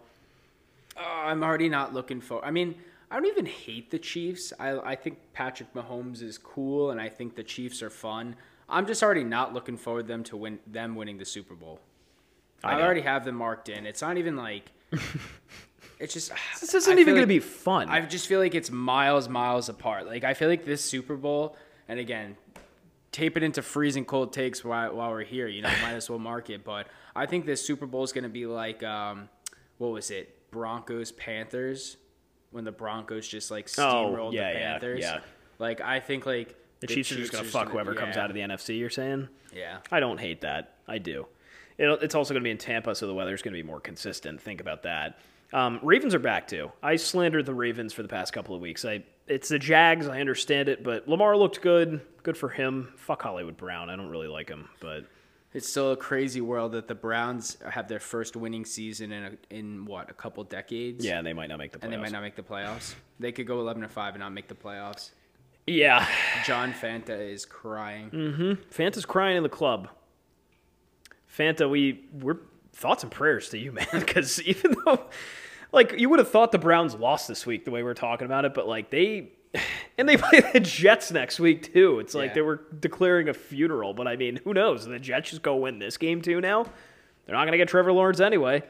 Uh, 0.95 0.99
I'm 1.01 1.43
already 1.43 1.67
not 1.67 1.95
looking 1.95 2.21
for. 2.21 2.45
I 2.45 2.51
mean, 2.51 2.75
I 3.09 3.15
don't 3.15 3.25
even 3.25 3.47
hate 3.47 3.89
the 3.89 3.97
Chiefs. 3.97 4.53
I 4.59 4.77
I 4.77 4.95
think 4.95 5.17
Patrick 5.33 5.73
Mahomes 5.73 6.21
is 6.21 6.37
cool, 6.37 6.91
and 6.91 7.01
I 7.01 7.09
think 7.09 7.35
the 7.35 7.43
Chiefs 7.43 7.81
are 7.81 7.89
fun. 7.89 8.35
I'm 8.69 8.85
just 8.85 9.01
already 9.01 9.23
not 9.23 9.51
looking 9.53 9.75
forward 9.77 10.05
them 10.07 10.23
to 10.25 10.37
win 10.37 10.59
them 10.67 10.93
winning 10.95 11.17
the 11.17 11.25
Super 11.25 11.55
Bowl. 11.55 11.79
I, 12.63 12.77
know. 12.77 12.83
already 12.83 13.01
have 13.01 13.25
them 13.25 13.35
marked 13.35 13.67
in. 13.67 13.87
It's 13.87 14.01
not 14.03 14.17
even 14.17 14.35
like. 14.35 14.71
it's 15.99 16.13
just. 16.13 16.31
this 16.61 16.73
isn't 16.75 16.97
I 16.97 17.01
even 17.01 17.15
going 17.15 17.23
to 17.23 17.27
be 17.27 17.39
fun. 17.39 17.89
I 17.89 18.01
just 18.01 18.27
feel 18.27 18.39
like 18.39 18.53
it's 18.53 18.69
miles, 18.69 19.27
miles 19.27 19.69
apart. 19.69 20.05
Like 20.05 20.23
I 20.23 20.33
feel 20.35 20.49
like 20.49 20.65
this 20.65 20.83
Super 20.83 21.15
Bowl, 21.15 21.57
and 21.87 21.99
again, 21.99 22.37
tape 23.13 23.37
it 23.37 23.43
into 23.43 23.61
freezing 23.61 24.03
cold 24.03 24.33
takes 24.33 24.63
while, 24.65 24.93
while 24.93 25.11
we're 25.11 25.23
here. 25.23 25.47
You 25.47 25.61
know, 25.61 25.69
might 25.81 25.93
as 25.93 26.09
well 26.09 26.19
mark 26.19 26.49
it. 26.49 26.65
But 26.65 26.87
I 27.15 27.25
think 27.25 27.45
this 27.45 27.65
Super 27.65 27.85
Bowl 27.85 28.03
is 28.03 28.11
going 28.11 28.23
to 28.25 28.29
be 28.29 28.45
like, 28.45 28.83
um, 28.83 29.29
what 29.77 29.91
was 29.93 30.11
it, 30.11 30.51
Broncos 30.51 31.13
Panthers, 31.13 31.95
when 32.51 32.65
the 32.65 32.71
Broncos 32.71 33.25
just 33.27 33.49
like 33.51 33.67
steamrolled 33.67 34.17
Oh, 34.17 34.31
yeah, 34.31 34.51
the 34.53 34.59
Panthers. 34.59 34.99
yeah. 35.01 35.19
Like 35.59 35.79
I 35.79 35.99
think 36.01 36.25
like 36.25 36.55
the 36.81 36.87
Chiefs 36.87 37.11
are 37.13 37.15
just 37.15 37.31
going 37.31 37.43
to 37.45 37.49
fuck 37.49 37.69
whoever 37.69 37.93
comes 37.95 38.17
out 38.17 38.29
of 38.29 38.33
the 38.35 38.41
NFC. 38.41 38.77
You're 38.77 38.89
saying? 38.89 39.29
Yeah. 39.55 39.77
I 39.91 39.99
don't 40.01 40.19
hate 40.19 40.41
that. 40.41 40.75
I 40.87 40.97
do. 40.97 41.27
It'll, 41.77 41.95
it's 41.97 42.13
also 42.13 42.33
going 42.33 42.41
to 42.41 42.47
be 42.47 42.51
in 42.51 42.57
Tampa, 42.57 42.93
so 42.93 43.07
the 43.07 43.13
weather's 43.13 43.41
going 43.41 43.53
to 43.53 43.57
be 43.61 43.65
more 43.65 43.79
consistent. 43.79 44.41
Think 44.41 44.59
about 44.61 44.83
that. 44.83 45.17
Um, 45.53 45.79
Ravens 45.81 46.13
are 46.13 46.19
back 46.19 46.47
too. 46.47 46.71
I 46.81 46.95
slandered 46.97 47.45
the 47.45 47.53
Ravens 47.53 47.93
for 47.93 48.01
the 48.01 48.07
past 48.09 48.33
couple 48.33 48.53
of 48.55 48.61
weeks. 48.61 48.83
I 48.85 49.03
it's 49.27 49.49
the 49.49 49.59
Jags. 49.59 50.07
I 50.07 50.19
understand 50.19 50.69
it, 50.69 50.83
but 50.83 51.07
Lamar 51.07 51.35
looked 51.37 51.61
good. 51.61 52.01
Good 52.23 52.37
for 52.37 52.49
him. 52.49 52.93
Fuck 52.97 53.21
Hollywood 53.23 53.57
Brown. 53.57 53.89
I 53.89 53.95
don't 53.95 54.09
really 54.09 54.27
like 54.27 54.49
him, 54.49 54.69
but 54.79 55.05
It's 55.53 55.67
still 55.67 55.91
a 55.91 55.97
crazy 55.97 56.41
world 56.41 56.71
that 56.73 56.87
the 56.87 56.95
Browns 56.95 57.57
have 57.69 57.87
their 57.87 57.99
first 57.99 58.35
winning 58.35 58.65
season 58.65 59.11
in 59.11 59.23
a, 59.23 59.31
in 59.55 59.85
what 59.85 60.09
a 60.09 60.13
couple 60.13 60.43
decades. 60.43 61.05
yeah, 61.05 61.17
and 61.17 61.27
they 61.27 61.33
might 61.33 61.47
not 61.49 61.57
make 61.59 61.71
the 61.73 61.79
playoffs. 61.79 61.83
And 61.83 61.93
they 61.93 61.97
might 61.97 62.11
not 62.11 62.21
make 62.21 62.35
the 62.35 62.41
playoffs. 62.43 62.95
They 63.19 63.31
could 63.31 63.45
go 63.47 63.59
11 63.59 63.81
to 63.83 63.87
5 63.89 64.15
and 64.15 64.21
not 64.21 64.31
make 64.33 64.47
the 64.47 64.55
playoffs. 64.55 65.11
Yeah, 65.67 66.05
John 66.45 66.73
Fanta 66.73 67.17
is 67.31 67.45
crying. 67.45 68.09
Mm-hmm. 68.09 68.51
Fanta's 68.73 69.05
crying 69.05 69.37
in 69.37 69.43
the 69.43 69.49
club. 69.49 69.87
Fanta, 71.37 71.69
we 71.69 72.05
we're 72.13 72.37
thoughts 72.73 73.03
and 73.03 73.11
prayers 73.11 73.49
to 73.49 73.57
you, 73.57 73.71
man. 73.73 73.87
Because 73.91 74.41
even 74.41 74.75
though 74.85 75.05
like 75.73 75.99
you 75.99 76.07
would 76.09 76.19
have 76.19 76.29
thought 76.29 76.51
the 76.53 76.59
Browns 76.59 76.95
lost 76.95 77.27
this 77.27 77.45
week 77.45 77.65
the 77.65 77.71
way 77.71 77.83
we're 77.83 77.93
talking 77.93 78.25
about 78.25 78.45
it, 78.45 78.53
but 78.53 78.67
like 78.67 78.89
they 78.89 79.33
and 79.97 80.07
they 80.07 80.15
play 80.17 80.39
the 80.53 80.59
Jets 80.61 81.11
next 81.11 81.39
week 81.39 81.73
too. 81.73 81.99
It's 81.99 82.13
like 82.15 82.29
Yeah. 82.29 82.35
they 82.35 82.41
were 82.41 82.61
declaring 82.79 83.27
a 83.29 83.33
funeral, 83.33 83.93
but 83.93 84.07
I 84.07 84.15
mean, 84.15 84.39
who 84.43 84.53
knows? 84.53 84.85
The 84.85 84.99
Jets 84.99 85.31
just 85.31 85.41
go 85.41 85.57
win 85.57 85.79
this 85.79 85.97
game 85.97 86.21
too 86.21 86.39
now. 86.39 86.63
They're 87.25 87.35
not 87.35 87.43
going 87.43 87.53
to 87.53 87.57
get 87.57 87.67
Trevor 87.69 87.91
Lawrence 87.93 88.19
anyway. 88.19 88.63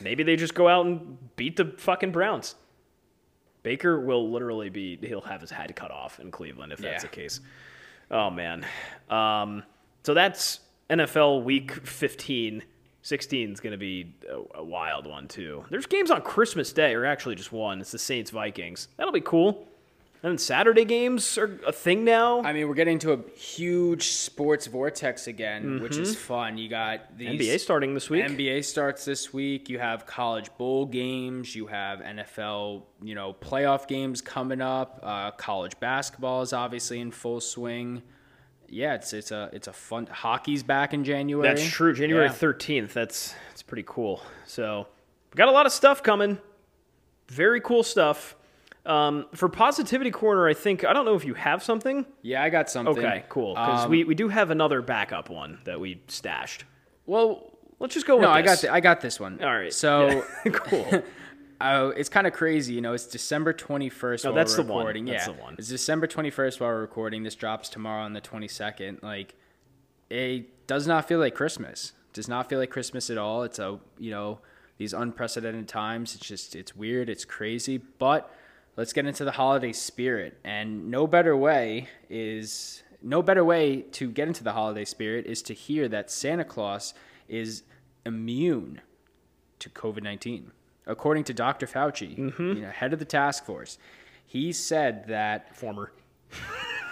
Maybe 0.00 0.22
they 0.22 0.36
just 0.36 0.54
go 0.54 0.68
out 0.68 0.86
and 0.86 1.18
beat 1.36 1.56
the 1.56 1.74
fucking 1.76 2.12
Browns. 2.12 2.54
Baker 3.64 4.00
will 4.00 4.30
literally 4.30 4.70
be 4.70 4.96
he'll 5.02 5.20
have 5.22 5.40
his 5.40 5.50
head 5.50 5.74
cut 5.74 5.90
off 5.90 6.20
in 6.20 6.30
Cleveland 6.30 6.72
if 6.72 6.78
that's 6.78 7.02
Yeah. 7.04 7.10
the 7.10 7.14
case. 7.14 7.40
Oh 8.10 8.30
man. 8.30 8.64
Um, 9.10 9.64
so 10.04 10.14
that's 10.14 10.60
NFL 10.88 11.42
week 11.42 11.72
15. 11.84 12.62
16 13.08 13.52
is 13.52 13.60
going 13.60 13.72
to 13.72 13.78
be 13.78 14.12
a, 14.30 14.58
a 14.58 14.64
wild 14.64 15.06
one 15.06 15.28
too. 15.28 15.64
There's 15.70 15.86
games 15.86 16.10
on 16.10 16.20
Christmas 16.20 16.72
Day 16.72 16.94
or 16.94 17.06
actually 17.06 17.36
just 17.36 17.52
one. 17.52 17.80
It's 17.80 17.92
the 17.92 17.98
Saints 17.98 18.30
Vikings. 18.30 18.88
That'll 18.98 19.12
be 19.12 19.22
cool. 19.22 19.66
And 20.22 20.32
then 20.32 20.38
Saturday 20.38 20.84
games 20.84 21.38
are 21.38 21.58
a 21.64 21.72
thing 21.72 22.04
now. 22.04 22.42
I 22.42 22.52
mean, 22.52 22.68
we're 22.68 22.74
getting 22.74 22.98
to 23.00 23.12
a 23.12 23.30
huge 23.38 24.08
sports 24.08 24.66
vortex 24.66 25.28
again, 25.28 25.80
which 25.80 25.96
is 25.96 26.16
fun. 26.16 26.58
You 26.58 26.68
got 26.68 27.16
the 27.16 27.26
NBA 27.26 27.60
starting 27.60 27.94
this 27.94 28.10
week. 28.10 28.24
NBA 28.24 28.64
starts 28.64 29.04
this 29.04 29.32
week. 29.32 29.68
You 29.68 29.78
have 29.78 30.06
college 30.06 30.50
bowl 30.58 30.86
games. 30.86 31.54
You 31.54 31.68
have 31.68 32.00
NFL, 32.00 32.82
you 33.00 33.14
know, 33.14 33.32
playoff 33.32 33.86
games 33.86 34.20
coming 34.20 34.60
up. 34.60 34.98
Uh, 35.04 35.30
college 35.30 35.78
basketball 35.78 36.42
is 36.42 36.52
obviously 36.52 36.98
in 36.98 37.12
full 37.12 37.40
swing. 37.40 38.02
Yeah, 38.68 38.94
it's 38.94 39.12
it's 39.12 39.30
a 39.30 39.48
it's 39.52 39.66
a 39.68 39.72
fun. 39.72 40.06
Hockey's 40.06 40.62
back 40.62 40.92
in 40.94 41.04
January. 41.04 41.46
That's 41.48 41.66
true. 41.66 41.94
January 41.94 42.26
Yeah. 42.26 42.32
13th. 42.32 42.92
That's 42.92 43.34
it's 43.52 43.62
pretty 43.62 43.84
cool. 43.86 44.22
So 44.44 44.86
we 45.32 45.36
got 45.36 45.48
a 45.48 45.52
lot 45.52 45.66
of 45.66 45.72
stuff 45.72 46.02
coming. 46.02 46.38
Very 47.28 47.60
cool 47.60 47.82
stuff. 47.82 48.34
Um, 48.86 49.26
for 49.34 49.48
positivity 49.50 50.10
corner, 50.10 50.48
I 50.48 50.54
think 50.54 50.84
I 50.84 50.92
don't 50.94 51.04
know 51.04 51.14
if 51.14 51.24
you 51.24 51.34
have 51.34 51.62
something. 51.62 52.06
Yeah, 52.22 52.42
I 52.42 52.48
got 52.48 52.70
something. 52.70 52.96
Okay, 52.98 53.24
cool. 53.28 53.54
Because 53.54 53.84
Um, 53.84 53.90
we, 53.90 54.04
we 54.04 54.14
do 54.14 54.28
have 54.28 54.50
another 54.50 54.80
backup 54.80 55.28
one 55.28 55.58
that 55.64 55.78
we 55.78 56.02
stashed. 56.08 56.64
well, 57.06 57.52
Let's 57.80 57.94
just 57.94 58.06
go 58.06 58.16
with 58.16 58.22
no, 58.22 58.30
I 58.30 58.42
got 58.42 58.50
this. 58.52 58.60
th- 58.62 58.72
I 58.72 58.80
got 58.80 59.00
this 59.00 59.20
one. 59.20 59.40
All 59.40 59.54
right. 59.54 59.72
So. 59.72 60.24
Yeah. 60.44 60.50
cool. 60.52 61.02
Oh, 61.60 61.88
it's 61.88 62.08
kind 62.08 62.26
of 62.26 62.32
crazy, 62.32 62.74
you 62.74 62.80
know. 62.80 62.92
It's 62.92 63.06
December 63.06 63.52
twenty 63.52 63.88
first. 63.88 64.24
No, 64.24 64.30
while 64.30 64.36
that's 64.36 64.56
we're 64.56 64.64
the 64.64 64.72
one. 64.72 65.06
That's 65.06 65.26
yeah, 65.26 65.32
the 65.32 65.40
one. 65.40 65.56
It's 65.58 65.68
December 65.68 66.06
twenty 66.06 66.30
first 66.30 66.60
while 66.60 66.70
we're 66.70 66.80
recording. 66.80 67.24
This 67.24 67.34
drops 67.34 67.68
tomorrow 67.68 68.04
on 68.04 68.12
the 68.12 68.20
twenty 68.20 68.48
second. 68.48 69.00
Like, 69.02 69.34
it 70.08 70.66
does 70.66 70.86
not 70.86 71.08
feel 71.08 71.18
like 71.18 71.34
Christmas. 71.34 71.92
It 72.10 72.14
does 72.14 72.28
not 72.28 72.48
feel 72.48 72.60
like 72.60 72.70
Christmas 72.70 73.10
at 73.10 73.18
all. 73.18 73.42
It's 73.42 73.58
a 73.58 73.80
you 73.98 74.10
know 74.10 74.38
these 74.78 74.92
unprecedented 74.92 75.66
times. 75.66 76.14
It's 76.14 76.26
just 76.26 76.54
it's 76.54 76.76
weird. 76.76 77.10
It's 77.10 77.24
crazy. 77.24 77.78
But 77.78 78.32
let's 78.76 78.92
get 78.92 79.06
into 79.06 79.24
the 79.24 79.32
holiday 79.32 79.72
spirit. 79.72 80.38
And 80.44 80.90
no 80.90 81.06
better 81.08 81.36
way 81.36 81.88
is 82.08 82.84
no 83.02 83.20
better 83.20 83.44
way 83.44 83.82
to 83.82 84.10
get 84.10 84.28
into 84.28 84.44
the 84.44 84.52
holiday 84.52 84.84
spirit 84.84 85.26
is 85.26 85.42
to 85.42 85.54
hear 85.54 85.88
that 85.88 86.10
Santa 86.10 86.44
Claus 86.44 86.94
is 87.28 87.64
immune 88.06 88.80
to 89.58 89.68
COVID 89.68 90.02
19. 90.02 90.52
According 90.88 91.24
to 91.24 91.34
Dr. 91.34 91.66
Fauci, 91.66 92.16
Mm-hmm. 92.18 92.42
you 92.54 92.62
know, 92.62 92.70
head 92.70 92.92
of 92.92 92.98
the 92.98 93.04
task 93.04 93.44
force, 93.44 93.78
he 94.26 94.52
said 94.52 95.06
that, 95.08 95.54
Former. 95.56 95.92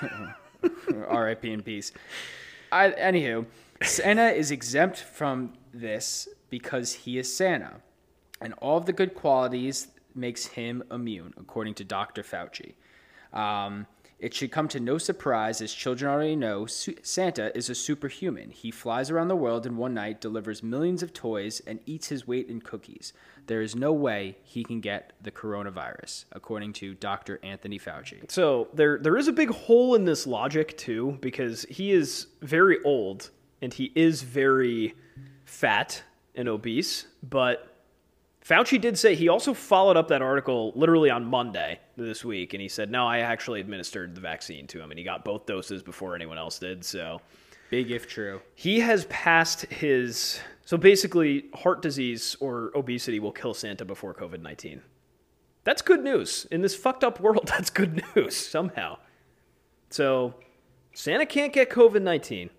RIP 0.88 1.44
in 1.44 1.62
peace. 1.62 1.92
I, 2.72 2.90
anywho, 2.90 3.47
Santa 3.82 4.28
is 4.30 4.51
exempt 4.51 4.99
from 4.99 5.53
this 5.72 6.28
because 6.51 6.92
he 6.92 7.18
is 7.18 7.34
Santa. 7.34 7.74
And 8.40 8.55
all 8.55 8.76
of 8.76 8.86
the 8.86 8.92
good 8.92 9.14
qualities 9.14 9.88
makes 10.14 10.47
him 10.47 10.82
immune, 10.90 11.34
according 11.38 11.74
to 11.74 11.84
Dr. 11.84 12.22
Fauci. 12.22 12.74
Um, 13.32 13.86
it 14.18 14.32
should 14.32 14.51
come 14.51 14.66
to 14.68 14.80
no 14.80 14.97
surprise, 14.97 15.61
as 15.61 15.72
children 15.74 16.11
already 16.11 16.36
know, 16.36 16.64
Santa 16.66 17.55
is 17.57 17.68
a 17.68 17.74
superhuman. 17.74 18.51
He 18.51 18.70
flies 18.70 19.11
around 19.11 19.28
the 19.28 19.36
world 19.36 19.66
in 19.66 19.76
one 19.76 19.92
night, 19.92 20.22
delivers 20.22 20.62
millions 20.62 21.03
of 21.03 21.12
toys, 21.12 21.61
and 21.66 21.80
eats 21.84 22.09
his 22.09 22.26
weight 22.26 22.49
in 22.49 22.62
cookies. 22.62 23.12
There 23.47 23.62
is 23.62 23.76
no 23.76 23.92
way 23.92 24.38
he 24.42 24.64
can 24.64 24.80
get 24.80 25.12
the 25.22 25.30
coronavirus, 25.30 26.24
according 26.32 26.72
to 26.74 26.94
Dr. 26.94 27.38
Anthony 27.42 27.78
Fauci. 27.78 28.30
So 28.30 28.68
there 28.74 28.99
there 28.99 29.16
is 29.16 29.28
a 29.28 29.32
big 29.32 29.51
hole 29.51 29.94
in 29.94 30.05
this 30.05 30.26
logic 30.26 30.76
too, 30.76 31.18
because 31.20 31.62
he 31.64 31.92
is 31.92 32.26
very 32.42 32.82
old 32.84 33.30
and 33.62 33.72
he 33.72 33.92
is 33.94 34.22
very 34.22 34.94
fat 35.44 36.03
and 36.34 36.49
obese, 36.49 37.07
but 37.22 37.72
Fauci 38.44 38.80
did 38.80 38.97
say 38.97 39.16
he 39.16 39.28
also 39.28 39.53
followed 39.55 39.97
up 39.97 40.07
that 40.09 40.22
article 40.22 40.72
literally 40.76 41.11
on 41.11 41.24
Monday 41.24 41.80
this 41.97 42.24
week, 42.24 42.55
and 42.55 42.61
he 42.61 42.68
said, 42.68 42.90
"No, 42.90 43.07
I 43.07 43.18
actually 43.18 43.61
administered 43.61 44.14
the 44.14 44.20
vaccine 44.20 44.68
to 44.68 44.80
him, 44.80 44.90
and 44.92 44.99
he 44.99 45.05
got 45.05 45.24
both 45.24 45.47
doses 45.47 45.82
before 45.82 46.14
anyone 46.14 46.38
else 46.38 46.59
did." 46.59 46.84
So 46.84 47.20
Big 47.71 47.91
if 47.91 48.07
true. 48.07 48.41
he 48.55 48.81
has 48.81 49.05
passed 49.07 49.62
his. 49.67 50.41
So 50.64 50.77
basically, 50.77 51.47
heart 51.55 51.83
disease 51.83 52.37
or 52.41 52.73
obesity 52.75 53.21
will 53.21 53.33
kill 53.33 53.55
Santa 53.55 53.85
before 53.85 54.14
COVID 54.14 54.41
nineteen. 54.43 54.83
That's 55.64 55.83
good 55.83 56.03
news 56.05 56.47
in 56.51 56.62
this 56.62 56.77
fucked 56.77 57.03
up 57.05 57.19
world. 57.21 57.47
That's 57.47 57.71
good 57.71 58.03
news 58.14 58.37
somehow. 58.37 58.99
So 59.91 60.35
Santa 60.95 61.27
can't 61.27 61.53
get 61.53 61.71
COVID 61.71 62.03
nineteen. 62.03 62.51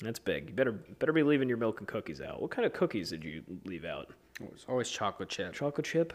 That's 0.00 0.18
big. 0.18 0.48
You 0.50 0.54
better 0.54 0.72
better 0.72 1.12
be 1.12 1.22
leaving 1.22 1.48
your 1.48 1.58
milk 1.58 1.78
and 1.80 1.88
cookies 1.88 2.20
out. 2.20 2.40
What 2.40 2.50
kind 2.50 2.64
of 2.66 2.72
cookies 2.72 3.10
did 3.10 3.24
you 3.24 3.42
leave 3.64 3.84
out? 3.84 4.08
It's 4.52 4.64
always 4.68 4.88
chocolate 4.88 5.28
chip. 5.28 5.52
Chocolate 5.52 5.86
chip? 5.86 6.14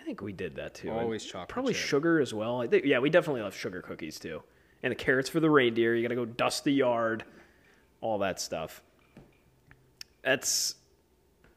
I 0.00 0.04
think 0.04 0.22
we 0.22 0.32
did 0.32 0.54
that 0.56 0.74
too. 0.74 0.90
Always 0.90 1.22
And 1.24 1.32
chocolate 1.32 1.48
Probably 1.48 1.74
chip. 1.74 1.82
sugar 1.82 2.20
as 2.20 2.32
well. 2.32 2.60
I 2.62 2.66
think, 2.68 2.84
yeah, 2.84 3.00
we 3.00 3.10
definitely 3.10 3.42
left 3.42 3.58
sugar 3.58 3.82
cookies 3.82 4.18
too. 4.20 4.42
And 4.82 4.90
the 4.90 4.96
carrots 4.96 5.28
for 5.28 5.40
the 5.40 5.50
reindeer. 5.50 5.94
You 5.94 6.02
got 6.02 6.08
to 6.08 6.14
go 6.14 6.24
dust 6.24 6.64
the 6.64 6.72
yard, 6.72 7.24
all 8.00 8.18
that 8.18 8.40
stuff. 8.40 8.82
That's 10.22 10.74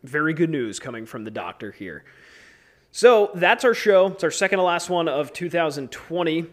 very 0.04 0.34
good 0.34 0.50
news 0.50 0.80
coming 0.80 1.06
from 1.06 1.24
the 1.24 1.32
doctor 1.32 1.72
here. 1.72 2.04
So 2.92 3.32
that's 3.34 3.64
our 3.64 3.74
show. 3.74 4.08
It's 4.08 4.24
our 4.24 4.32
second 4.32 4.60
to 4.60 4.64
last 4.64 4.90
one 4.90 5.08
of 5.08 5.34
2020. 5.34 6.46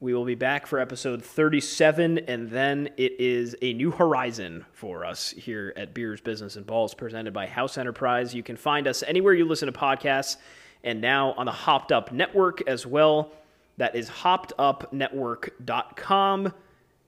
We 0.00 0.12
will 0.12 0.26
be 0.26 0.34
back 0.34 0.66
for 0.66 0.78
episode 0.78 1.24
37, 1.24 2.18
and 2.18 2.50
then 2.50 2.90
it 2.98 3.18
is 3.18 3.56
a 3.62 3.72
new 3.72 3.90
horizon 3.90 4.66
for 4.72 5.06
us 5.06 5.30
here 5.30 5.72
at 5.76 5.94
Beers, 5.94 6.20
Business, 6.20 6.56
and 6.56 6.66
Balls, 6.66 6.92
presented 6.92 7.32
by 7.32 7.46
House 7.46 7.78
Enterprise. 7.78 8.34
You 8.34 8.42
can 8.42 8.56
find 8.56 8.86
us 8.86 9.02
anywhere 9.04 9.32
you 9.32 9.46
listen 9.46 9.72
to 9.72 9.78
podcasts, 9.78 10.36
and 10.82 11.00
now 11.00 11.32
on 11.38 11.46
the 11.46 11.52
Hopped 11.52 11.92
Up 11.92 12.12
Network 12.12 12.68
as 12.68 12.84
well. 12.84 13.32
That 13.76 13.96
is 13.96 14.08
hoppedupnetwork.com. 14.08 16.52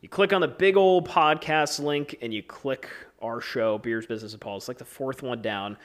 You 0.02 0.08
click 0.08 0.32
on 0.32 0.40
the 0.40 0.48
big 0.48 0.76
old 0.76 1.08
podcast 1.08 1.78
link, 1.82 2.18
and 2.20 2.34
you 2.34 2.42
click 2.42 2.90
our 3.22 3.40
show, 3.40 3.78
Beers, 3.78 4.06
Business, 4.06 4.32
and 4.32 4.40
Balls. 4.40 4.64
It's 4.64 4.68
like 4.68 4.78
the 4.78 4.84
fourth 4.84 5.22
one 5.22 5.42
down. 5.42 5.76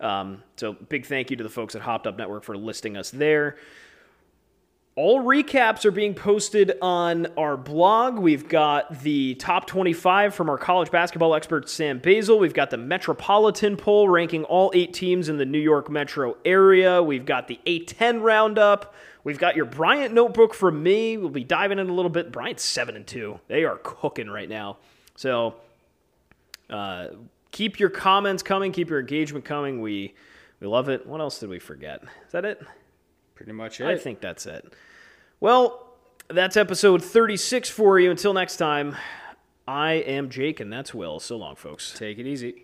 Um, 0.00 0.42
so 0.56 0.72
big 0.72 1.04
thank 1.06 1.30
you 1.30 1.36
to 1.36 1.44
the 1.44 1.50
folks 1.50 1.74
at 1.74 1.82
Hopped 1.82 2.06
Up 2.06 2.16
Network 2.18 2.44
for 2.44 2.56
listing 2.56 2.96
us 2.96 3.10
there. 3.10 3.56
All 4.94 5.22
recaps 5.22 5.86
are 5.86 5.90
being 5.90 6.12
posted 6.12 6.76
on 6.82 7.26
our 7.38 7.56
blog. 7.56 8.18
We've 8.18 8.46
got 8.46 9.00
the 9.00 9.36
top 9.36 9.66
25 9.66 10.34
from 10.34 10.50
our 10.50 10.58
college 10.58 10.90
basketball 10.90 11.34
expert 11.34 11.70
Sam 11.70 11.98
Basil. 11.98 12.38
We've 12.38 12.52
got 12.52 12.68
the 12.68 12.76
Metropolitan 12.76 13.78
poll 13.78 14.10
ranking 14.10 14.44
all 14.44 14.70
eight 14.74 14.92
teams 14.92 15.30
in 15.30 15.38
the 15.38 15.46
New 15.46 15.58
York 15.58 15.88
metro 15.88 16.36
area. 16.44 17.02
We've 17.02 17.24
got 17.24 17.48
the 17.48 17.58
A10 17.64 18.20
roundup. 18.20 18.94
We've 19.24 19.38
got 19.38 19.56
your 19.56 19.66
Bryant 19.66 20.12
notebook 20.14 20.52
from 20.52 20.82
me. 20.82 21.16
We'll 21.16 21.28
be 21.28 21.44
diving 21.44 21.78
in 21.78 21.88
a 21.88 21.92
little 21.92 22.10
bit. 22.10 22.32
Bryant's 22.32 22.64
7 22.64 22.96
and 22.96 23.06
2. 23.06 23.38
They 23.48 23.64
are 23.64 23.78
cooking 23.82 24.28
right 24.28 24.48
now. 24.48 24.78
So 25.14 25.54
uh, 26.70 27.08
keep 27.50 27.78
your 27.78 27.90
comments 27.90 28.42
coming, 28.42 28.72
keep 28.72 28.90
your 28.90 29.00
engagement 29.00 29.44
coming. 29.44 29.80
We 29.80 30.14
we 30.60 30.68
love 30.68 30.88
it. 30.88 31.06
What 31.06 31.20
else 31.20 31.40
did 31.40 31.48
we 31.48 31.58
forget? 31.58 32.02
Is 32.26 32.32
that 32.32 32.44
it? 32.44 32.62
Pretty 33.34 33.52
much 33.52 33.80
it. 33.80 33.86
I 33.86 33.98
think 33.98 34.20
that's 34.20 34.46
it. 34.46 34.72
Well, 35.40 35.88
that's 36.28 36.56
episode 36.56 37.02
36 37.02 37.68
for 37.68 37.98
you. 37.98 38.12
Until 38.12 38.32
next 38.32 38.58
time, 38.58 38.96
I 39.66 39.94
am 39.94 40.30
Jake, 40.30 40.60
and 40.60 40.72
that's 40.72 40.94
Will. 40.94 41.18
So 41.18 41.36
long, 41.36 41.56
folks. 41.56 41.92
Take 41.96 42.18
it 42.18 42.26
easy. 42.26 42.62